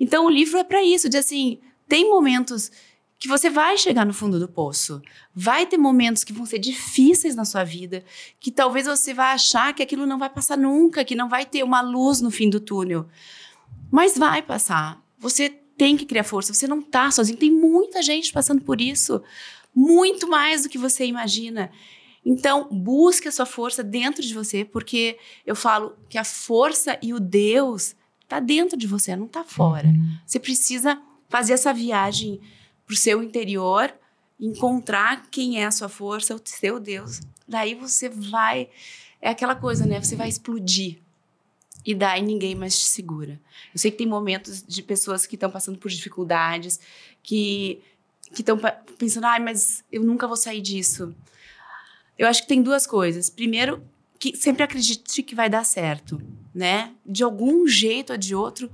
Então 0.00 0.24
o 0.24 0.30
livro 0.30 0.58
é 0.58 0.64
para 0.64 0.82
isso, 0.82 1.10
de 1.10 1.18
assim, 1.18 1.58
tem 1.86 2.08
momentos 2.08 2.70
que 3.18 3.28
você 3.28 3.50
vai 3.50 3.76
chegar 3.76 4.06
no 4.06 4.14
fundo 4.14 4.38
do 4.38 4.48
poço. 4.48 5.02
Vai 5.34 5.66
ter 5.66 5.76
momentos 5.76 6.22
que 6.22 6.32
vão 6.32 6.46
ser 6.46 6.58
difíceis 6.58 7.34
na 7.34 7.44
sua 7.44 7.64
vida, 7.64 8.04
que 8.38 8.50
talvez 8.50 8.86
você 8.86 9.12
vá 9.12 9.32
achar 9.32 9.74
que 9.74 9.82
aquilo 9.82 10.06
não 10.06 10.18
vai 10.18 10.30
passar 10.30 10.56
nunca, 10.56 11.04
que 11.04 11.16
não 11.16 11.28
vai 11.28 11.44
ter 11.44 11.62
uma 11.64 11.80
luz 11.80 12.20
no 12.20 12.30
fim 12.30 12.48
do 12.48 12.60
túnel. 12.60 13.06
Mas 13.90 14.16
vai 14.16 14.40
passar. 14.40 15.02
Você 15.18 15.58
tem 15.78 15.96
que 15.96 16.04
criar 16.04 16.24
força. 16.24 16.52
Você 16.52 16.66
não 16.66 16.82
tá 16.82 17.10
sozinho. 17.10 17.38
Tem 17.38 17.50
muita 17.50 18.02
gente 18.02 18.32
passando 18.32 18.60
por 18.60 18.80
isso. 18.80 19.22
Muito 19.74 20.28
mais 20.28 20.64
do 20.64 20.68
que 20.68 20.76
você 20.76 21.06
imagina. 21.06 21.70
Então, 22.26 22.68
busque 22.70 23.28
a 23.28 23.32
sua 23.32 23.46
força 23.46 23.82
dentro 23.82 24.20
de 24.20 24.34
você, 24.34 24.64
porque 24.64 25.18
eu 25.46 25.56
falo 25.56 25.96
que 26.08 26.18
a 26.18 26.24
força 26.24 26.98
e 27.00 27.14
o 27.14 27.20
Deus 27.20 27.94
tá 28.26 28.40
dentro 28.40 28.76
de 28.76 28.86
você, 28.86 29.16
não 29.16 29.28
tá 29.28 29.44
fora. 29.44 29.86
Uhum. 29.86 30.18
Você 30.26 30.38
precisa 30.38 31.00
fazer 31.28 31.54
essa 31.54 31.72
viagem 31.72 32.40
pro 32.84 32.96
seu 32.96 33.22
interior, 33.22 33.94
encontrar 34.38 35.28
quem 35.30 35.62
é 35.62 35.64
a 35.64 35.70
sua 35.70 35.88
força, 35.88 36.34
o 36.34 36.40
seu 36.44 36.78
Deus. 36.78 37.20
Daí 37.46 37.74
você 37.74 38.08
vai 38.08 38.68
é 39.20 39.30
aquela 39.30 39.54
coisa, 39.54 39.84
né? 39.86 40.00
Você 40.02 40.16
vai 40.16 40.28
explodir. 40.28 40.98
E 41.84 41.94
daí 41.94 42.22
ninguém 42.22 42.54
mais 42.54 42.78
te 42.78 42.86
segura. 42.86 43.40
Eu 43.72 43.78
sei 43.78 43.90
que 43.90 43.98
tem 43.98 44.06
momentos 44.06 44.62
de 44.62 44.82
pessoas 44.82 45.26
que 45.26 45.36
estão 45.36 45.50
passando 45.50 45.78
por 45.78 45.90
dificuldades, 45.90 46.80
que 47.22 47.80
que 48.34 48.42
estão 48.42 48.60
pensando, 48.98 49.24
ai, 49.24 49.38
ah, 49.38 49.42
mas 49.42 49.82
eu 49.90 50.02
nunca 50.02 50.26
vou 50.26 50.36
sair 50.36 50.60
disso. 50.60 51.14
Eu 52.18 52.28
acho 52.28 52.42
que 52.42 52.48
tem 52.48 52.62
duas 52.62 52.86
coisas. 52.86 53.30
Primeiro, 53.30 53.82
que 54.18 54.36
sempre 54.36 54.62
acredite 54.62 55.22
que 55.22 55.34
vai 55.34 55.48
dar 55.48 55.64
certo, 55.64 56.20
né? 56.54 56.92
De 57.06 57.22
algum 57.22 57.66
jeito 57.66 58.12
ou 58.12 58.18
de 58.18 58.34
outro, 58.34 58.70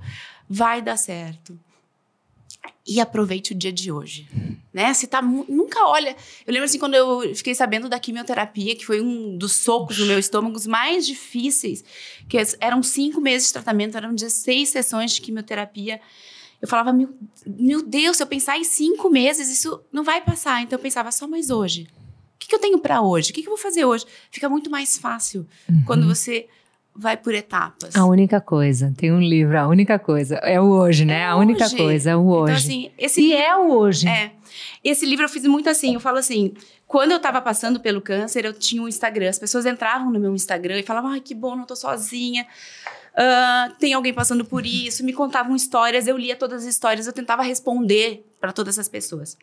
vai 0.49 0.81
dar 0.81 0.97
certo 0.97 1.57
e 2.85 2.99
aproveite 2.99 3.51
o 3.51 3.55
dia 3.55 3.71
de 3.71 3.91
hoje, 3.91 4.27
né? 4.73 4.93
Você 4.93 5.07
tá 5.07 5.21
nunca 5.21 5.87
olha. 5.87 6.15
Eu 6.45 6.53
lembro 6.53 6.65
assim 6.65 6.79
quando 6.79 6.93
eu 6.93 7.35
fiquei 7.35 7.55
sabendo 7.55 7.89
da 7.89 7.99
quimioterapia, 7.99 8.75
que 8.75 8.85
foi 8.85 9.01
um 9.01 9.37
dos 9.37 9.53
socos 9.53 9.97
no 9.97 10.05
meu 10.05 10.19
estômago 10.19 10.57
mais 10.67 11.05
difíceis, 11.05 11.83
que 12.29 12.37
eram 12.59 12.83
cinco 12.83 13.19
meses 13.19 13.47
de 13.47 13.53
tratamento, 13.53 13.97
eram 13.97 14.13
16 14.13 14.69
sessões 14.69 15.13
de 15.13 15.21
quimioterapia. 15.21 15.99
Eu 16.61 16.67
falava, 16.67 16.93
meu, 16.93 17.09
meu 17.45 17.83
Deus, 17.83 18.17
se 18.17 18.23
eu 18.23 18.27
pensar 18.27 18.57
em 18.57 18.63
cinco 18.63 19.09
meses, 19.09 19.49
isso 19.49 19.81
não 19.91 20.03
vai 20.03 20.21
passar. 20.21 20.61
Então 20.61 20.77
eu 20.77 20.81
pensava 20.81 21.11
só 21.11 21.27
mais 21.27 21.49
hoje. 21.49 21.87
O 22.35 22.39
que, 22.39 22.47
que 22.47 22.55
eu 22.55 22.59
tenho 22.59 22.79
para 22.79 23.01
hoje? 23.01 23.31
O 23.31 23.33
que, 23.33 23.41
que 23.41 23.47
eu 23.47 23.53
vou 23.53 23.61
fazer 23.61 23.85
hoje? 23.85 24.05
Fica 24.29 24.49
muito 24.49 24.69
mais 24.69 24.97
fácil 24.97 25.47
uhum. 25.69 25.83
quando 25.85 26.07
você 26.07 26.47
vai 26.95 27.17
por 27.17 27.33
etapas. 27.33 27.95
A 27.95 28.05
única 28.05 28.39
coisa, 28.39 28.93
tem 28.95 29.11
um 29.11 29.19
livro, 29.19 29.59
a 29.59 29.67
única 29.67 29.99
coisa, 29.99 30.35
é 30.35 30.59
o 30.61 30.65
hoje, 30.65 31.03
né? 31.03 31.21
É 31.21 31.25
a 31.25 31.35
única 31.35 31.69
coisa, 31.69 32.11
é 32.11 32.15
o 32.15 32.21
então, 32.21 32.27
hoje. 32.27 32.53
Então, 32.53 32.55
assim, 32.55 32.91
esse 32.97 33.21
e 33.21 33.27
livro, 33.27 33.43
é 33.43 33.57
o 33.57 33.71
hoje. 33.71 34.07
É. 34.07 34.31
Esse 34.83 35.05
livro 35.05 35.25
eu 35.25 35.29
fiz 35.29 35.43
muito 35.45 35.69
assim, 35.69 35.95
eu 35.95 35.99
falo 35.99 36.17
assim, 36.17 36.53
quando 36.87 37.11
eu 37.11 37.19
tava 37.19 37.41
passando 37.41 37.79
pelo 37.79 38.01
câncer, 38.01 38.45
eu 38.45 38.53
tinha 38.53 38.81
um 38.81 38.87
Instagram, 38.87 39.29
as 39.29 39.39
pessoas 39.39 39.65
entravam 39.65 40.09
no 40.09 40.19
meu 40.19 40.33
Instagram 40.33 40.79
e 40.79 40.83
falavam, 40.83 41.11
ai, 41.11 41.19
que 41.19 41.35
bom, 41.35 41.55
não 41.55 41.65
tô 41.65 41.75
sozinha. 41.75 42.47
Uh, 43.13 43.73
tem 43.79 43.93
alguém 43.93 44.13
passando 44.13 44.45
por 44.45 44.65
isso, 44.65 45.03
me 45.03 45.13
contavam 45.13 45.55
histórias, 45.55 46.07
eu 46.07 46.17
lia 46.17 46.35
todas 46.35 46.63
as 46.63 46.67
histórias, 46.67 47.07
eu 47.07 47.13
tentava 47.13 47.43
responder 47.43 48.25
para 48.39 48.51
todas 48.51 48.75
essas 48.75 48.89
pessoas 48.89 49.37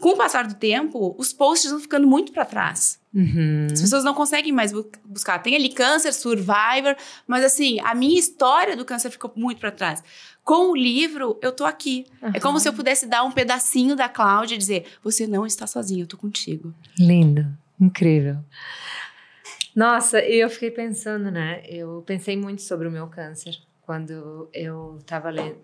com 0.00 0.10
o 0.10 0.16
passar 0.16 0.46
do 0.46 0.54
tempo, 0.54 1.14
os 1.18 1.32
posts 1.32 1.70
vão 1.70 1.80
ficando 1.80 2.06
muito 2.06 2.32
para 2.32 2.44
trás. 2.44 3.00
Uhum. 3.12 3.66
As 3.72 3.80
pessoas 3.80 4.04
não 4.04 4.14
conseguem 4.14 4.52
mais 4.52 4.70
bu 4.70 4.88
buscar. 5.04 5.42
Tem 5.42 5.56
ali 5.56 5.70
câncer, 5.70 6.12
survivor, 6.12 6.94
mas 7.26 7.44
assim, 7.44 7.80
a 7.80 7.94
minha 7.94 8.18
história 8.18 8.76
do 8.76 8.84
câncer 8.84 9.10
ficou 9.10 9.32
muito 9.34 9.58
para 9.58 9.72
trás. 9.72 10.02
Com 10.44 10.70
o 10.70 10.76
livro, 10.76 11.36
eu 11.42 11.50
tô 11.50 11.64
aqui. 11.64 12.06
Uhum. 12.22 12.30
É 12.32 12.38
como 12.38 12.60
se 12.60 12.68
eu 12.68 12.72
pudesse 12.72 13.06
dar 13.06 13.24
um 13.24 13.32
pedacinho 13.32 13.96
da 13.96 14.08
Cláudia 14.08 14.54
e 14.54 14.58
dizer: 14.58 14.86
você 15.02 15.26
não 15.26 15.44
está 15.44 15.66
sozinho, 15.66 16.04
eu 16.04 16.06
tô 16.06 16.16
contigo. 16.16 16.72
Lindo, 16.96 17.44
incrível. 17.80 18.38
Nossa, 19.74 20.20
eu 20.20 20.48
fiquei 20.48 20.70
pensando, 20.70 21.30
né? 21.30 21.62
Eu 21.66 22.02
pensei 22.06 22.36
muito 22.36 22.62
sobre 22.62 22.86
o 22.86 22.90
meu 22.90 23.08
câncer 23.08 23.58
quando 23.82 24.48
eu 24.52 24.96
estava 25.00 25.28
lendo. 25.28 25.58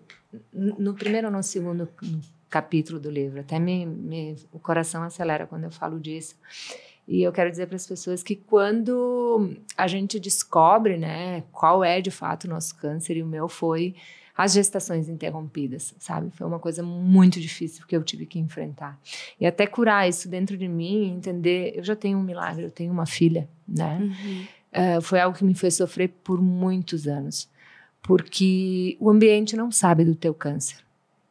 No 0.51 0.93
primeiro 0.93 1.27
ou 1.27 1.33
no 1.33 1.41
segundo 1.41 1.87
capítulo 2.49 2.99
do 2.99 3.09
livro. 3.09 3.39
Até 3.39 3.59
me, 3.59 3.85
me, 3.85 4.35
o 4.51 4.59
coração 4.59 5.03
acelera 5.03 5.45
quando 5.47 5.65
eu 5.65 5.71
falo 5.71 5.99
disso. 5.99 6.35
E 7.07 7.21
eu 7.21 7.31
quero 7.31 7.51
dizer 7.51 7.67
para 7.67 7.75
as 7.75 7.85
pessoas 7.85 8.23
que 8.23 8.35
quando 8.35 9.55
a 9.77 9.87
gente 9.87 10.19
descobre, 10.19 10.97
né, 10.97 11.43
qual 11.51 11.83
é 11.83 12.01
de 12.01 12.09
fato 12.09 12.45
o 12.45 12.49
nosso 12.49 12.75
câncer, 12.75 13.17
e 13.17 13.23
o 13.23 13.27
meu 13.27 13.47
foi 13.47 13.95
as 14.37 14.53
gestações 14.53 15.07
interrompidas, 15.07 15.95
sabe? 15.97 16.29
Foi 16.31 16.45
uma 16.45 16.59
coisa 16.59 16.83
muito 16.83 17.39
difícil 17.39 17.85
que 17.87 17.95
eu 17.95 18.03
tive 18.03 18.25
que 18.25 18.37
enfrentar. 18.37 18.99
E 19.39 19.45
até 19.45 19.65
curar 19.65 20.09
isso 20.09 20.27
dentro 20.27 20.57
de 20.57 20.67
mim, 20.67 21.13
entender, 21.13 21.73
eu 21.75 21.83
já 21.83 21.95
tenho 21.95 22.17
um 22.17 22.23
milagre, 22.23 22.63
eu 22.63 22.71
tenho 22.71 22.91
uma 22.91 23.05
filha, 23.05 23.47
né? 23.65 23.99
Uhum. 24.01 24.45
Uh, 24.97 25.01
foi 25.01 25.21
algo 25.21 25.37
que 25.37 25.45
me 25.45 25.53
fez 25.53 25.75
sofrer 25.75 26.09
por 26.21 26.41
muitos 26.41 27.07
anos, 27.07 27.49
porque 28.01 28.97
o 28.99 29.09
ambiente 29.09 29.55
não 29.55 29.71
sabe 29.71 30.03
do 30.03 30.15
teu 30.15 30.33
câncer. 30.33 30.84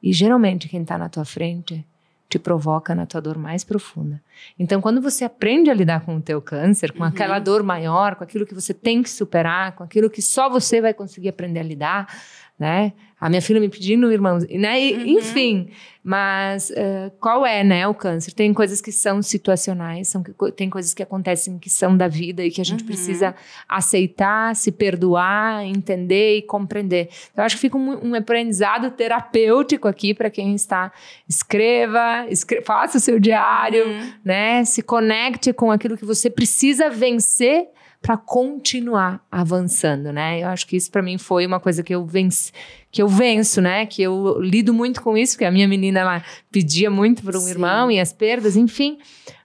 E 0.05 0.13
geralmente 0.13 0.69
quem 0.69 0.83
está 0.83 0.99
na 0.99 1.09
tua 1.09 1.25
frente 1.25 1.83
te 2.29 2.39
provoca 2.39 2.95
na 2.95 3.07
tua 3.07 3.23
dor 3.23 3.39
mais 3.39 3.65
profunda. 3.65 4.21
Então, 4.59 4.79
quando 4.79 5.01
você 5.01 5.25
aprende 5.25 5.71
a 5.71 5.75
lidar 5.75 6.05
com 6.05 6.17
o 6.17 6.21
teu 6.21 6.43
câncer, 6.43 6.93
com 6.93 7.01
uhum. 7.01 7.09
aquela 7.09 7.39
dor 7.39 7.63
maior, 7.63 8.15
com 8.15 8.23
aquilo 8.23 8.45
que 8.45 8.55
você 8.55 8.75
tem 8.75 9.03
que 9.03 9.09
superar, 9.09 9.73
com 9.73 9.83
aquilo 9.83 10.11
que 10.11 10.21
só 10.21 10.51
você 10.51 10.79
vai 10.79 10.93
conseguir 10.93 11.31
aprender 11.31 11.61
a 11.61 11.63
lidar, 11.63 12.23
né? 12.59 12.93
A 13.21 13.29
minha 13.29 13.41
filha 13.41 13.59
me 13.59 13.69
pedindo, 13.69 14.13
irmão, 14.13 14.39
né? 14.51 14.81
E, 14.81 14.95
uhum. 14.95 15.19
Enfim, 15.19 15.71
mas 16.03 16.69
uh, 16.69 17.11
qual 17.19 17.47
é, 17.47 17.65
né, 17.65 17.89
o 17.89 17.95
câncer? 17.95 18.33
Tem 18.33 18.53
coisas 18.53 18.81
que 18.83 18.93
são 18.93 19.23
situacionais, 19.23 20.09
são, 20.09 20.23
tem 20.55 20.69
coisas 20.69 20.93
que 20.93 21.03
acontecem 21.03 21.59
que 21.59 21.71
são 21.71 21.97
da 21.97 22.07
vida 22.07 22.45
e 22.45 22.51
que 22.51 22.61
a 22.61 22.65
gente 22.65 22.83
uhum. 22.83 22.87
precisa 22.87 23.35
aceitar, 23.67 24.55
se 24.55 24.71
perdoar, 24.71 25.65
entender 25.65 26.37
e 26.37 26.43
compreender. 26.43 27.09
Então, 27.33 27.43
eu 27.43 27.47
acho 27.47 27.57
que 27.57 27.63
fica 27.63 27.79
um, 27.79 28.11
um 28.11 28.15
aprendizado 28.15 28.91
terapêutico 28.91 29.89
aqui 29.89 30.13
para 30.13 30.29
quem 30.29 30.55
está. 30.55 30.93
Escreva, 31.27 32.27
faça 32.65 32.99
o 32.99 33.01
seu 33.01 33.19
diário, 33.19 33.87
uhum. 33.87 34.13
né? 34.23 34.65
Se 34.65 34.83
conecte 34.83 35.53
com 35.53 35.71
aquilo 35.71 35.97
que 35.97 36.05
você 36.05 36.29
precisa 36.29 36.91
vencer 36.91 37.69
para 38.05 38.19
continuar 38.19 39.27
avançando, 39.33 40.13
né? 40.13 40.43
Eu 40.43 40.49
acho 40.49 40.67
que 40.67 40.77
isso 40.77 40.91
para 40.91 41.01
mim 41.01 41.17
foi 41.17 41.47
uma 41.47 41.59
coisa 41.59 41.83
que 41.83 41.95
eu 41.95 42.05
venci, 42.05 42.53
que 42.91 43.01
eu 43.01 43.09
venço, 43.09 43.63
né? 43.63 43.87
Que 43.87 44.03
eu 44.03 44.39
lido 44.43 44.75
muito 44.75 45.01
com 45.01 45.17
isso, 45.17 45.33
porque 45.33 45.47
a 45.47 45.51
minha 45.51 45.67
menina 45.67 46.01
ela 46.01 46.25
pedia 46.53 46.91
muito 46.91 47.23
para 47.23 47.39
um 47.39 47.41
Sim. 47.41 47.51
irmão 47.51 47.91
e 47.91 47.99
as 47.99 48.13
perdas, 48.13 48.59
enfim, 48.59 48.99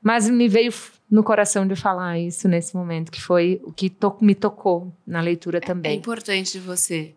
mas 0.04 0.30
me 0.30 0.50
veio 0.50 0.74
no 1.10 1.24
coração 1.24 1.66
de 1.66 1.74
falar 1.74 2.20
isso 2.20 2.50
nesse 2.50 2.76
momento, 2.76 3.14
que 3.14 3.22
foi 3.22 3.62
o 3.64 3.72
que 3.72 3.90
to 3.90 4.18
me 4.20 4.36
tocou 4.36 4.94
na 5.08 5.22
leitura 5.22 5.62
também. 5.62 5.94
É 5.94 5.96
importante 5.96 6.60
você 6.60 7.16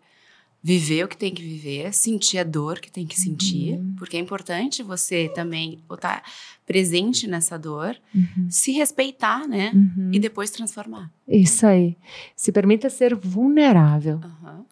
viver 0.63 1.03
o 1.03 1.09
que 1.09 1.17
tem 1.17 1.33
que 1.33 1.43
viver, 1.43 1.93
sentir 1.93 2.37
a 2.37 2.43
dor 2.45 2.79
que 2.79 2.89
tem 2.89 3.05
que 3.05 3.19
sentir, 3.19 3.73
uhum. 3.73 3.95
porque 3.99 4.15
é 4.15 4.19
importante 4.21 4.81
você 4.81 5.27
também 5.35 5.83
estar 5.91 6.23
presente 6.65 7.27
nessa 7.27 7.57
dor, 7.57 7.95
uhum. 8.13 8.47
se 8.49 8.71
respeitar, 8.71 9.47
né? 9.47 9.71
Uhum. 9.73 10.11
E 10.13 10.19
depois 10.19 10.49
transformar. 10.49 11.11
Isso 11.27 11.65
aí. 11.65 11.97
Se 12.35 12.51
permita 12.51 12.89
ser 12.89 13.15
vulnerável, 13.15 14.19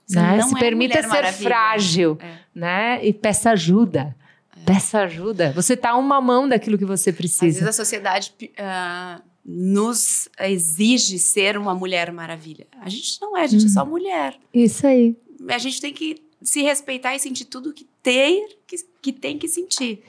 né? 0.09 0.41
Se 0.41 0.55
é 0.55 0.59
permita 0.59 1.01
ser 1.01 1.07
maravilha. 1.07 1.49
frágil, 1.49 2.17
é. 2.21 2.37
né? 2.53 3.05
E 3.05 3.13
peça 3.13 3.51
ajuda. 3.51 4.15
É. 4.55 4.61
Peça 4.63 4.99
ajuda. 4.99 5.51
Você 5.53 5.73
está 5.73 5.95
uma 5.95 6.21
mão 6.21 6.47
daquilo 6.47 6.77
que 6.77 6.85
você 6.85 7.11
precisa. 7.11 7.45
Às 7.47 7.53
vezes 7.55 7.67
a 7.67 7.73
sociedade 7.73 8.33
uh, 8.39 9.21
nos 9.43 10.29
exige 10.39 11.19
ser 11.19 11.57
uma 11.57 11.73
mulher 11.73 12.11
maravilha. 12.11 12.67
A 12.79 12.89
gente 12.89 13.19
não 13.21 13.35
é, 13.35 13.43
a 13.43 13.47
gente 13.47 13.65
é 13.65 13.69
só 13.69 13.83
uhum. 13.83 13.89
mulher. 13.89 14.37
Isso 14.53 14.87
aí 14.87 15.15
a 15.49 15.57
gente 15.57 15.81
tem 15.81 15.93
que 15.93 16.21
se 16.41 16.61
respeitar 16.61 17.15
e 17.15 17.19
sentir 17.19 17.45
tudo 17.45 17.73
que 17.73 17.87
ter, 18.03 18.59
que, 18.67 18.75
que 19.01 19.13
tem 19.13 19.37
que 19.37 19.47
sentir. 19.47 20.03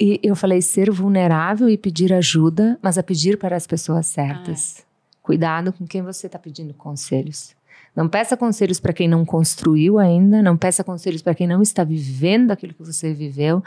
E 0.00 0.18
eu 0.22 0.34
falei 0.34 0.62
ser 0.62 0.90
vulnerável 0.90 1.68
e 1.68 1.76
pedir 1.76 2.10
ajuda, 2.10 2.78
mas 2.80 2.96
a 2.96 3.02
pedir 3.02 3.36
para 3.36 3.54
as 3.54 3.66
pessoas 3.66 4.06
certas. 4.06 4.76
Ah, 4.78 4.80
é. 4.80 4.84
Cuidado 5.22 5.72
com 5.74 5.86
quem 5.86 6.00
você 6.00 6.26
está 6.26 6.38
pedindo 6.38 6.72
conselhos. 6.72 7.54
Não 7.94 8.08
peça 8.08 8.36
conselhos 8.36 8.80
para 8.80 8.92
quem 8.94 9.06
não 9.06 9.26
construiu 9.26 9.98
ainda, 9.98 10.40
não 10.40 10.56
peça 10.56 10.82
conselhos 10.82 11.20
para 11.20 11.34
quem 11.34 11.46
não 11.46 11.60
está 11.60 11.84
vivendo 11.84 12.50
aquilo 12.50 12.72
que 12.72 12.82
você 12.82 13.12
viveu. 13.12 13.62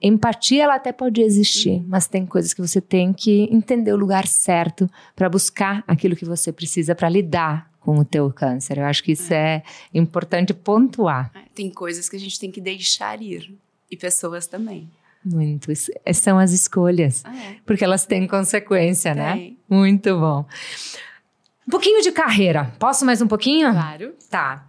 Empatia 0.00 0.64
ela 0.64 0.76
até 0.76 0.92
pode 0.92 1.20
existir, 1.20 1.80
uhum. 1.80 1.84
mas 1.88 2.06
tem 2.06 2.24
coisas 2.24 2.54
que 2.54 2.62
você 2.62 2.80
tem 2.80 3.12
que 3.12 3.48
entender 3.52 3.92
o 3.92 3.96
lugar 3.96 4.26
certo 4.26 4.88
para 5.14 5.28
buscar 5.28 5.84
aquilo 5.86 6.16
que 6.16 6.24
você 6.24 6.52
precisa 6.52 6.94
para 6.94 7.08
lidar 7.10 7.70
com 7.80 7.98
o 7.98 8.04
teu 8.04 8.32
câncer. 8.32 8.78
Eu 8.78 8.84
acho 8.84 9.02
que 9.02 9.12
isso 9.12 9.34
é, 9.34 9.62
é 9.92 9.98
importante 9.98 10.54
pontuar. 10.54 11.30
É, 11.34 11.40
tem 11.54 11.68
coisas 11.68 12.08
que 12.08 12.16
a 12.16 12.20
gente 12.20 12.38
tem 12.40 12.50
que 12.50 12.60
deixar 12.60 13.20
ir 13.20 13.54
e 13.90 13.96
pessoas 13.96 14.46
também. 14.46 14.88
Muito. 15.24 15.72
É, 16.04 16.12
são 16.12 16.38
as 16.38 16.52
escolhas. 16.52 17.22
Ah, 17.24 17.36
é. 17.36 17.56
Porque 17.64 17.84
elas 17.84 18.04
têm 18.04 18.26
consequência, 18.26 19.14
né? 19.14 19.32
tem. 19.32 19.50
né? 19.50 19.56
Muito 19.68 20.18
bom. 20.18 20.44
Um 21.66 21.70
pouquinho 21.70 22.02
de 22.02 22.12
carreira. 22.12 22.72
Posso 22.78 23.04
mais 23.06 23.22
um 23.22 23.26
pouquinho? 23.26 23.72
Claro. 23.72 24.14
Tá. 24.28 24.68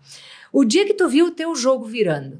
O 0.51 0.63
dia 0.63 0.85
que 0.85 0.93
tu 0.93 1.09
viu 1.09 1.25
o 1.27 1.31
teu 1.31 1.53
jogo 1.55 1.85
virando, 1.85 2.39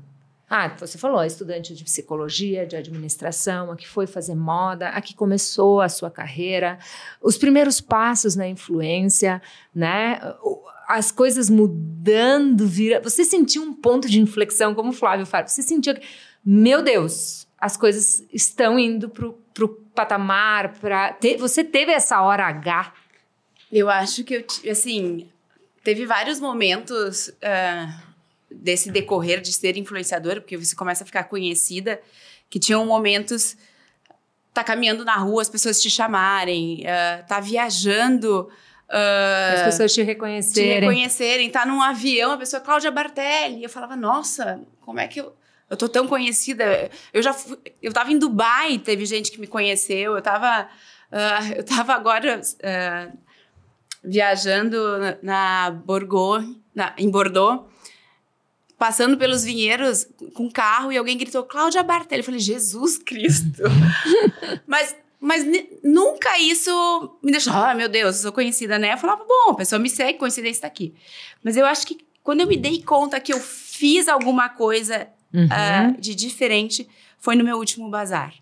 Ah, 0.50 0.72
você 0.80 0.98
falou, 0.98 1.22
estudante 1.24 1.74
de 1.74 1.84
psicologia, 1.84 2.66
de 2.66 2.76
administração, 2.76 3.72
a 3.72 3.76
que 3.76 3.88
foi 3.88 4.06
fazer 4.08 4.36
moda, 4.36 4.90
a 4.90 5.02
que 5.02 5.16
começou 5.16 5.82
a 5.82 5.90
sua 5.90 6.10
carreira, 6.10 6.78
os 7.22 7.36
primeiros 7.38 7.82
passos 7.82 8.36
na 8.36 8.48
influência, 8.48 9.42
né? 9.74 10.22
As 10.88 11.12
coisas 11.12 11.50
mudando, 11.50 12.68
vira. 12.68 13.02
Você 13.02 13.26
sentiu 13.26 13.64
um 13.64 13.74
ponto 13.74 14.08
de 14.08 14.22
inflexão, 14.22 14.76
como 14.76 14.90
o 14.90 14.94
Flávio 14.94 15.26
fala. 15.26 15.48
Você 15.48 15.64
sentiu 15.64 15.96
que, 15.96 16.02
meu 16.46 16.84
Deus, 16.84 17.45
as 17.66 17.78
coisas 17.78 18.24
estão 18.32 18.80
indo 18.80 19.10
pro, 19.10 19.34
pro 19.54 19.70
patamar, 19.94 20.74
para. 20.80 21.14
Te... 21.14 21.38
Você 21.38 21.64
teve 21.64 21.92
essa 21.92 22.22
hora 22.22 22.46
H? 22.46 22.94
Eu 23.72 23.90
acho 23.90 24.24
que 24.24 24.36
eu, 24.36 24.72
assim, 24.72 25.30
teve 25.84 26.06
vários 26.06 26.40
momentos. 26.40 27.30
Uh 27.30 28.16
desse 28.56 28.90
decorrer 28.90 29.42
de 29.42 29.52
ser 29.52 29.78
influenciadora, 29.78 30.40
porque 30.40 30.58
você 30.58 30.76
começa 30.76 31.04
a 31.04 31.06
ficar 31.06 31.26
conhecida, 31.26 32.02
que 32.50 32.60
tinham 32.60 32.86
momentos 32.86 33.58
tá 34.54 34.64
caminhando 34.64 35.04
na 35.04 35.18
rua, 35.18 35.42
as 35.42 35.50
pessoas 35.50 35.82
te 35.82 35.90
chamarem, 35.90 36.84
uh, 36.84 37.28
tá 37.28 37.42
viajando, 37.42 38.50
uh, 38.90 39.54
as 39.54 39.64
pessoas 39.64 39.94
te 39.94 40.02
reconhecerem, 40.02 40.70
te 40.70 40.80
reconhecerem, 40.80 41.50
tá 41.50 41.66
num 41.66 41.82
avião, 41.82 42.32
a 42.32 42.38
pessoa 42.38 42.62
Cláudia 42.62 42.90
Bartelli, 42.90 43.64
eu 43.64 43.70
falava, 43.70 43.98
nossa, 43.98 44.62
como 44.80 45.02
é 45.02 45.08
que 45.08 45.20
eu 45.20 45.36
eu 45.70 45.78
tô 45.78 45.90
tão 45.90 46.08
conhecida. 46.08 46.90
Eu 47.14 47.22
já 47.22 47.34
fui, 47.34 47.58
eu 47.82 47.92
tava 47.92 48.12
em 48.12 48.20
Dubai, 48.20 48.78
teve 48.78 49.06
gente 49.06 49.32
que 49.32 49.40
me 49.40 49.48
conheceu. 49.48 50.16
Eu 50.16 50.22
tava 50.22 50.68
uh, 51.12 51.54
eu 51.56 51.64
tava 51.64 51.94
agora 51.94 52.40
uh, 52.40 53.18
viajando 54.04 54.98
na, 55.00 55.18
na 55.22 55.72
Bordeaux, 55.72 56.46
na, 56.74 56.94
em 56.98 57.10
Bordeaux 57.10 57.66
passando 58.78 59.18
pelos 59.18 59.44
vinheiros 59.44 60.08
com 60.34 60.52
carro 60.52 60.92
e 60.92 60.98
alguém 60.98 61.18
gritou 61.18 61.44
Cláudia 61.44 61.82
Bartelli. 61.82 62.20
Eu 62.20 62.26
falei, 62.26 62.40
Jesus 62.40 62.98
Cristo. 62.98 63.64
mas 64.68 64.96
mas 65.18 65.44
nunca 65.84 66.38
isso 66.38 67.18
me 67.24 67.32
deixou, 67.32 67.52
ah, 67.52 67.74
meu 67.74 67.90
Deus, 67.90 68.18
eu 68.18 68.22
sou 68.24 68.32
conhecida, 68.32 68.78
né? 68.78 68.94
Eu 68.94 68.98
falava, 68.98 69.24
bom, 69.24 69.52
a 69.52 69.56
pessoa 69.56 69.80
me 69.80 69.90
segue, 69.90 70.20
coincidência 70.20 70.58
está 70.58 70.68
aqui. 70.68 70.94
Mas 71.44 71.58
eu 71.58 71.66
acho 71.66 71.88
que 71.88 72.06
quando 72.22 72.42
eu 72.42 72.48
me 72.48 72.56
dei 72.56 72.84
conta 72.84 73.20
que 73.20 73.34
eu 73.34 73.40
fiz 73.40 74.08
alguma 74.08 74.50
coisa 74.50 75.08
uhum. 75.36 75.92
uh, 75.98 76.02
de 76.02 76.16
diferente, 76.16 76.88
foi 77.18 77.36
no 77.36 77.44
meu 77.44 77.58
último 77.58 77.90
bazar 77.90 78.34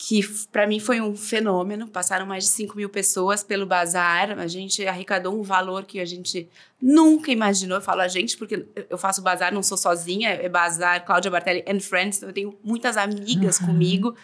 que 0.00 0.22
para 0.52 0.64
mim 0.64 0.78
foi 0.78 1.00
um 1.00 1.16
fenômeno. 1.16 1.88
Passaram 1.88 2.24
mais 2.24 2.44
de 2.44 2.50
5 2.50 2.76
mil 2.76 2.88
pessoas 2.88 3.42
pelo 3.42 3.66
bazar. 3.66 4.38
A 4.38 4.46
gente 4.46 4.86
arrecadou 4.86 5.38
um 5.38 5.42
valor 5.42 5.84
que 5.84 5.98
a 5.98 6.04
gente 6.04 6.48
nunca 6.80 7.32
imaginou. 7.32 7.78
Eu 7.78 7.82
falo 7.82 8.00
a 8.00 8.08
gente 8.08 8.36
porque 8.36 8.64
eu 8.88 8.96
faço 8.96 9.20
bazar, 9.20 9.52
não 9.52 9.62
sou 9.62 9.76
sozinha. 9.76 10.30
É 10.30 10.48
bazar 10.48 11.04
Cláudia 11.04 11.30
Bartelli 11.30 11.64
and 11.66 11.80
Friends. 11.80 12.18
Então 12.18 12.28
eu 12.28 12.32
tenho 12.32 12.58
muitas 12.62 12.96
amigas 12.96 13.58
uhum. 13.58 13.66
comigo 13.66 14.14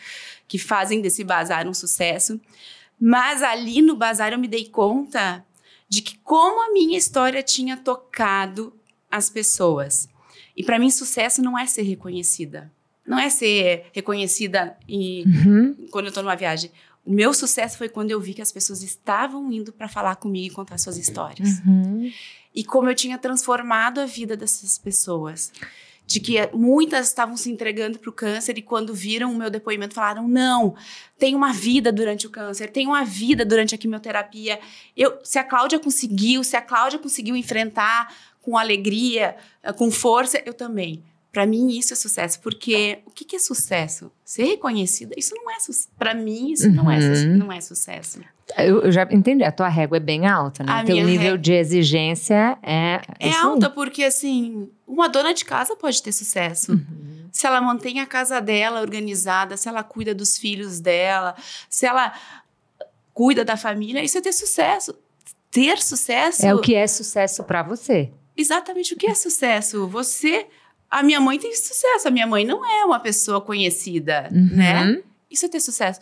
que 0.47 0.59
fazem 0.59 1.03
desse 1.03 1.25
bazar 1.25 1.67
um 1.67 1.75
sucesso. 1.75 2.41
Mas 3.01 3.43
ali 3.43 3.83
no 3.83 3.97
bazar 3.97 4.33
eu 4.33 4.39
me 4.39 4.47
dei 4.47 4.67
conta 4.69 5.45
de 5.89 6.03
que 6.03 6.17
como 6.19 6.71
a 6.71 6.73
minha 6.73 6.97
história 6.97 7.43
tinha 7.43 7.77
tocado 7.77 8.73
as 9.11 9.29
pessoas. 9.29 10.09
E 10.57 10.63
para 10.63 10.79
mim 10.79 10.91
sucesso 10.91 11.43
não 11.43 11.59
é 11.59 11.67
ser 11.67 11.83
reconhecida 11.83 12.71
não 13.07 13.19
é 13.19 13.29
ser 13.29 13.87
reconhecida 13.93 14.77
e, 14.89 15.25
uhum. 15.27 15.87
quando 15.91 16.07
eu 16.07 16.09
estou 16.09 16.23
numa 16.23 16.37
viagem. 16.37 16.71
O 17.05 17.13
meu 17.13 17.35
sucesso 17.35 17.77
foi 17.77 17.89
quando 17.89 18.11
eu 18.11 18.21
vi 18.21 18.33
que 18.33 18.41
as 18.41 18.51
pessoas 18.51 18.83
estavam 18.83 19.53
indo 19.53 19.73
para 19.73 19.89
falar 19.89 20.17
comigo 20.17 20.53
e 20.53 20.57
contar 20.57 20.79
suas 20.79 20.97
histórias. 20.97 21.61
Uhum. 21.67 22.11
E 22.55 22.65
como 22.65 22.89
eu 22.89 22.95
tinha 22.95 23.19
transformado 23.19 24.01
a 24.01 24.07
vida 24.07 24.37
dessas 24.37 24.79
pessoas. 24.79 25.53
De 26.07 26.21
que 26.21 26.35
muitas 26.53 27.09
estavam 27.09 27.35
se 27.35 27.51
entregando 27.51 27.99
para 27.99 28.11
o 28.11 28.13
câncer 28.13 28.59
e 28.59 28.63
quando 28.63 28.93
viram 28.93 29.33
o 29.33 29.37
meu 29.37 29.49
depoimento 29.49 29.95
falaram: 29.95 30.29
não, 30.29 30.75
tem 31.19 31.35
uma 31.35 31.51
vida 31.51 31.91
durante 31.91 32.27
o 32.27 32.31
câncer, 32.31 32.71
tem 32.71 32.87
uma 32.87 33.07
vida 33.07 33.43
durante 33.43 33.75
a 33.75 33.79
quimioterapia. 33.79 34.61
Eu, 34.95 35.19
se 35.25 35.39
a 35.39 35.45
Cláudia 35.45 35.79
conseguiu, 35.79 36.45
se 36.45 36.57
a 36.57 36.61
Cláudia 36.61 36.99
conseguiu 36.99 37.35
enfrentar 37.35 38.15
com 38.45 38.59
alegria, 38.59 39.37
com 39.77 39.91
força, 39.91 40.41
eu 40.45 40.53
também. 40.53 41.03
Para 41.33 41.47
mim, 41.47 41.77
isso 41.77 41.93
é 41.93 41.97
sucesso, 41.97 42.39
porque 42.41 43.01
o 43.07 43.11
que, 43.11 43.25
que 43.25 43.35
é 43.35 43.39
sucesso? 43.41 44.13
Ser 44.25 44.45
reconhecida, 44.45 45.15
isso 45.19 45.35
não 45.35 45.51
é 45.51 45.59
sucesso. 45.59 45.89
Para 45.99 46.15
mim, 46.15 46.53
isso 46.53 46.69
uhum. 46.69 46.75
não, 46.75 46.91
é, 46.91 46.99
uhum. 46.99 47.37
não 47.37 47.53
é 47.53 47.61
sucesso. 47.61 48.21
Eu, 48.57 48.83
eu, 48.83 48.93
já 48.93 49.03
entendi, 49.11 49.43
a 49.43 49.51
tua 49.51 49.69
régua 49.69 49.97
é 49.97 50.01
bem 50.01 50.27
alta, 50.27 50.63
né? 50.63 50.83
O 50.83 50.87
teu 50.87 51.05
nível 51.05 51.37
de 51.37 51.55
exigência 51.55 52.57
é. 52.63 53.01
É 53.19 53.33
alta, 53.33 53.69
porque 53.69 54.05
assim, 54.05 54.71
uma 54.87 55.09
dona 55.09 55.35
de 55.35 55.45
casa 55.45 55.75
pode 55.75 56.01
ter 56.01 56.13
sucesso. 56.13 56.73
Uhum. 56.73 57.29
Se 57.33 57.47
ela 57.47 57.61
mantém 57.61 57.99
a 57.99 58.07
casa 58.07 58.41
dela 58.41 58.81
organizada, 58.81 59.57
se 59.57 59.69
ela 59.69 59.83
cuida 59.83 60.15
dos 60.15 60.39
filhos 60.39 60.79
dela, 60.79 61.35
se 61.69 61.85
ela 61.85 62.13
cuida 63.13 63.45
da 63.45 63.57
família, 63.57 64.05
isso 64.05 64.19
é 64.19 64.21
ter 64.21 64.33
sucesso. 64.33 64.95
Ter 65.51 65.83
sucesso. 65.83 66.47
É 66.47 66.55
o 66.55 66.61
que 66.61 66.77
é 66.77 66.87
sucesso 66.87 67.43
para 67.43 67.63
você. 67.63 68.13
Exatamente 68.37 68.95
o 68.95 68.97
que 68.97 69.07
é 69.07 69.15
sucesso. 69.15 69.87
Você 69.89 70.47
a 70.95 71.03
minha 71.03 71.21
mãe 71.21 71.39
tem 71.39 71.55
sucesso. 71.55 72.07
A 72.07 72.11
minha 72.11 72.27
mãe 72.27 72.45
não 72.45 72.65
é 72.65 72.85
uma 72.85 73.01
pessoa 73.01 73.41
conhecida, 73.41 74.29
uhum. 74.33 74.57
né? 74.57 75.03
Isso 75.29 75.45
é 75.45 75.49
ter 75.49 75.59
sucesso. 75.59 76.01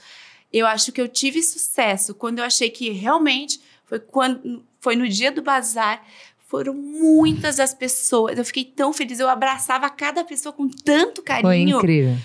Eu 0.52 0.66
acho 0.66 0.92
que 0.92 1.00
eu 1.00 1.08
tive 1.08 1.42
sucesso 1.42 2.14
quando 2.14 2.40
eu 2.40 2.44
achei 2.44 2.68
que 2.68 2.90
realmente 2.90 3.58
foi 3.86 3.98
quando 3.98 4.62
foi 4.80 4.94
no 4.94 5.08
dia 5.08 5.32
do 5.32 5.40
bazar. 5.40 6.04
Foram 6.46 6.74
muitas 6.74 7.58
as 7.58 7.72
pessoas. 7.72 8.36
Eu 8.36 8.44
fiquei 8.44 8.66
tão 8.66 8.92
feliz. 8.92 9.18
Eu 9.18 9.30
abraçava 9.30 9.88
cada 9.88 10.22
pessoa 10.22 10.52
com 10.52 10.68
tanto 10.68 11.22
carinho. 11.22 11.78
Foi 11.78 11.88
incrível. 11.88 12.16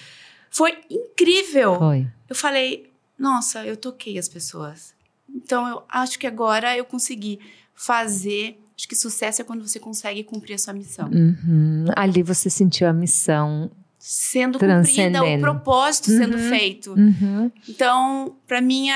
Foi 0.50 0.78
incrível. 0.90 1.76
Foi. 1.80 2.08
Eu 2.30 2.36
falei, 2.36 2.92
nossa, 3.18 3.66
eu 3.66 3.78
toquei 3.78 4.18
as 4.18 4.28
pessoas. 4.28 4.94
Então 5.34 5.66
eu 5.70 5.84
acho 5.88 6.20
que 6.20 6.28
agora 6.28 6.76
eu 6.76 6.84
consegui 6.84 7.40
fazer 7.74 8.60
Acho 8.78 8.88
que 8.88 8.96
sucesso 8.96 9.42
é 9.42 9.46
quando 9.46 9.68
você 9.68 9.80
consegue 9.80 10.24
cumprir 10.24 10.54
a 10.54 10.58
sua 10.58 10.74
missão. 10.74 11.10
Uhum. 11.10 11.86
Ali 11.96 12.22
você 12.22 12.50
sentiu 12.50 12.88
a 12.88 12.94
missão 12.94 13.72
sendo 13.98 14.60
cumprida, 14.60 15.24
o 15.24 15.40
propósito 15.40 16.12
uhum. 16.12 16.18
sendo 16.18 16.38
feito. 16.38 16.94
Uhum. 16.94 17.52
Então, 17.68 18.36
para 18.46 18.62
mim, 18.62 18.88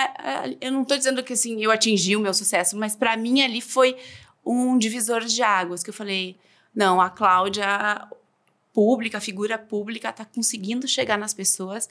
eu 0.61 0.71
não 0.71 0.83
estou 0.83 0.97
dizendo 0.97 1.23
que 1.23 1.33
assim 1.33 1.61
eu 1.61 1.71
atingi 1.71 2.15
o 2.15 2.19
meu 2.19 2.33
sucesso, 2.33 2.77
mas 2.77 2.95
para 2.95 3.17
mim 3.17 3.41
ali 3.41 3.59
foi 3.59 3.97
um 4.45 4.77
divisor 4.77 5.25
de 5.25 5.41
águas 5.41 5.83
que 5.83 5.89
eu 5.89 5.93
falei, 5.93 6.37
não, 6.73 7.01
a 7.01 7.09
Cláudia 7.09 8.07
pública, 8.73 9.17
a 9.17 9.21
figura 9.21 9.57
pública 9.57 10.09
está 10.09 10.23
conseguindo 10.23 10.87
chegar 10.87 11.17
nas 11.17 11.33
pessoas 11.33 11.89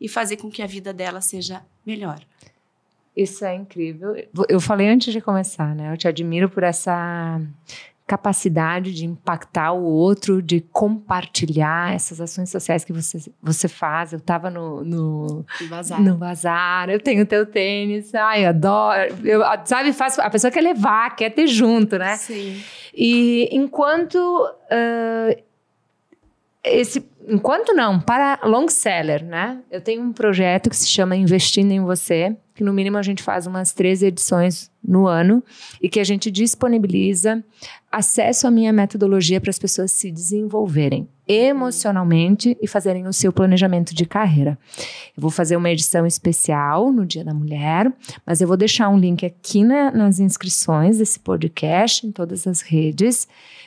e 0.00 0.08
fazer 0.08 0.38
com 0.38 0.50
que 0.50 0.62
a 0.62 0.66
vida 0.66 0.92
dela 0.92 1.20
seja 1.20 1.62
melhor. 1.84 2.20
Isso 3.16 3.44
é 3.44 3.54
incrível. 3.54 4.14
Eu 4.48 4.60
falei 4.60 4.88
antes 4.88 5.12
de 5.12 5.20
começar, 5.20 5.74
né? 5.74 5.92
Eu 5.92 5.96
te 5.96 6.06
admiro 6.06 6.50
por 6.50 6.62
essa 6.62 7.40
capacidade 8.06 8.94
de 8.94 9.04
impactar 9.04 9.72
o 9.72 9.82
outro, 9.82 10.40
de 10.40 10.60
compartilhar 10.60 11.92
essas 11.92 12.20
ações 12.20 12.50
sociais 12.50 12.84
que 12.84 12.92
você, 12.92 13.18
você 13.42 13.66
faz. 13.66 14.12
Eu 14.12 14.18
estava 14.18 14.48
no, 14.48 14.84
no, 14.84 15.44
bazar. 15.68 16.00
no 16.00 16.14
bazar, 16.14 16.88
eu 16.88 17.00
tenho 17.00 17.26
teu 17.26 17.44
tênis, 17.44 18.14
ai, 18.14 18.44
adoro. 18.44 19.12
Eu, 19.24 19.42
sabe, 19.64 19.92
faz, 19.92 20.18
a 20.18 20.30
pessoa 20.30 20.52
quer 20.52 20.60
levar, 20.60 21.16
quer 21.16 21.30
ter 21.30 21.48
junto, 21.48 21.98
né? 21.98 22.16
Sim. 22.16 22.62
E 22.94 23.48
enquanto 23.50 24.16
uh, 24.16 25.42
esse, 26.62 27.04
enquanto 27.26 27.72
não, 27.72 28.00
para 28.00 28.38
long 28.44 28.68
seller, 28.68 29.24
né? 29.24 29.58
Eu 29.68 29.80
tenho 29.80 30.02
um 30.02 30.12
projeto 30.12 30.70
que 30.70 30.76
se 30.76 30.86
chama 30.86 31.16
Investindo 31.16 31.72
em 31.72 31.80
Você, 31.80 32.36
que 32.56 32.64
no 32.64 32.72
mínimo 32.72 32.96
a 32.96 33.02
gente 33.02 33.22
faz 33.22 33.46
umas 33.46 33.72
três 33.72 34.02
edições 34.02 34.70
no 34.82 35.06
ano 35.06 35.44
e 35.80 35.88
que 35.90 36.00
a 36.00 36.04
gente 36.04 36.30
disponibiliza 36.30 37.44
acesso 37.92 38.46
à 38.46 38.50
minha 38.50 38.72
metodologia 38.72 39.40
para 39.40 39.50
as 39.50 39.58
pessoas 39.58 39.92
se 39.92 40.10
desenvolverem 40.10 41.06
emocionalmente 41.28 42.56
e 42.62 42.68
fazerem 42.68 43.06
o 43.06 43.12
seu 43.12 43.32
planejamento 43.32 43.94
de 43.94 44.06
carreira. 44.06 44.56
Eu 45.16 45.20
vou 45.20 45.30
fazer 45.30 45.56
uma 45.56 45.70
edição 45.70 46.06
especial 46.06 46.92
no 46.92 47.04
Dia 47.04 47.24
da 47.24 47.34
Mulher, 47.34 47.92
mas 48.24 48.40
eu 48.40 48.46
vou 48.48 48.56
deixar 48.56 48.88
um 48.88 48.98
link 48.98 49.26
aqui 49.26 49.64
na, 49.64 49.90
nas 49.90 50.18
inscrições 50.18 50.98
desse 50.98 51.18
podcast, 51.18 52.06
em 52.06 52.12
todas 52.12 52.46
as 52.46 52.60
redes, 52.60 53.26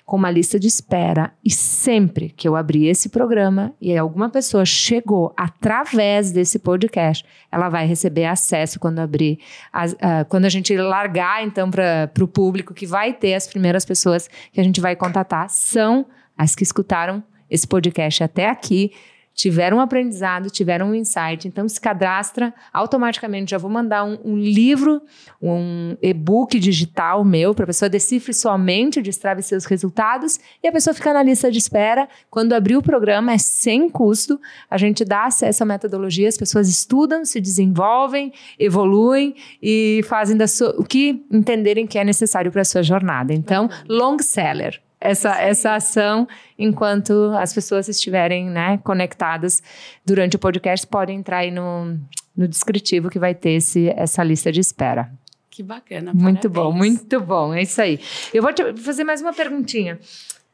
com 0.10 0.18
uma 0.18 0.32
lista 0.32 0.60
de 0.60 0.68
espera. 0.68 1.32
E 1.45 1.51
sempre 1.51 2.30
que 2.30 2.47
eu 2.47 2.55
abrir 2.55 2.88
esse 2.88 3.10
programa 3.10 3.76
e 3.80 3.95
alguma 3.95 4.28
pessoa 4.28 4.66
chegou 4.66 5.32
através 5.38 6.32
desse 6.32 6.57
podcast, 6.57 7.24
ela 7.51 7.70
vai 7.70 7.86
receber 7.86 8.26
acesso 8.26 8.80
quando 8.80 8.97
abrir, 8.97 9.38
as, 9.72 9.93
uh, 9.93 10.26
quando 10.28 10.45
a 10.45 10.49
gente 10.49 10.76
largar 10.76 11.45
então 11.45 11.70
para 11.70 12.12
o 12.20 12.28
público 12.28 12.74
que 12.74 12.88
vai 12.88 13.14
ter 13.14 13.36
as 13.36 13.45
primeiras 13.45 13.86
pessoas 13.86 14.28
que 14.51 14.60
a 14.60 14.64
gente 14.64 14.82
vai 14.82 14.95
contatar 14.95 15.47
são 15.47 16.07
as 16.36 16.55
que 16.55 16.64
escutaram 16.64 17.24
esse 17.47 17.68
podcast 17.68 18.24
até 18.24 18.49
aqui, 18.49 18.91
tiveram 19.39 19.77
um 19.77 19.79
aprendizado, 19.79 20.49
tiveram 20.49 20.89
um 20.89 20.95
insight. 20.95 21.47
Então, 21.47 21.67
se 21.69 21.79
cadastra 21.79 22.53
automaticamente. 22.73 23.51
Já 23.51 23.57
vou 23.57 23.71
mandar 23.71 24.03
um, 24.03 24.17
um 24.25 24.37
livro, 24.37 25.01
um 25.41 25.95
e-book 26.01 26.59
digital 26.59 27.23
meu 27.23 27.55
para 27.55 27.63
a 27.63 27.67
pessoa 27.67 27.87
decifre 27.87 28.33
somente, 28.33 29.01
destrave 29.01 29.41
seus 29.41 29.63
resultados 29.63 30.41
e 30.61 30.67
a 30.67 30.71
pessoa 30.73 30.93
fica 30.93 31.13
na 31.13 31.23
lista 31.23 31.49
de 31.49 31.57
espera. 31.57 32.09
Quando 32.29 32.51
abrir 32.51 32.75
o 32.75 32.81
programa, 32.81 33.31
é 33.31 33.37
sem 33.37 33.89
custo. 33.89 34.37
A 34.69 34.77
gente 34.77 35.05
dá 35.05 35.23
acesso 35.23 35.63
à 35.63 35.65
metodologia, 35.65 36.27
as 36.27 36.37
pessoas 36.37 36.67
estudam, 36.67 37.23
se 37.23 37.39
desenvolvem, 37.39 38.33
evoluem 38.59 39.35
e 39.63 40.01
fazem 40.09 40.35
da 40.35 40.49
sua, 40.49 40.75
o 40.77 40.83
que 40.83 41.25
entenderem 41.31 41.87
que 41.87 41.97
é 41.97 42.03
necessário 42.03 42.51
para 42.51 42.61
a 42.61 42.65
sua 42.65 42.83
jornada. 42.83 43.33
Então, 43.33 43.69
long 43.87 44.19
seller 44.19 44.81
essa, 44.99 45.39
essa 45.41 45.75
ação 45.75 46.27
enquanto 46.57 47.31
as 47.37 47.53
pessoas 47.53 47.87
estiverem 47.87 48.49
né, 48.49 48.79
conectadas 48.83 49.63
durante 50.05 50.35
o 50.35 50.39
podcast. 50.39 50.85
Podem 50.85 51.19
entrar 51.19 51.39
aí 51.39 51.51
no, 51.51 51.97
no 52.35 52.47
descritivo 52.47 53.09
que 53.09 53.19
vai 53.19 53.33
ter 53.33 53.51
esse, 53.51 53.89
essa 53.89 54.23
lista 54.23 54.51
de 54.51 54.59
espera. 54.59 55.11
Que 55.49 55.63
bacana. 55.63 56.13
Muito 56.13 56.49
parabéns. 56.49 56.53
bom, 56.53 56.71
muito 56.71 57.21
bom. 57.21 57.53
É 57.53 57.61
isso 57.61 57.81
aí. 57.81 57.99
Eu 58.33 58.41
vou 58.41 58.53
te 58.53 58.73
fazer 58.77 59.03
mais 59.03 59.21
uma 59.21 59.33
perguntinha. 59.33 59.99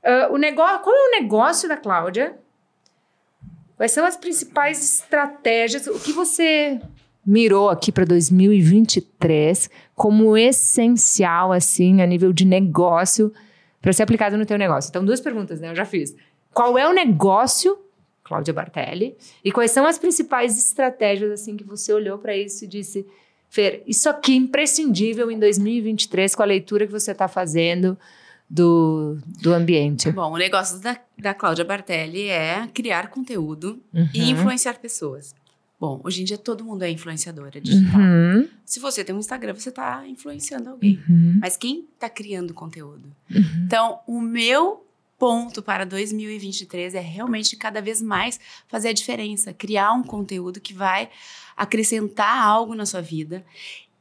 Uh, 0.03 0.33
o 0.33 0.37
negócio, 0.37 0.79
qual 0.79 0.95
é 0.95 1.09
o 1.09 1.21
negócio 1.21 1.67
da 1.67 1.77
Cláudia? 1.77 2.35
Quais 3.75 3.91
são 3.91 4.05
as 4.05 4.15
principais 4.15 4.83
estratégias? 4.83 5.87
O 5.87 5.99
que 5.99 6.13
você 6.13 6.79
mirou 7.25 7.69
aqui 7.69 7.91
para 7.91 8.05
2023 8.05 9.69
como 9.95 10.37
essencial, 10.37 11.51
assim, 11.51 12.01
a 12.01 12.05
nível 12.05 12.31
de 12.31 12.45
negócio 12.45 13.33
para 13.85 13.93
ser 13.93 14.01
aplicado 14.01 14.35
no 14.35 14.47
teu 14.47 14.57
negócio? 14.57 14.89
Então, 14.89 15.05
duas 15.05 15.21
perguntas, 15.21 15.59
né? 15.59 15.69
Eu 15.69 15.75
já 15.75 15.85
fiz. 15.85 16.15
Qual 16.51 16.75
é 16.75 16.89
o 16.89 16.91
negócio, 16.93 17.77
Cláudia 18.23 18.51
Bartelli, 18.51 19.15
e 19.43 19.51
quais 19.51 19.69
são 19.69 19.85
as 19.85 19.99
principais 19.99 20.57
estratégias, 20.57 21.31
assim, 21.31 21.55
que 21.55 21.63
você 21.63 21.93
olhou 21.93 22.17
para 22.17 22.35
isso 22.35 22.65
e 22.65 22.67
disse, 22.67 23.05
Fer, 23.47 23.83
isso 23.85 24.09
aqui 24.09 24.33
é 24.33 24.37
imprescindível 24.37 25.29
em 25.29 25.37
2023 25.37 26.33
com 26.33 26.41
a 26.41 26.45
leitura 26.45 26.87
que 26.87 26.91
você 26.91 27.11
está 27.11 27.27
fazendo 27.27 27.95
do, 28.49 29.17
do 29.41 29.53
ambiente? 29.53 30.11
Bom, 30.11 30.31
o 30.31 30.37
negócio 30.37 30.79
da, 30.79 30.97
da 31.17 31.33
Cláudia 31.35 31.63
Bartelli 31.63 32.27
é 32.27 32.67
criar 32.73 33.09
conteúdo 33.09 33.79
Uhum. 33.93 34.09
e 34.15 34.31
influenciar 34.31 34.79
pessoas. 34.79 35.35
Bom, 35.85 36.01
hoje 36.03 36.23
em 36.23 36.25
dia 36.25 36.35
todo 36.35 36.65
mundo 36.65 36.81
é 36.81 36.89
influenciadora 36.89 37.61
digital. 37.61 38.01
Uhum. 38.01 38.49
Se 38.65 38.79
você 38.79 39.03
tem 39.03 39.13
um 39.13 39.19
Instagram, 39.19 39.53
você 39.53 39.69
está 39.69 40.03
influenciando 40.07 40.71
alguém. 40.71 40.99
Uhum. 41.07 41.37
Mas 41.39 41.55
quem 41.55 41.87
está 41.93 42.09
criando 42.09 42.55
conteúdo? 42.55 43.15
Uhum. 43.29 43.63
Então, 43.67 43.99
o 44.07 44.19
meu 44.19 44.83
ponto 45.19 45.61
para 45.61 45.85
2023 45.85 46.95
é 46.95 46.99
realmente 46.99 47.55
cada 47.55 47.83
vez 47.83 48.01
mais 48.01 48.39
fazer 48.67 48.87
a 48.89 48.93
diferença, 48.93 49.53
criar 49.53 49.93
um 49.93 50.01
conteúdo 50.01 50.59
que 50.59 50.73
vai 50.73 51.07
acrescentar 51.55 52.35
algo 52.35 52.73
na 52.73 52.87
sua 52.87 53.01
vida 53.01 53.45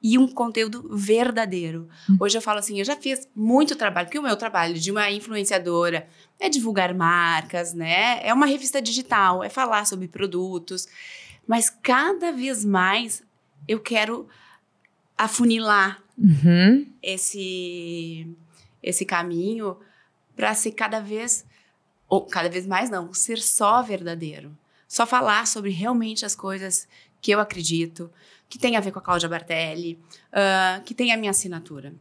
e 0.03 0.17
um 0.17 0.27
conteúdo 0.27 0.89
verdadeiro. 0.91 1.87
Hoje 2.19 2.39
eu 2.39 2.43
falo 2.43 2.61
assim, 2.61 2.79
eu 2.79 2.85
já 2.85 2.97
fiz 2.97 3.29
muito 3.37 3.77
trabalho, 3.77 4.07
porque 4.07 4.19
o 4.19 4.23
meu 4.23 4.37
trabalho 4.37 4.75
de 4.75 4.91
uma 4.91 5.11
influenciadora 5.11 6.09
é 6.41 6.49
divulgar 6.49 6.95
marcas, 6.95 7.75
né? 7.75 8.27
É 8.27 8.33
uma 8.33 8.47
revista 8.47 8.81
digital, 8.81 9.45
é 9.45 9.51
falar 9.51 9.87
sobre 9.87 10.09
produtos, 10.09 10.89
mas 11.47 11.71
cada 11.71 12.33
vez 12.33 12.65
mais 12.65 13.23
eu 13.69 13.81
quero 13.81 14.29
afunilar 15.17 16.03
Uhum. 16.17 16.87
esse 17.03 18.27
esse 18.83 19.05
caminho 19.05 19.77
para 20.37 20.55
ser 20.55 20.73
cada 20.73 21.01
vez 21.01 21.45
ou 22.09 22.25
cada 22.27 22.49
vez 22.49 22.67
mais 22.67 22.89
não, 22.91 23.13
ser 23.15 23.39
só 23.39 23.83
verdadeiro. 23.83 24.57
Só 24.87 25.07
falar 25.07 25.47
sobre 25.47 25.71
realmente 25.71 26.25
as 26.25 26.37
coisas 26.37 26.87
que 27.21 27.31
eu 27.33 27.41
acredito, 27.41 28.11
que 28.49 28.59
tem 28.59 28.77
a 28.77 28.81
ver 28.81 28.93
com 28.93 28.99
a 28.99 29.03
Cláudia 29.03 29.29
Bartelli, 29.29 29.99
ah, 30.33 30.81
que 30.85 30.95
tem 30.95 31.13
a 31.13 31.17
minha 31.17 31.31
assinatura. 31.31 31.95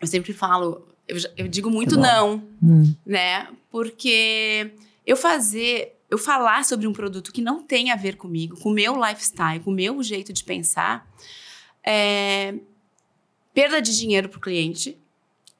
Eu 0.00 0.06
sempre 0.06 0.32
falo, 0.32 0.86
eu, 1.08 1.18
eu 1.36 1.48
digo 1.48 1.68
muito 1.68 1.96
não, 1.98 2.42
Hum. 2.62 2.94
né? 3.04 3.48
Porque 3.70 4.70
eu 5.04 5.16
fazer, 5.16 5.93
eu 6.10 6.18
falar 6.18 6.64
sobre 6.64 6.86
um 6.86 6.92
produto 6.92 7.32
que 7.32 7.40
não 7.42 7.62
tem 7.62 7.90
a 7.90 7.96
ver 7.96 8.16
comigo, 8.16 8.58
com 8.60 8.70
o 8.70 8.72
meu 8.74 8.94
lifestyle, 9.02 9.60
com 9.60 9.70
o 9.70 9.74
meu 9.74 10.02
jeito 10.02 10.32
de 10.32 10.44
pensar, 10.44 11.08
é 11.82 12.54
perda 13.52 13.80
de 13.80 13.96
dinheiro 13.96 14.28
para 14.28 14.38
o 14.38 14.40
cliente, 14.40 14.98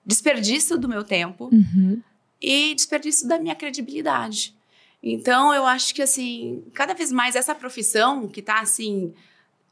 desperdício 0.04 0.76
do 0.76 0.88
meu 0.88 1.04
tempo 1.04 1.48
Uhum. 1.52 2.02
e 2.42 2.74
desperdício 2.74 3.28
da 3.28 3.38
minha 3.38 3.54
credibilidade. 3.54 4.54
Então, 5.02 5.54
eu 5.54 5.64
acho 5.66 5.94
que, 5.94 6.02
assim, 6.02 6.64
cada 6.72 6.92
vez 6.94 7.12
mais 7.12 7.36
essa 7.36 7.54
profissão 7.54 8.26
que 8.26 8.40
está, 8.40 8.60
assim, 8.60 9.12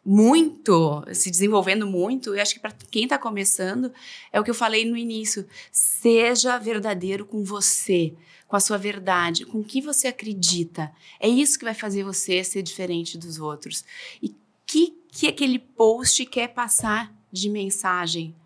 muito, 0.05 1.05
se 1.12 1.31
desenvolvendo 1.31 1.87
muito, 1.87 2.35
eu 2.35 2.43
acho 2.43 2.55
que 2.55 2.61
para 2.61 2.73
quem 2.91 3.05
está 3.05 3.18
começando, 3.18 3.93
é 4.33 4.41
o 4.41 4.45
que 4.45 4.51
eu 4.51 4.55
falei 4.55 4.85
no 4.85 4.97
início. 4.97 5.47
Seja 5.70 6.59
verdadeiro 6.59 7.25
com 7.25 7.43
você, 7.43 8.12
com 8.53 8.57
a 8.57 8.61
sua 8.61 8.77
verdade, 8.77 9.47
com 9.47 9.61
o 9.61 9.65
que 9.65 9.81
você 9.81 10.09
acredita. 10.09 10.93
É 11.19 11.27
isso 11.27 11.59
que 11.59 11.65
vai 11.65 11.73
fazer 11.73 12.05
você 12.05 12.45
ser 12.45 12.63
diferente 12.63 13.17
dos 13.17 13.39
outros. 13.39 13.83
E 14.23 14.27
o 14.27 14.35
que, 14.67 14.93
que 15.11 15.27
aquele 15.27 15.59
post 15.59 16.27
quer 16.27 16.49
passar 16.49 17.11
de 17.33 17.49
mensagem 17.49 18.37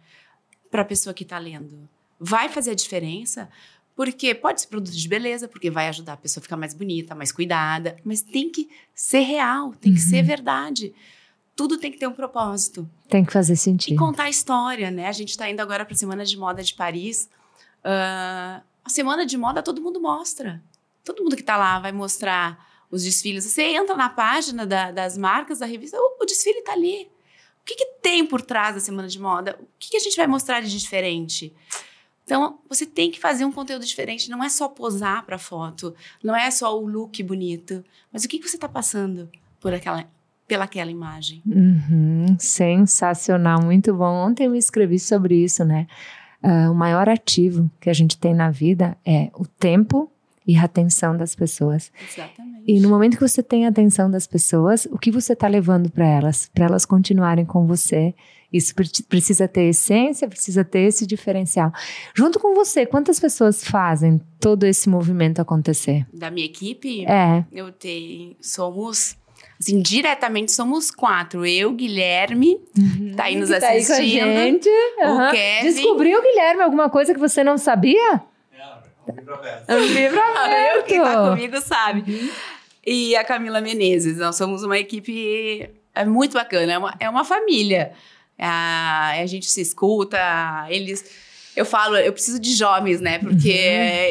para 0.71 0.83
a 0.83 0.85
pessoa 0.85 1.13
que 1.13 1.25
está 1.25 1.41
lendo? 1.41 1.89
Vai 2.21 2.49
fazer 2.49 2.71
a 2.71 2.75
diferença? 2.77 3.49
Porque 3.97 4.33
pode 4.33 4.61
ser 4.61 4.69
produto 4.69 4.95
de 4.95 5.09
beleza, 5.09 5.49
porque 5.49 5.73
vai 5.73 5.89
ajudar 5.89 6.13
a 6.13 6.17
pessoa 6.17 6.41
a 6.41 6.45
ficar 6.45 6.57
mais 6.57 6.73
bonita, 6.73 7.13
mais 7.13 7.33
cuidada, 7.33 7.97
mas 8.05 8.23
tem 8.23 8.49
que 8.49 8.69
ser 8.95 9.23
real, 9.23 9.73
tem 9.75 9.93
que 9.93 9.99
ser 10.01 10.23
verdade. 10.23 10.95
Tudo 11.57 11.79
tem 11.79 11.91
que 11.91 11.99
ter 11.99 12.07
um 12.07 12.13
propósito. 12.13 12.89
Tem 13.09 13.25
que 13.25 13.33
fazer 13.33 13.55
E 13.55 13.57
sentido. 13.57 13.99
contar 13.99 14.25
a 14.25 14.31
história, 14.31 14.89
né? 14.89 15.09
A 15.09 15.13
gente 15.13 15.31
está 15.31 15.51
indo 15.51 15.59
agora 15.59 15.85
para 15.85 15.95
a 15.95 15.99
Semana 15.99 16.25
de 16.25 16.37
Moda 16.39 16.63
de 16.63 16.75
Paris. 16.75 17.29
Ah, 17.83 18.63
a 18.87 18.89
Semana 18.89 19.27
de 19.27 19.37
Moda 19.37 19.63
todo 19.63 19.83
mundo 19.83 20.01
mostra. 20.01 20.63
Todo 21.05 21.23
mundo 21.23 21.37
que 21.37 21.43
está 21.43 21.57
lá 21.57 21.79
vai 21.79 21.93
mostrar 21.93 22.65
os 22.91 23.03
desfiles. 23.03 23.45
Você 23.45 23.63
entra 23.63 23.97
na 23.97 24.09
página 24.09 24.65
da- 24.67 24.91
das 24.93 25.19
marcas 25.19 25.59
da 25.59 25.67
revista, 25.67 25.97
o, 25.99 26.19
o 26.23 26.25
desfile 26.25 26.59
está 26.61 26.73
ali. 26.73 27.11
O 27.63 27.65
que, 27.67 27.75
que 27.75 27.87
tem 28.01 28.25
por 28.25 28.41
trás 28.43 28.75
da 28.77 28.81
Semana 28.81 29.09
de 29.09 29.19
Moda? 29.21 29.59
O 29.61 29.67
que, 29.79 29.91
que 29.91 29.97
a 29.97 30.01
gente 30.01 30.17
vai 30.17 30.27
mostrar 30.29 30.61
de 30.61 30.71
diferente? 30.71 31.53
Então, 32.25 32.59
você 32.69 32.87
tem 32.87 33.11
que 33.11 33.21
fazer 33.21 33.45
um 33.45 33.53
conteúdo 33.53 33.85
diferente. 33.85 34.31
Não 34.31 34.43
é 34.43 34.49
só 34.49 34.69
posar 34.69 35.25
para 35.25 35.39
foto, 35.39 35.95
não 36.23 36.35
é 36.35 36.51
só 36.51 36.77
o 36.77 36.87
look 36.87 37.23
bonito, 37.23 37.85
mas 38.13 38.25
o 38.25 38.29
que, 38.29 38.39
que 38.39 38.49
você 38.49 38.57
está 38.57 38.69
passando 38.69 39.29
por 39.61 39.73
aquela, 39.75 40.05
pelaquela 40.47 40.91
imagem. 40.91 41.43
Uhum, 41.47 42.37
sensacional, 42.39 43.61
muito 43.63 43.93
bom. 43.95 44.13
Ontem 44.29 44.47
eu 44.47 44.55
escrevi 44.55 44.99
sobre 44.99 45.37
isso, 45.43 45.65
né? 45.65 45.87
Ah, 46.43 46.71
o 46.71 46.75
maior 46.75 47.09
ativo 47.09 47.71
que 47.81 47.91
a 47.91 47.93
gente 47.93 48.17
tem 48.19 48.35
na 48.35 48.51
vida 48.51 48.97
é 49.05 49.31
o 49.35 49.47
tempo 49.47 50.11
e 50.47 50.57
a 50.57 50.63
atenção 50.65 51.17
das 51.17 51.35
pessoas. 51.35 51.91
Exatamente. 52.13 52.63
E 52.69 52.79
no 52.81 52.89
momento 52.89 53.17
que 53.17 53.27
você 53.29 53.43
tem 53.43 53.67
a 53.67 53.69
atenção 53.69 54.11
das 54.11 54.27
pessoas, 54.27 54.87
o 54.93 54.99
que 54.99 55.11
você 55.11 55.33
está 55.33 55.49
levando 55.49 55.91
para 55.91 56.07
elas? 56.07 56.49
Para 56.55 56.67
elas 56.67 56.85
continuarem 56.85 57.45
com 57.45 57.67
você. 57.67 58.15
Isso 58.53 58.73
pre- 58.75 58.89
precisa 59.09 59.49
ter 59.49 59.65
essência, 59.65 60.29
precisa 60.29 60.65
ter 60.65 60.81
esse 60.83 61.05
diferencial. 61.05 61.73
Junto 62.15 62.39
com 62.39 62.55
você, 62.55 62.87
quantas 62.87 63.19
pessoas 63.19 63.65
fazem 63.65 64.21
todo 64.39 64.65
esse 64.65 64.89
movimento 64.89 65.41
acontecer? 65.41 66.07
Da 66.15 66.31
minha 66.31 66.47
equipe, 66.47 67.05
É. 67.07 67.45
eu 67.53 67.73
tenho. 67.73 68.37
Somos. 68.41 69.17
Assim, 69.59 69.81
diretamente 69.81 70.53
somos 70.53 70.91
quatro. 70.91 71.47
Eu, 71.47 71.73
Guilherme, 71.73 72.59
tá 73.17 73.25
aí 73.25 73.37
nos 73.37 73.49
Que 73.51 73.59
tá 73.61 73.69
aí 73.69 73.85
com 73.87 73.93
a 73.93 73.97
assistindo. 73.97 74.25
gente. 74.25 74.69
Aham. 75.03 75.29
O 75.29 75.31
Kevin. 75.33 75.73
Descobriu, 75.73 76.23
Guilherme, 76.23 76.63
alguma 76.63 76.91
coisa 76.91 77.15
que 77.15 77.21
você 77.21 77.43
não 77.43 77.57
sabia? 77.57 78.23
É, 78.53 79.07
um 79.09 79.15
livro 79.17 79.35
aberto. 79.35 79.71
Um 79.71 79.81
livro 79.87 80.21
eu, 80.77 80.83
quem 80.85 81.01
tá 81.01 81.13
aberto. 81.13 81.31
comigo 81.31 81.61
sabe. 81.63 82.33
E 82.87 83.17
a 83.17 83.25
Camila 83.25 83.61
Menezes. 83.61 84.19
Nós 84.19 84.37
somos 84.37 84.63
uma 84.63 84.79
equipe 84.79 85.71
é 85.95 86.05
muito 86.05 86.35
bacana, 86.35 86.73
é 86.73 86.79
uma, 86.79 86.95
é 87.01 87.09
uma 87.09 87.25
família. 87.25 87.93
A, 88.39 89.13
a 89.19 89.27
gente 89.27 89.47
se 89.51 89.61
escuta, 89.63 90.19
eles. 90.69 91.03
Eu 91.57 91.65
falo, 91.65 91.97
eu 91.97 92.13
preciso 92.13 92.39
de 92.39 92.55
jovens, 92.55 93.01
né? 93.01 93.19
Porque 93.19 93.49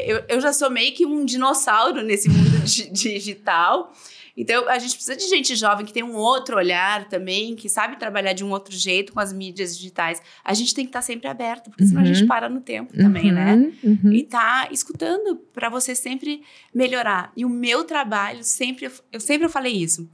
eu, 0.07 0.23
eu 0.27 0.41
já 0.41 0.51
sou 0.51 0.71
meio 0.71 0.91
que 0.95 1.05
um 1.05 1.23
dinossauro 1.23 2.01
nesse 2.01 2.27
mundo 2.27 2.57
di- 2.65 2.89
digital. 2.89 3.93
Então, 4.37 4.67
a 4.67 4.77
gente 4.77 4.95
precisa 4.95 5.15
de 5.15 5.23
gente 5.27 5.55
jovem 5.55 5.85
que 5.85 5.93
tem 5.93 6.03
um 6.03 6.15
outro 6.15 6.57
olhar 6.57 7.07
também, 7.07 7.55
que 7.55 7.69
sabe 7.69 7.97
trabalhar 7.97 8.33
de 8.33 8.43
um 8.43 8.51
outro 8.51 8.75
jeito 8.75 9.13
com 9.13 9.19
as 9.19 9.31
mídias 9.31 9.77
digitais. 9.77 10.21
A 10.43 10.53
gente 10.53 10.73
tem 10.75 10.83
que 10.85 10.89
estar 10.89 11.01
sempre 11.01 11.27
aberto, 11.29 11.69
porque 11.69 11.85
senão 11.85 12.01
a 12.01 12.05
Uhum. 12.05 12.13
gente 12.13 12.27
para 12.27 12.49
no 12.49 12.59
tempo 12.59 12.93
também, 12.97 13.31
né? 13.31 13.55
Uhum, 13.55 13.99
uhum. 14.03 14.11
e 14.11 14.23
tá 14.23 14.67
escutando 14.71 15.37
para 15.53 15.69
você 15.69 15.95
sempre 15.95 16.41
melhorar. 16.73 17.31
E 17.35 17.45
o 17.45 17.49
meu 17.49 17.85
trabalho 17.85 18.43
sempre 18.43 18.91
eu 19.11 19.19
sempre 19.21 19.47
falei 19.47 19.71
isso. 19.73 20.09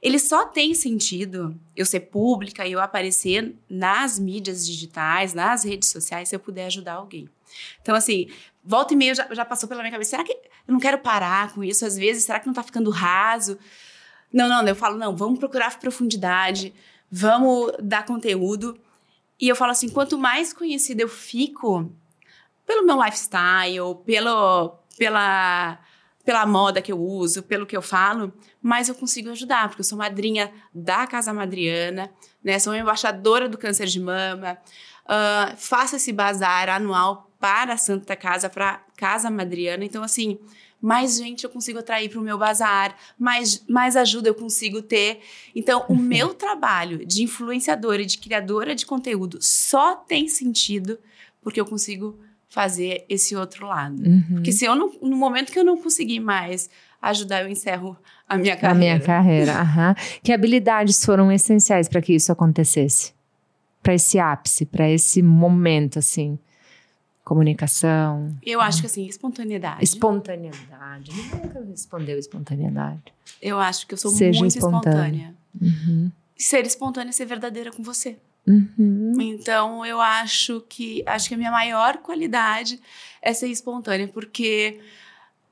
Ele 0.00 0.18
só 0.18 0.46
tem 0.46 0.74
sentido 0.74 1.54
eu 1.76 1.84
ser 1.84 2.00
pública 2.00 2.64
e 2.66 2.72
eu 2.72 2.80
aparecer 2.80 3.54
nas 3.68 4.18
mídias 4.18 4.64
digitais, 4.66 5.34
nas 5.34 5.64
redes 5.64 5.88
sociais, 5.90 6.28
se 6.28 6.36
eu 6.36 6.40
puder 6.40 6.66
ajudar 6.66 6.94
alguém. 6.94 7.28
Então 7.82 7.94
assim, 7.94 8.28
volta 8.68 8.92
e 8.92 8.96
meia 8.98 9.14
já, 9.14 9.26
já 9.32 9.44
passou 9.46 9.66
pela 9.66 9.80
minha 9.80 9.90
cabeça, 9.90 10.10
será 10.10 10.22
que 10.22 10.32
eu 10.32 10.72
não 10.72 10.78
quero 10.78 10.98
parar 10.98 11.54
com 11.54 11.64
isso 11.64 11.86
às 11.86 11.96
vezes? 11.96 12.24
Será 12.24 12.38
que 12.38 12.46
não 12.46 12.52
tá 12.52 12.62
ficando 12.62 12.90
raso? 12.90 13.58
Não, 14.30 14.46
não, 14.46 14.62
eu 14.68 14.76
falo, 14.76 14.98
não, 14.98 15.16
vamos 15.16 15.38
procurar 15.38 15.78
profundidade, 15.78 16.74
vamos 17.10 17.72
dar 17.82 18.04
conteúdo. 18.04 18.78
E 19.40 19.48
eu 19.48 19.56
falo 19.56 19.72
assim, 19.72 19.88
quanto 19.88 20.18
mais 20.18 20.52
conhecida 20.52 21.00
eu 21.00 21.08
fico 21.08 21.90
pelo 22.66 22.84
meu 22.84 23.02
lifestyle, 23.02 23.94
pelo, 24.04 24.76
pela, 24.98 25.78
pela 26.22 26.44
moda 26.44 26.82
que 26.82 26.92
eu 26.92 27.00
uso, 27.00 27.42
pelo 27.42 27.64
que 27.64 27.74
eu 27.74 27.80
falo, 27.80 28.34
mais 28.60 28.90
eu 28.90 28.94
consigo 28.94 29.30
ajudar, 29.30 29.68
porque 29.68 29.80
eu 29.80 29.84
sou 29.84 29.96
madrinha 29.96 30.52
da 30.74 31.06
Casa 31.06 31.32
Madriana, 31.32 32.12
né? 32.44 32.58
Sou 32.58 32.74
embaixadora 32.74 33.48
do 33.48 33.56
câncer 33.56 33.86
de 33.86 33.98
mama, 33.98 34.58
uh, 35.06 35.56
faço 35.56 35.96
esse 35.96 36.12
bazar 36.12 36.68
anual 36.68 37.27
para 37.40 37.74
a 37.74 37.76
Santa 37.76 38.16
Casa, 38.16 38.48
para 38.48 38.82
Casa 38.96 39.30
Madriana. 39.30 39.84
Então, 39.84 40.02
assim, 40.02 40.38
mais 40.80 41.16
gente 41.16 41.44
eu 41.44 41.50
consigo 41.50 41.78
atrair 41.78 42.08
para 42.08 42.20
o 42.20 42.22
meu 42.22 42.38
bazar, 42.38 42.96
mais, 43.18 43.64
mais 43.68 43.96
ajuda 43.96 44.28
eu 44.28 44.34
consigo 44.34 44.82
ter. 44.82 45.20
Então, 45.54 45.84
o 45.88 45.96
meu 45.96 46.34
trabalho 46.34 47.04
de 47.06 47.22
influenciadora 47.22 48.02
e 48.02 48.06
de 48.06 48.18
criadora 48.18 48.74
de 48.74 48.86
conteúdo 48.86 49.38
só 49.40 49.96
tem 49.96 50.28
sentido 50.28 50.98
porque 51.42 51.60
eu 51.60 51.66
consigo 51.66 52.18
fazer 52.48 53.04
esse 53.08 53.36
outro 53.36 53.66
lado. 53.66 54.02
Uhum. 54.02 54.24
Porque 54.34 54.52
se 54.52 54.64
eu 54.64 54.74
não, 54.74 54.92
no 55.02 55.16
momento 55.16 55.52
que 55.52 55.58
eu 55.58 55.64
não 55.64 55.76
conseguir 55.76 56.20
mais 56.20 56.70
ajudar, 57.00 57.42
eu 57.42 57.48
encerro 57.48 57.96
a 58.28 58.36
minha 58.36 58.56
carreira. 58.56 58.74
A 58.74 58.78
minha 58.78 59.00
carreira, 59.00 59.52
aham. 59.52 59.94
Que 60.22 60.32
habilidades 60.32 61.04
foram 61.04 61.30
essenciais 61.30 61.88
para 61.88 62.00
que 62.00 62.14
isso 62.14 62.32
acontecesse? 62.32 63.12
Para 63.82 63.94
esse 63.94 64.18
ápice, 64.18 64.66
para 64.66 64.90
esse 64.90 65.22
momento, 65.22 65.98
assim 65.98 66.38
comunicação. 67.28 68.34
Eu 68.42 68.60
acho 68.60 68.80
que 68.80 68.86
assim, 68.86 69.06
espontaneidade. 69.06 69.84
Espontaneidade. 69.84 71.12
Nunca 71.12 71.60
respondeu 71.60 72.18
espontaneidade. 72.18 73.12
Eu 73.40 73.60
acho 73.60 73.86
que 73.86 73.92
eu 73.92 73.98
sou 73.98 74.10
Seja 74.10 74.40
muito 74.40 74.56
espontânea. 74.56 75.34
Uhum. 75.60 76.10
Ser 76.36 76.66
espontânea 76.66 77.10
é 77.10 77.12
ser 77.12 77.26
verdadeira 77.26 77.70
com 77.70 77.82
você. 77.82 78.16
Uhum. 78.46 79.14
Então 79.20 79.84
eu 79.84 80.00
acho 80.00 80.64
que 80.66 81.02
acho 81.04 81.28
que 81.28 81.34
a 81.34 81.38
minha 81.38 81.50
maior 81.50 81.98
qualidade 81.98 82.80
é 83.20 83.34
ser 83.34 83.48
espontânea, 83.48 84.08
porque 84.08 84.80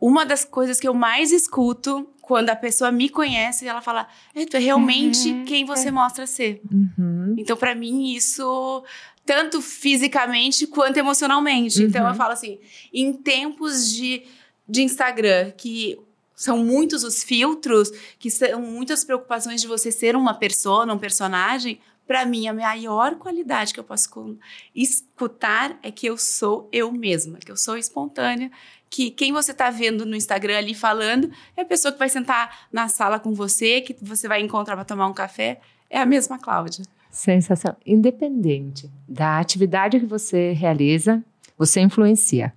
uma 0.00 0.24
das 0.24 0.46
coisas 0.46 0.80
que 0.80 0.88
eu 0.88 0.94
mais 0.94 1.30
escuto 1.30 2.08
quando 2.22 2.50
a 2.50 2.56
pessoa 2.56 2.90
me 2.90 3.08
conhece, 3.08 3.68
ela 3.68 3.82
fala: 3.82 4.08
é, 4.34 4.46
tu 4.46 4.56
é 4.56 4.60
realmente 4.60 5.30
uhum. 5.30 5.44
quem 5.44 5.64
você 5.66 5.90
mostra 5.90 6.26
ser. 6.26 6.60
Uhum. 6.72 7.34
Então, 7.36 7.56
para 7.56 7.74
mim, 7.74 8.12
isso 8.12 8.82
tanto 9.26 9.60
fisicamente 9.60 10.66
quanto 10.66 10.96
emocionalmente. 10.96 11.80
Uhum. 11.80 11.88
Então 11.88 12.02
eu 12.04 12.10
uhum. 12.10 12.14
falo 12.14 12.32
assim, 12.32 12.58
em 12.94 13.12
tempos 13.12 13.92
de, 13.92 14.22
de 14.66 14.82
Instagram, 14.82 15.50
que 15.50 15.98
são 16.34 16.58
muitos 16.58 17.02
os 17.02 17.24
filtros, 17.24 17.90
que 18.18 18.30
são 18.30 18.62
muitas 18.62 19.04
preocupações 19.04 19.60
de 19.60 19.66
você 19.66 19.90
ser 19.90 20.14
uma 20.14 20.34
pessoa, 20.34 20.90
um 20.92 20.98
personagem, 20.98 21.80
para 22.06 22.24
mim 22.24 22.46
a 22.46 22.54
maior 22.54 23.16
qualidade 23.16 23.74
que 23.74 23.80
eu 23.80 23.84
posso 23.84 24.08
escutar 24.74 25.76
é 25.82 25.90
que 25.90 26.06
eu 26.06 26.16
sou 26.16 26.68
eu 26.70 26.92
mesma, 26.92 27.38
que 27.38 27.50
eu 27.50 27.56
sou 27.56 27.76
espontânea, 27.76 28.50
que 28.88 29.10
quem 29.10 29.32
você 29.32 29.50
está 29.50 29.70
vendo 29.70 30.06
no 30.06 30.14
Instagram 30.14 30.58
ali 30.58 30.72
falando 30.72 31.30
é 31.56 31.62
a 31.62 31.64
pessoa 31.64 31.90
que 31.90 31.98
vai 31.98 32.08
sentar 32.08 32.68
na 32.72 32.86
sala 32.86 33.18
com 33.18 33.34
você, 33.34 33.80
que 33.80 33.96
você 34.00 34.28
vai 34.28 34.40
encontrar 34.40 34.76
para 34.76 34.84
tomar 34.84 35.08
um 35.08 35.14
café, 35.14 35.60
é 35.90 35.98
a 35.98 36.06
mesma 36.06 36.38
Cláudia. 36.38 36.84
Sensação. 37.16 37.74
Independente 37.86 38.90
da 39.08 39.38
atividade 39.38 39.98
que 39.98 40.04
você 40.04 40.52
realiza, 40.52 41.24
você 41.56 41.80
influencia. 41.80 42.52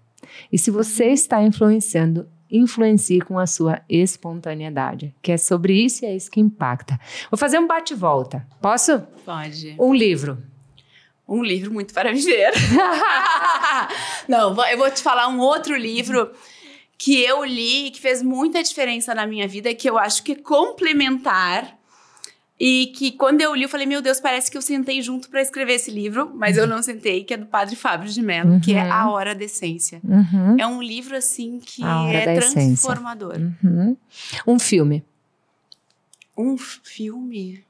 E 0.51 0.57
se 0.57 0.69
você 0.69 1.05
está 1.05 1.41
influenciando, 1.41 2.27
influencie 2.51 3.21
com 3.21 3.39
a 3.39 3.47
sua 3.47 3.81
espontaneidade, 3.87 5.15
que 5.21 5.31
é 5.31 5.37
sobre 5.37 5.81
isso 5.81 6.03
e 6.03 6.09
é 6.09 6.13
isso 6.13 6.29
que 6.29 6.41
impacta. 6.41 6.99
Vou 7.31 7.37
fazer 7.37 7.57
um 7.57 7.67
bate-volta. 7.67 8.45
Posso? 8.61 8.99
Pode. 9.23 9.77
Um 9.79 9.93
livro. 9.93 10.37
Um 11.25 11.41
livro 11.41 11.71
muito 11.71 11.93
para 11.93 12.11
viver. 12.11 12.51
Não, 14.27 14.61
eu 14.65 14.77
vou 14.77 14.91
te 14.91 15.01
falar 15.01 15.29
um 15.29 15.39
outro 15.39 15.73
livro 15.73 16.31
que 16.97 17.23
eu 17.23 17.45
li 17.45 17.91
que 17.91 18.01
fez 18.01 18.21
muita 18.21 18.61
diferença 18.61 19.15
na 19.15 19.25
minha 19.25 19.47
vida, 19.47 19.73
que 19.73 19.89
eu 19.89 19.97
acho 19.97 20.21
que 20.21 20.33
é 20.33 20.35
complementar 20.35 21.78
e 22.59 22.87
que 22.87 23.13
quando 23.13 23.39
eu 23.39 23.55
li, 23.55 23.63
eu 23.63 23.69
falei, 23.69 23.85
meu 23.85 24.01
Deus, 24.01 24.19
parece 24.19 24.51
que 24.51 24.57
eu 24.57 24.61
sentei 24.61 25.01
junto 25.01 25.29
para 25.29 25.41
escrever 25.41 25.73
esse 25.73 25.89
livro, 25.89 26.29
mas 26.35 26.57
eu 26.57 26.67
não 26.67 26.83
sentei, 26.83 27.23
que 27.23 27.33
é 27.33 27.37
do 27.37 27.45
Padre 27.45 27.77
Fábio 27.77 28.11
de 28.11 28.21
Mello, 28.21 28.53
uhum. 28.53 28.59
que 28.59 28.73
é 28.73 28.81
A 28.81 29.09
Hora 29.09 29.33
da 29.33 29.45
Essência. 29.45 30.01
Uhum. 30.03 30.57
É 30.59 30.67
um 30.67 30.81
livro, 30.81 31.15
assim, 31.15 31.59
que 31.59 31.81
é 31.83 32.35
transformador. 32.35 33.37
Uhum. 33.63 33.95
Um 34.45 34.59
filme. 34.59 35.05
Um 36.37 36.57
filme? 36.57 37.63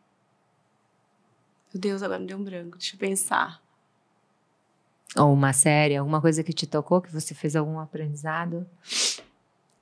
Meu 1.72 1.80
Deus, 1.80 2.02
agora 2.02 2.20
me 2.20 2.26
deu 2.26 2.38
um 2.38 2.44
branco, 2.44 2.78
deixa 2.80 2.96
eu 2.96 3.00
pensar. 3.00 3.62
Ou 5.16 5.32
uma 5.32 5.54
série, 5.54 5.96
alguma 5.96 6.20
coisa 6.20 6.44
que 6.44 6.54
te 6.54 6.66
tocou, 6.66 7.00
que 7.00 7.12
você 7.12 7.36
fez 7.36 7.56
algum 7.56 7.80
aprendizado? 7.80 8.66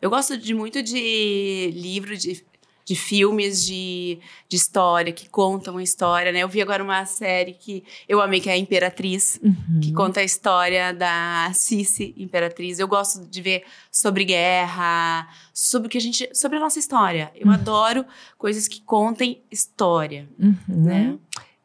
Eu 0.01 0.09
gosto 0.09 0.37
de 0.37 0.53
muito 0.53 0.83
de 0.83 1.71
livro 1.73 2.17
de 2.17 2.45
de 2.87 2.95
filmes 2.95 3.65
de, 3.65 4.17
de 4.47 4.55
história, 4.55 5.11
que 5.11 5.27
contam 5.27 5.75
a 5.75 5.83
história, 5.83 6.31
né? 6.31 6.39
Eu 6.39 6.47
vi 6.47 6.61
agora 6.61 6.81
uma 6.81 7.05
série 7.05 7.51
que 7.51 7.83
eu 8.07 8.21
amei, 8.21 8.39
que 8.39 8.49
é 8.49 8.53
a 8.53 8.57
Imperatriz, 8.57 9.37
uhum. 9.43 9.81
que 9.81 9.91
conta 9.91 10.21
a 10.21 10.23
história 10.23 10.93
da 10.93 11.51
Cici 11.53 12.15
Imperatriz. 12.17 12.79
Eu 12.79 12.87
gosto 12.87 13.25
de 13.25 13.41
ver 13.41 13.65
sobre 13.91 14.23
guerra, 14.23 15.27
sobre 15.53 15.87
o 15.87 15.89
que 15.89 15.97
a 15.97 16.01
gente. 16.01 16.29
sobre 16.33 16.59
a 16.59 16.61
nossa 16.61 16.79
história. 16.79 17.29
Eu 17.35 17.47
uhum. 17.47 17.53
adoro 17.53 18.05
coisas 18.37 18.69
que 18.69 18.79
contem 18.79 19.41
história. 19.51 20.25
Uhum. 20.39 20.55
Né? 20.69 21.17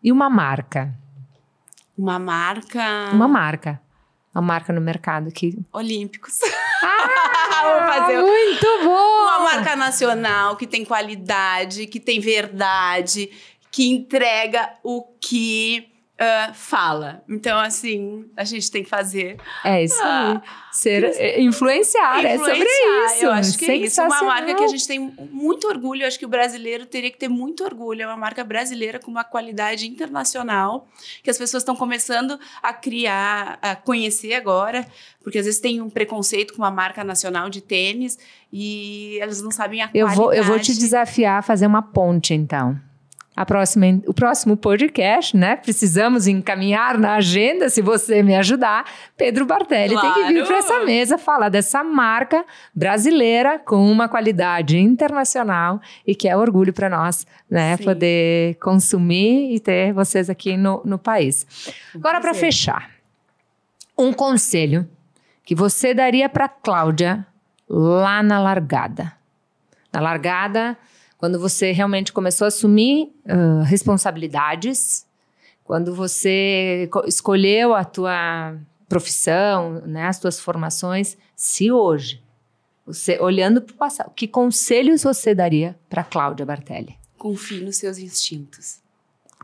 E 0.03 0.11
uma 0.11 0.29
marca? 0.29 0.93
Uma 1.97 2.18
marca. 2.18 3.11
Uma 3.12 3.29
marca. 3.29 3.81
Uma 4.35 4.43
marca 4.43 4.72
no 4.72 4.80
mercado 4.80 5.30
que. 5.30 5.59
Olímpicos. 5.72 6.39
Ah, 6.83 7.62
Vou 7.78 7.87
fazer 7.87 8.20
muito 8.20 8.66
bom! 8.83 9.22
Uma 9.24 9.41
marca 9.41 9.76
nacional 9.76 10.57
que 10.57 10.66
tem 10.66 10.85
qualidade, 10.85 11.87
que 11.87 12.01
tem 12.01 12.18
verdade, 12.18 13.30
que 13.70 13.89
entrega 13.89 14.72
o 14.83 15.03
que 15.20 15.91
uh, 16.23 16.55
fala. 16.55 17.23
Então, 17.29 17.59
assim, 17.59 18.25
a 18.37 18.45
gente 18.45 18.70
tem 18.70 18.85
que 18.85 18.89
fazer. 18.89 19.39
É 19.64 19.83
isso 19.83 20.01
aí. 20.01 20.37
Uh, 20.37 20.43
Ser, 20.70 21.39
influenciar, 21.39 22.20
influenciar, 22.20 22.25
é 22.25 22.39
sobre 22.39 22.64
isso. 22.64 23.25
Eu 23.25 23.31
acho 23.33 23.59
que 23.59 23.70
é 23.70 23.77
isso. 23.77 24.01
Uma 24.01 24.23
marca 24.23 24.55
que 24.55 24.64
a 24.64 24.68
gente 24.68 24.87
tem 24.87 24.99
muito 25.31 25.68
orgulho. 25.68 26.03
Eu 26.03 26.07
acho 26.07 26.18
que 26.18 26.25
o 26.25 26.29
brasileiro 26.29 26.87
teria 26.87 27.11
que 27.11 27.18
ter 27.18 27.29
muito 27.29 27.62
orgulho. 27.62 28.03
É 28.03 28.07
uma 28.07 28.16
marca 28.16 28.43
brasileira 28.43 28.99
com 28.99 29.11
uma 29.11 29.23
qualidade 29.23 29.87
internacional 29.87 30.89
que 31.23 31.29
as 31.29 31.37
pessoas 31.37 31.62
estão 31.62 31.77
começando 31.77 32.41
a 32.62 32.73
criar, 32.73 33.59
a 33.61 33.77
conhecer 33.77 34.33
agora. 34.33 34.87
Porque 35.23 35.39
às 35.39 35.45
vezes 35.45 35.61
tem 35.61 35.83
um 35.83 35.91
preconceito 35.91 36.55
com 36.55 36.62
uma 36.62 36.70
marca 36.70 37.05
nacional 37.05 37.51
de 37.51 37.61
tênis 37.61 38.18
e 38.51 39.18
elas 39.20 39.43
não 39.43 39.51
sabem 39.51 39.83
a 39.83 39.91
eu 39.93 40.07
qualidade. 40.07 40.16
Vou, 40.16 40.33
eu 40.33 40.45
vou 40.45 40.59
te 40.59 40.75
desafiar 40.75 41.41
a 41.41 41.43
fazer 41.43 41.66
uma 41.66 41.83
ponte, 41.83 42.33
então 42.33 42.81
a 43.35 43.47
próxima, 43.47 43.87
o 44.07 44.12
próximo 44.12 44.57
podcast, 44.57 45.35
né? 45.35 45.57
Precisamos 45.57 46.26
encaminhar 46.26 46.99
na 46.99 47.14
agenda, 47.14 47.70
se 47.70 47.80
você 47.80 48.22
me 48.22 48.37
ajudar. 48.37 48.85
Pedro 49.16 49.47
Bartelli 49.47 49.95
claro. 49.95 50.14
tem 50.14 50.26
que 50.26 50.33
vir 50.35 50.47
para 50.47 50.59
essa 50.59 50.85
mesa 50.85 51.16
falar 51.16 51.49
dessa 51.49 51.83
marca 51.83 52.45
brasileira 52.74 53.59
com 53.59 53.91
uma 53.91 54.07
qualidade 54.07 54.78
internacional 54.78 55.80
e 56.07 56.14
que 56.14 56.28
é 56.28 56.37
orgulho 56.37 56.74
para 56.74 56.91
nós, 56.91 57.26
né? 57.51 57.76
Sim. 57.78 57.85
Poder 57.85 58.55
consumir 58.57 59.55
e 59.55 59.61
ter 59.61 59.95
vocês 59.95 60.28
aqui 60.28 60.57
no, 60.57 60.83
no 60.85 60.99
país. 60.99 61.47
Agora, 61.95 62.20
para 62.20 62.35
fechar, 62.35 62.91
um 63.97 64.12
conselho 64.12 64.87
que 65.43 65.55
você 65.55 65.95
daria 65.95 66.28
para 66.28 66.49
Cláudia 66.49 67.26
lá 67.66 68.22
na 68.22 68.39
largada. 68.39 69.12
Na 69.91 70.01
largada 70.01 70.76
quando 71.23 71.39
você 71.39 71.70
realmente 71.70 72.12
começou 72.12 72.47
a 72.47 72.49
assumir 72.49 73.14
uh, 73.27 73.62
responsabilidades, 73.62 75.07
quando 75.62 75.95
você 75.95 76.91
escolheu 77.07 77.77
a 77.77 77.85
tua 77.85 78.59
profissão, 78.89 79.83
né, 79.87 80.09
as 80.09 80.18
tuas 80.18 80.41
formações, 80.41 81.16
se 81.37 81.70
hoje, 81.70 82.20
você 82.85 83.20
olhando 83.20 83.62
para 83.62 83.73
o 83.73 83.77
passado, 83.77 84.11
que 84.16 84.27
conselhos 84.27 85.05
você 85.05 85.33
daria 85.33 85.79
para 85.89 86.03
Cláudia 86.03 86.45
Bartelli? 86.45 86.99
Confie 87.16 87.61
nos 87.61 87.77
seus 87.77 87.99
instintos. 87.99 88.81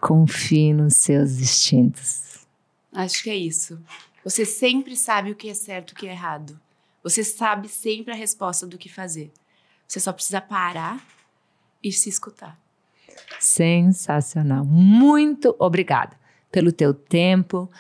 Confie 0.01 0.75
nos 0.75 0.97
seus 0.97 1.39
instintos. 1.39 2.45
Acho 2.93 3.23
que 3.23 3.31
é 3.31 3.37
isso. 3.37 3.81
Você 4.25 4.45
sempre 4.45 4.97
sabe 4.97 5.31
o 5.31 5.37
que 5.37 5.49
é 5.49 5.55
certo 5.55 5.91
e 5.91 5.93
o 5.93 5.97
que 5.97 6.09
é 6.09 6.11
errado. 6.11 6.59
Você 7.05 7.23
sabe 7.23 7.69
sempre 7.69 8.13
a 8.13 8.17
resposta 8.17 8.67
do 8.67 8.77
que 8.77 8.89
fazer. 8.89 9.31
Você 9.87 10.01
só 10.01 10.13
precisa 10.13 10.41
parar 10.41 11.01
e 11.83 11.93
se 11.93 12.09
escutar. 12.09 12.59
Sensacional. 13.39 14.65
Muito 14.65 15.55
obrigada 15.59 16.17
pelo 16.51 16.73
teu 16.73 16.93
tempo, 16.93 17.71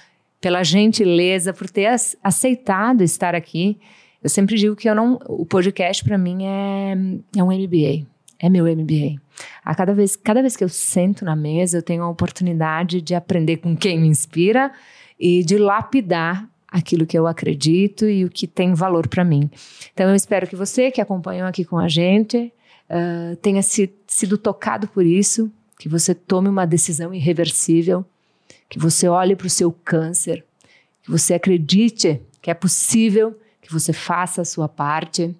pela 0.40 0.62
gentileza, 0.62 1.52
por 1.52 1.68
ter 1.68 1.86
aceitado 2.22 3.02
estar 3.02 3.34
aqui 3.34 3.78
Eu 4.22 4.28
sempre 4.28 4.56
digo 4.56 4.76
que 4.76 4.88
eu 4.88 4.94
não, 4.94 5.18
o 5.26 5.46
podcast 5.46 6.04
para 6.04 6.18
mim 6.18 6.44
é, 6.44 6.96
é 7.36 7.42
um 7.42 7.52
MBA, 7.52 8.06
é 8.38 8.48
meu 8.48 8.64
MBA. 8.64 9.20
A 9.64 9.74
cada 9.74 9.94
vez, 9.94 10.16
cada 10.16 10.40
vez 10.40 10.56
que 10.56 10.64
eu 10.64 10.68
sento 10.68 11.24
na 11.24 11.36
mesa, 11.36 11.78
eu 11.78 11.82
tenho 11.82 12.02
a 12.02 12.08
oportunidade 12.08 13.00
de 13.00 13.14
aprender 13.14 13.58
com 13.58 13.76
quem 13.76 13.98
me 13.98 14.08
inspira 14.08 14.72
e 15.18 15.44
de 15.44 15.56
lapidar 15.56 16.48
aquilo 16.66 17.06
que 17.06 17.18
eu 17.18 17.26
acredito 17.26 18.06
e 18.06 18.24
o 18.24 18.30
que 18.30 18.46
tem 18.46 18.74
valor 18.74 19.08
para 19.08 19.24
mim. 19.24 19.50
Então 19.94 20.08
eu 20.08 20.14
espero 20.14 20.46
que 20.46 20.56
você 20.56 20.90
que 20.90 21.00
acompanhou 21.00 21.46
aqui 21.46 21.64
com 21.64 21.78
a 21.78 21.88
gente 21.88 22.52
uh, 22.90 23.36
tenha 23.36 23.62
se, 23.62 23.92
sido 24.06 24.36
tocado 24.36 24.88
por 24.88 25.04
isso, 25.04 25.50
que 25.78 25.88
você 25.88 26.14
tome 26.14 26.48
uma 26.48 26.66
decisão 26.66 27.14
irreversível, 27.14 28.04
que 28.68 28.78
você 28.78 29.08
olhe 29.08 29.36
para 29.36 29.46
o 29.46 29.50
seu 29.50 29.72
câncer, 29.72 30.44
que 31.02 31.10
você 31.10 31.34
acredite 31.34 32.20
que 32.42 32.50
é 32.50 32.54
possível, 32.54 33.38
que 33.60 33.72
você 33.72 33.92
faça 33.92 34.42
a 34.42 34.44
sua 34.44 34.68
parte, 34.68 35.34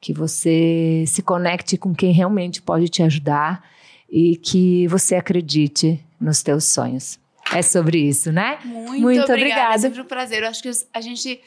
que 0.00 0.12
você 0.12 1.04
se 1.06 1.22
conecte 1.22 1.76
com 1.76 1.94
quem 1.94 2.12
realmente 2.12 2.62
pode 2.62 2.88
te 2.88 3.02
ajudar 3.02 3.64
e 4.08 4.36
que 4.36 4.86
você 4.88 5.14
acredite 5.14 6.00
nos 6.20 6.42
teus 6.42 6.64
sonhos. 6.64 7.18
É 7.52 7.62
sobre 7.62 7.98
isso, 7.98 8.30
né? 8.30 8.58
Muito, 8.64 9.02
Muito 9.02 9.22
obrigada. 9.22 9.32
obrigada. 9.32 9.74
É 9.74 9.78
sempre 9.78 10.00
um 10.00 10.04
prazer. 10.04 10.42
Eu 10.42 10.48
acho 10.48 10.62
que 10.62 10.70
a 10.92 11.00
gente 11.00 11.40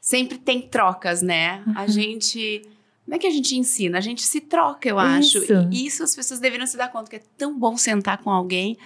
sempre 0.00 0.38
tem 0.38 0.62
trocas, 0.62 1.22
né? 1.22 1.62
Uhum. 1.66 1.72
A 1.76 1.86
gente. 1.86 2.62
Não 3.06 3.16
é 3.16 3.18
que 3.18 3.26
a 3.26 3.30
gente 3.30 3.54
ensina, 3.56 3.98
a 3.98 4.00
gente 4.00 4.22
se 4.22 4.40
troca, 4.40 4.88
eu 4.88 4.98
acho. 4.98 5.38
Isso. 5.38 5.68
E 5.70 5.86
isso 5.86 6.02
as 6.02 6.14
pessoas 6.14 6.40
deveriam 6.40 6.66
se 6.66 6.76
dar 6.76 6.88
conta 6.90 7.10
que 7.10 7.16
é 7.16 7.22
tão 7.36 7.58
bom 7.58 7.76
sentar 7.76 8.18
com 8.18 8.30
alguém 8.30 8.76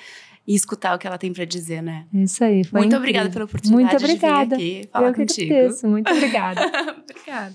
e 0.47 0.55
escutar 0.55 0.97
o 0.97 0.99
que 0.99 1.07
ela 1.07 1.19
tem 1.19 1.33
para 1.33 1.45
dizer, 1.45 1.83
né? 1.83 2.07
Isso 2.13 2.43
aí. 2.43 2.57
Muito 2.57 2.77
incrível. 2.77 2.99
obrigada 2.99 3.31
pela 3.31 3.45
oportunidade 3.45 3.85
Muito 3.85 3.97
obrigada. 3.97 4.57
de 4.57 4.65
vir 4.65 4.79
aqui 4.79 4.89
falar 4.91 5.09
eu 5.09 5.15
contigo. 5.15 5.53
Agradeço. 5.53 5.89
Muito 5.89 6.11
obrigada. 6.11 6.61
obrigada. 7.11 7.55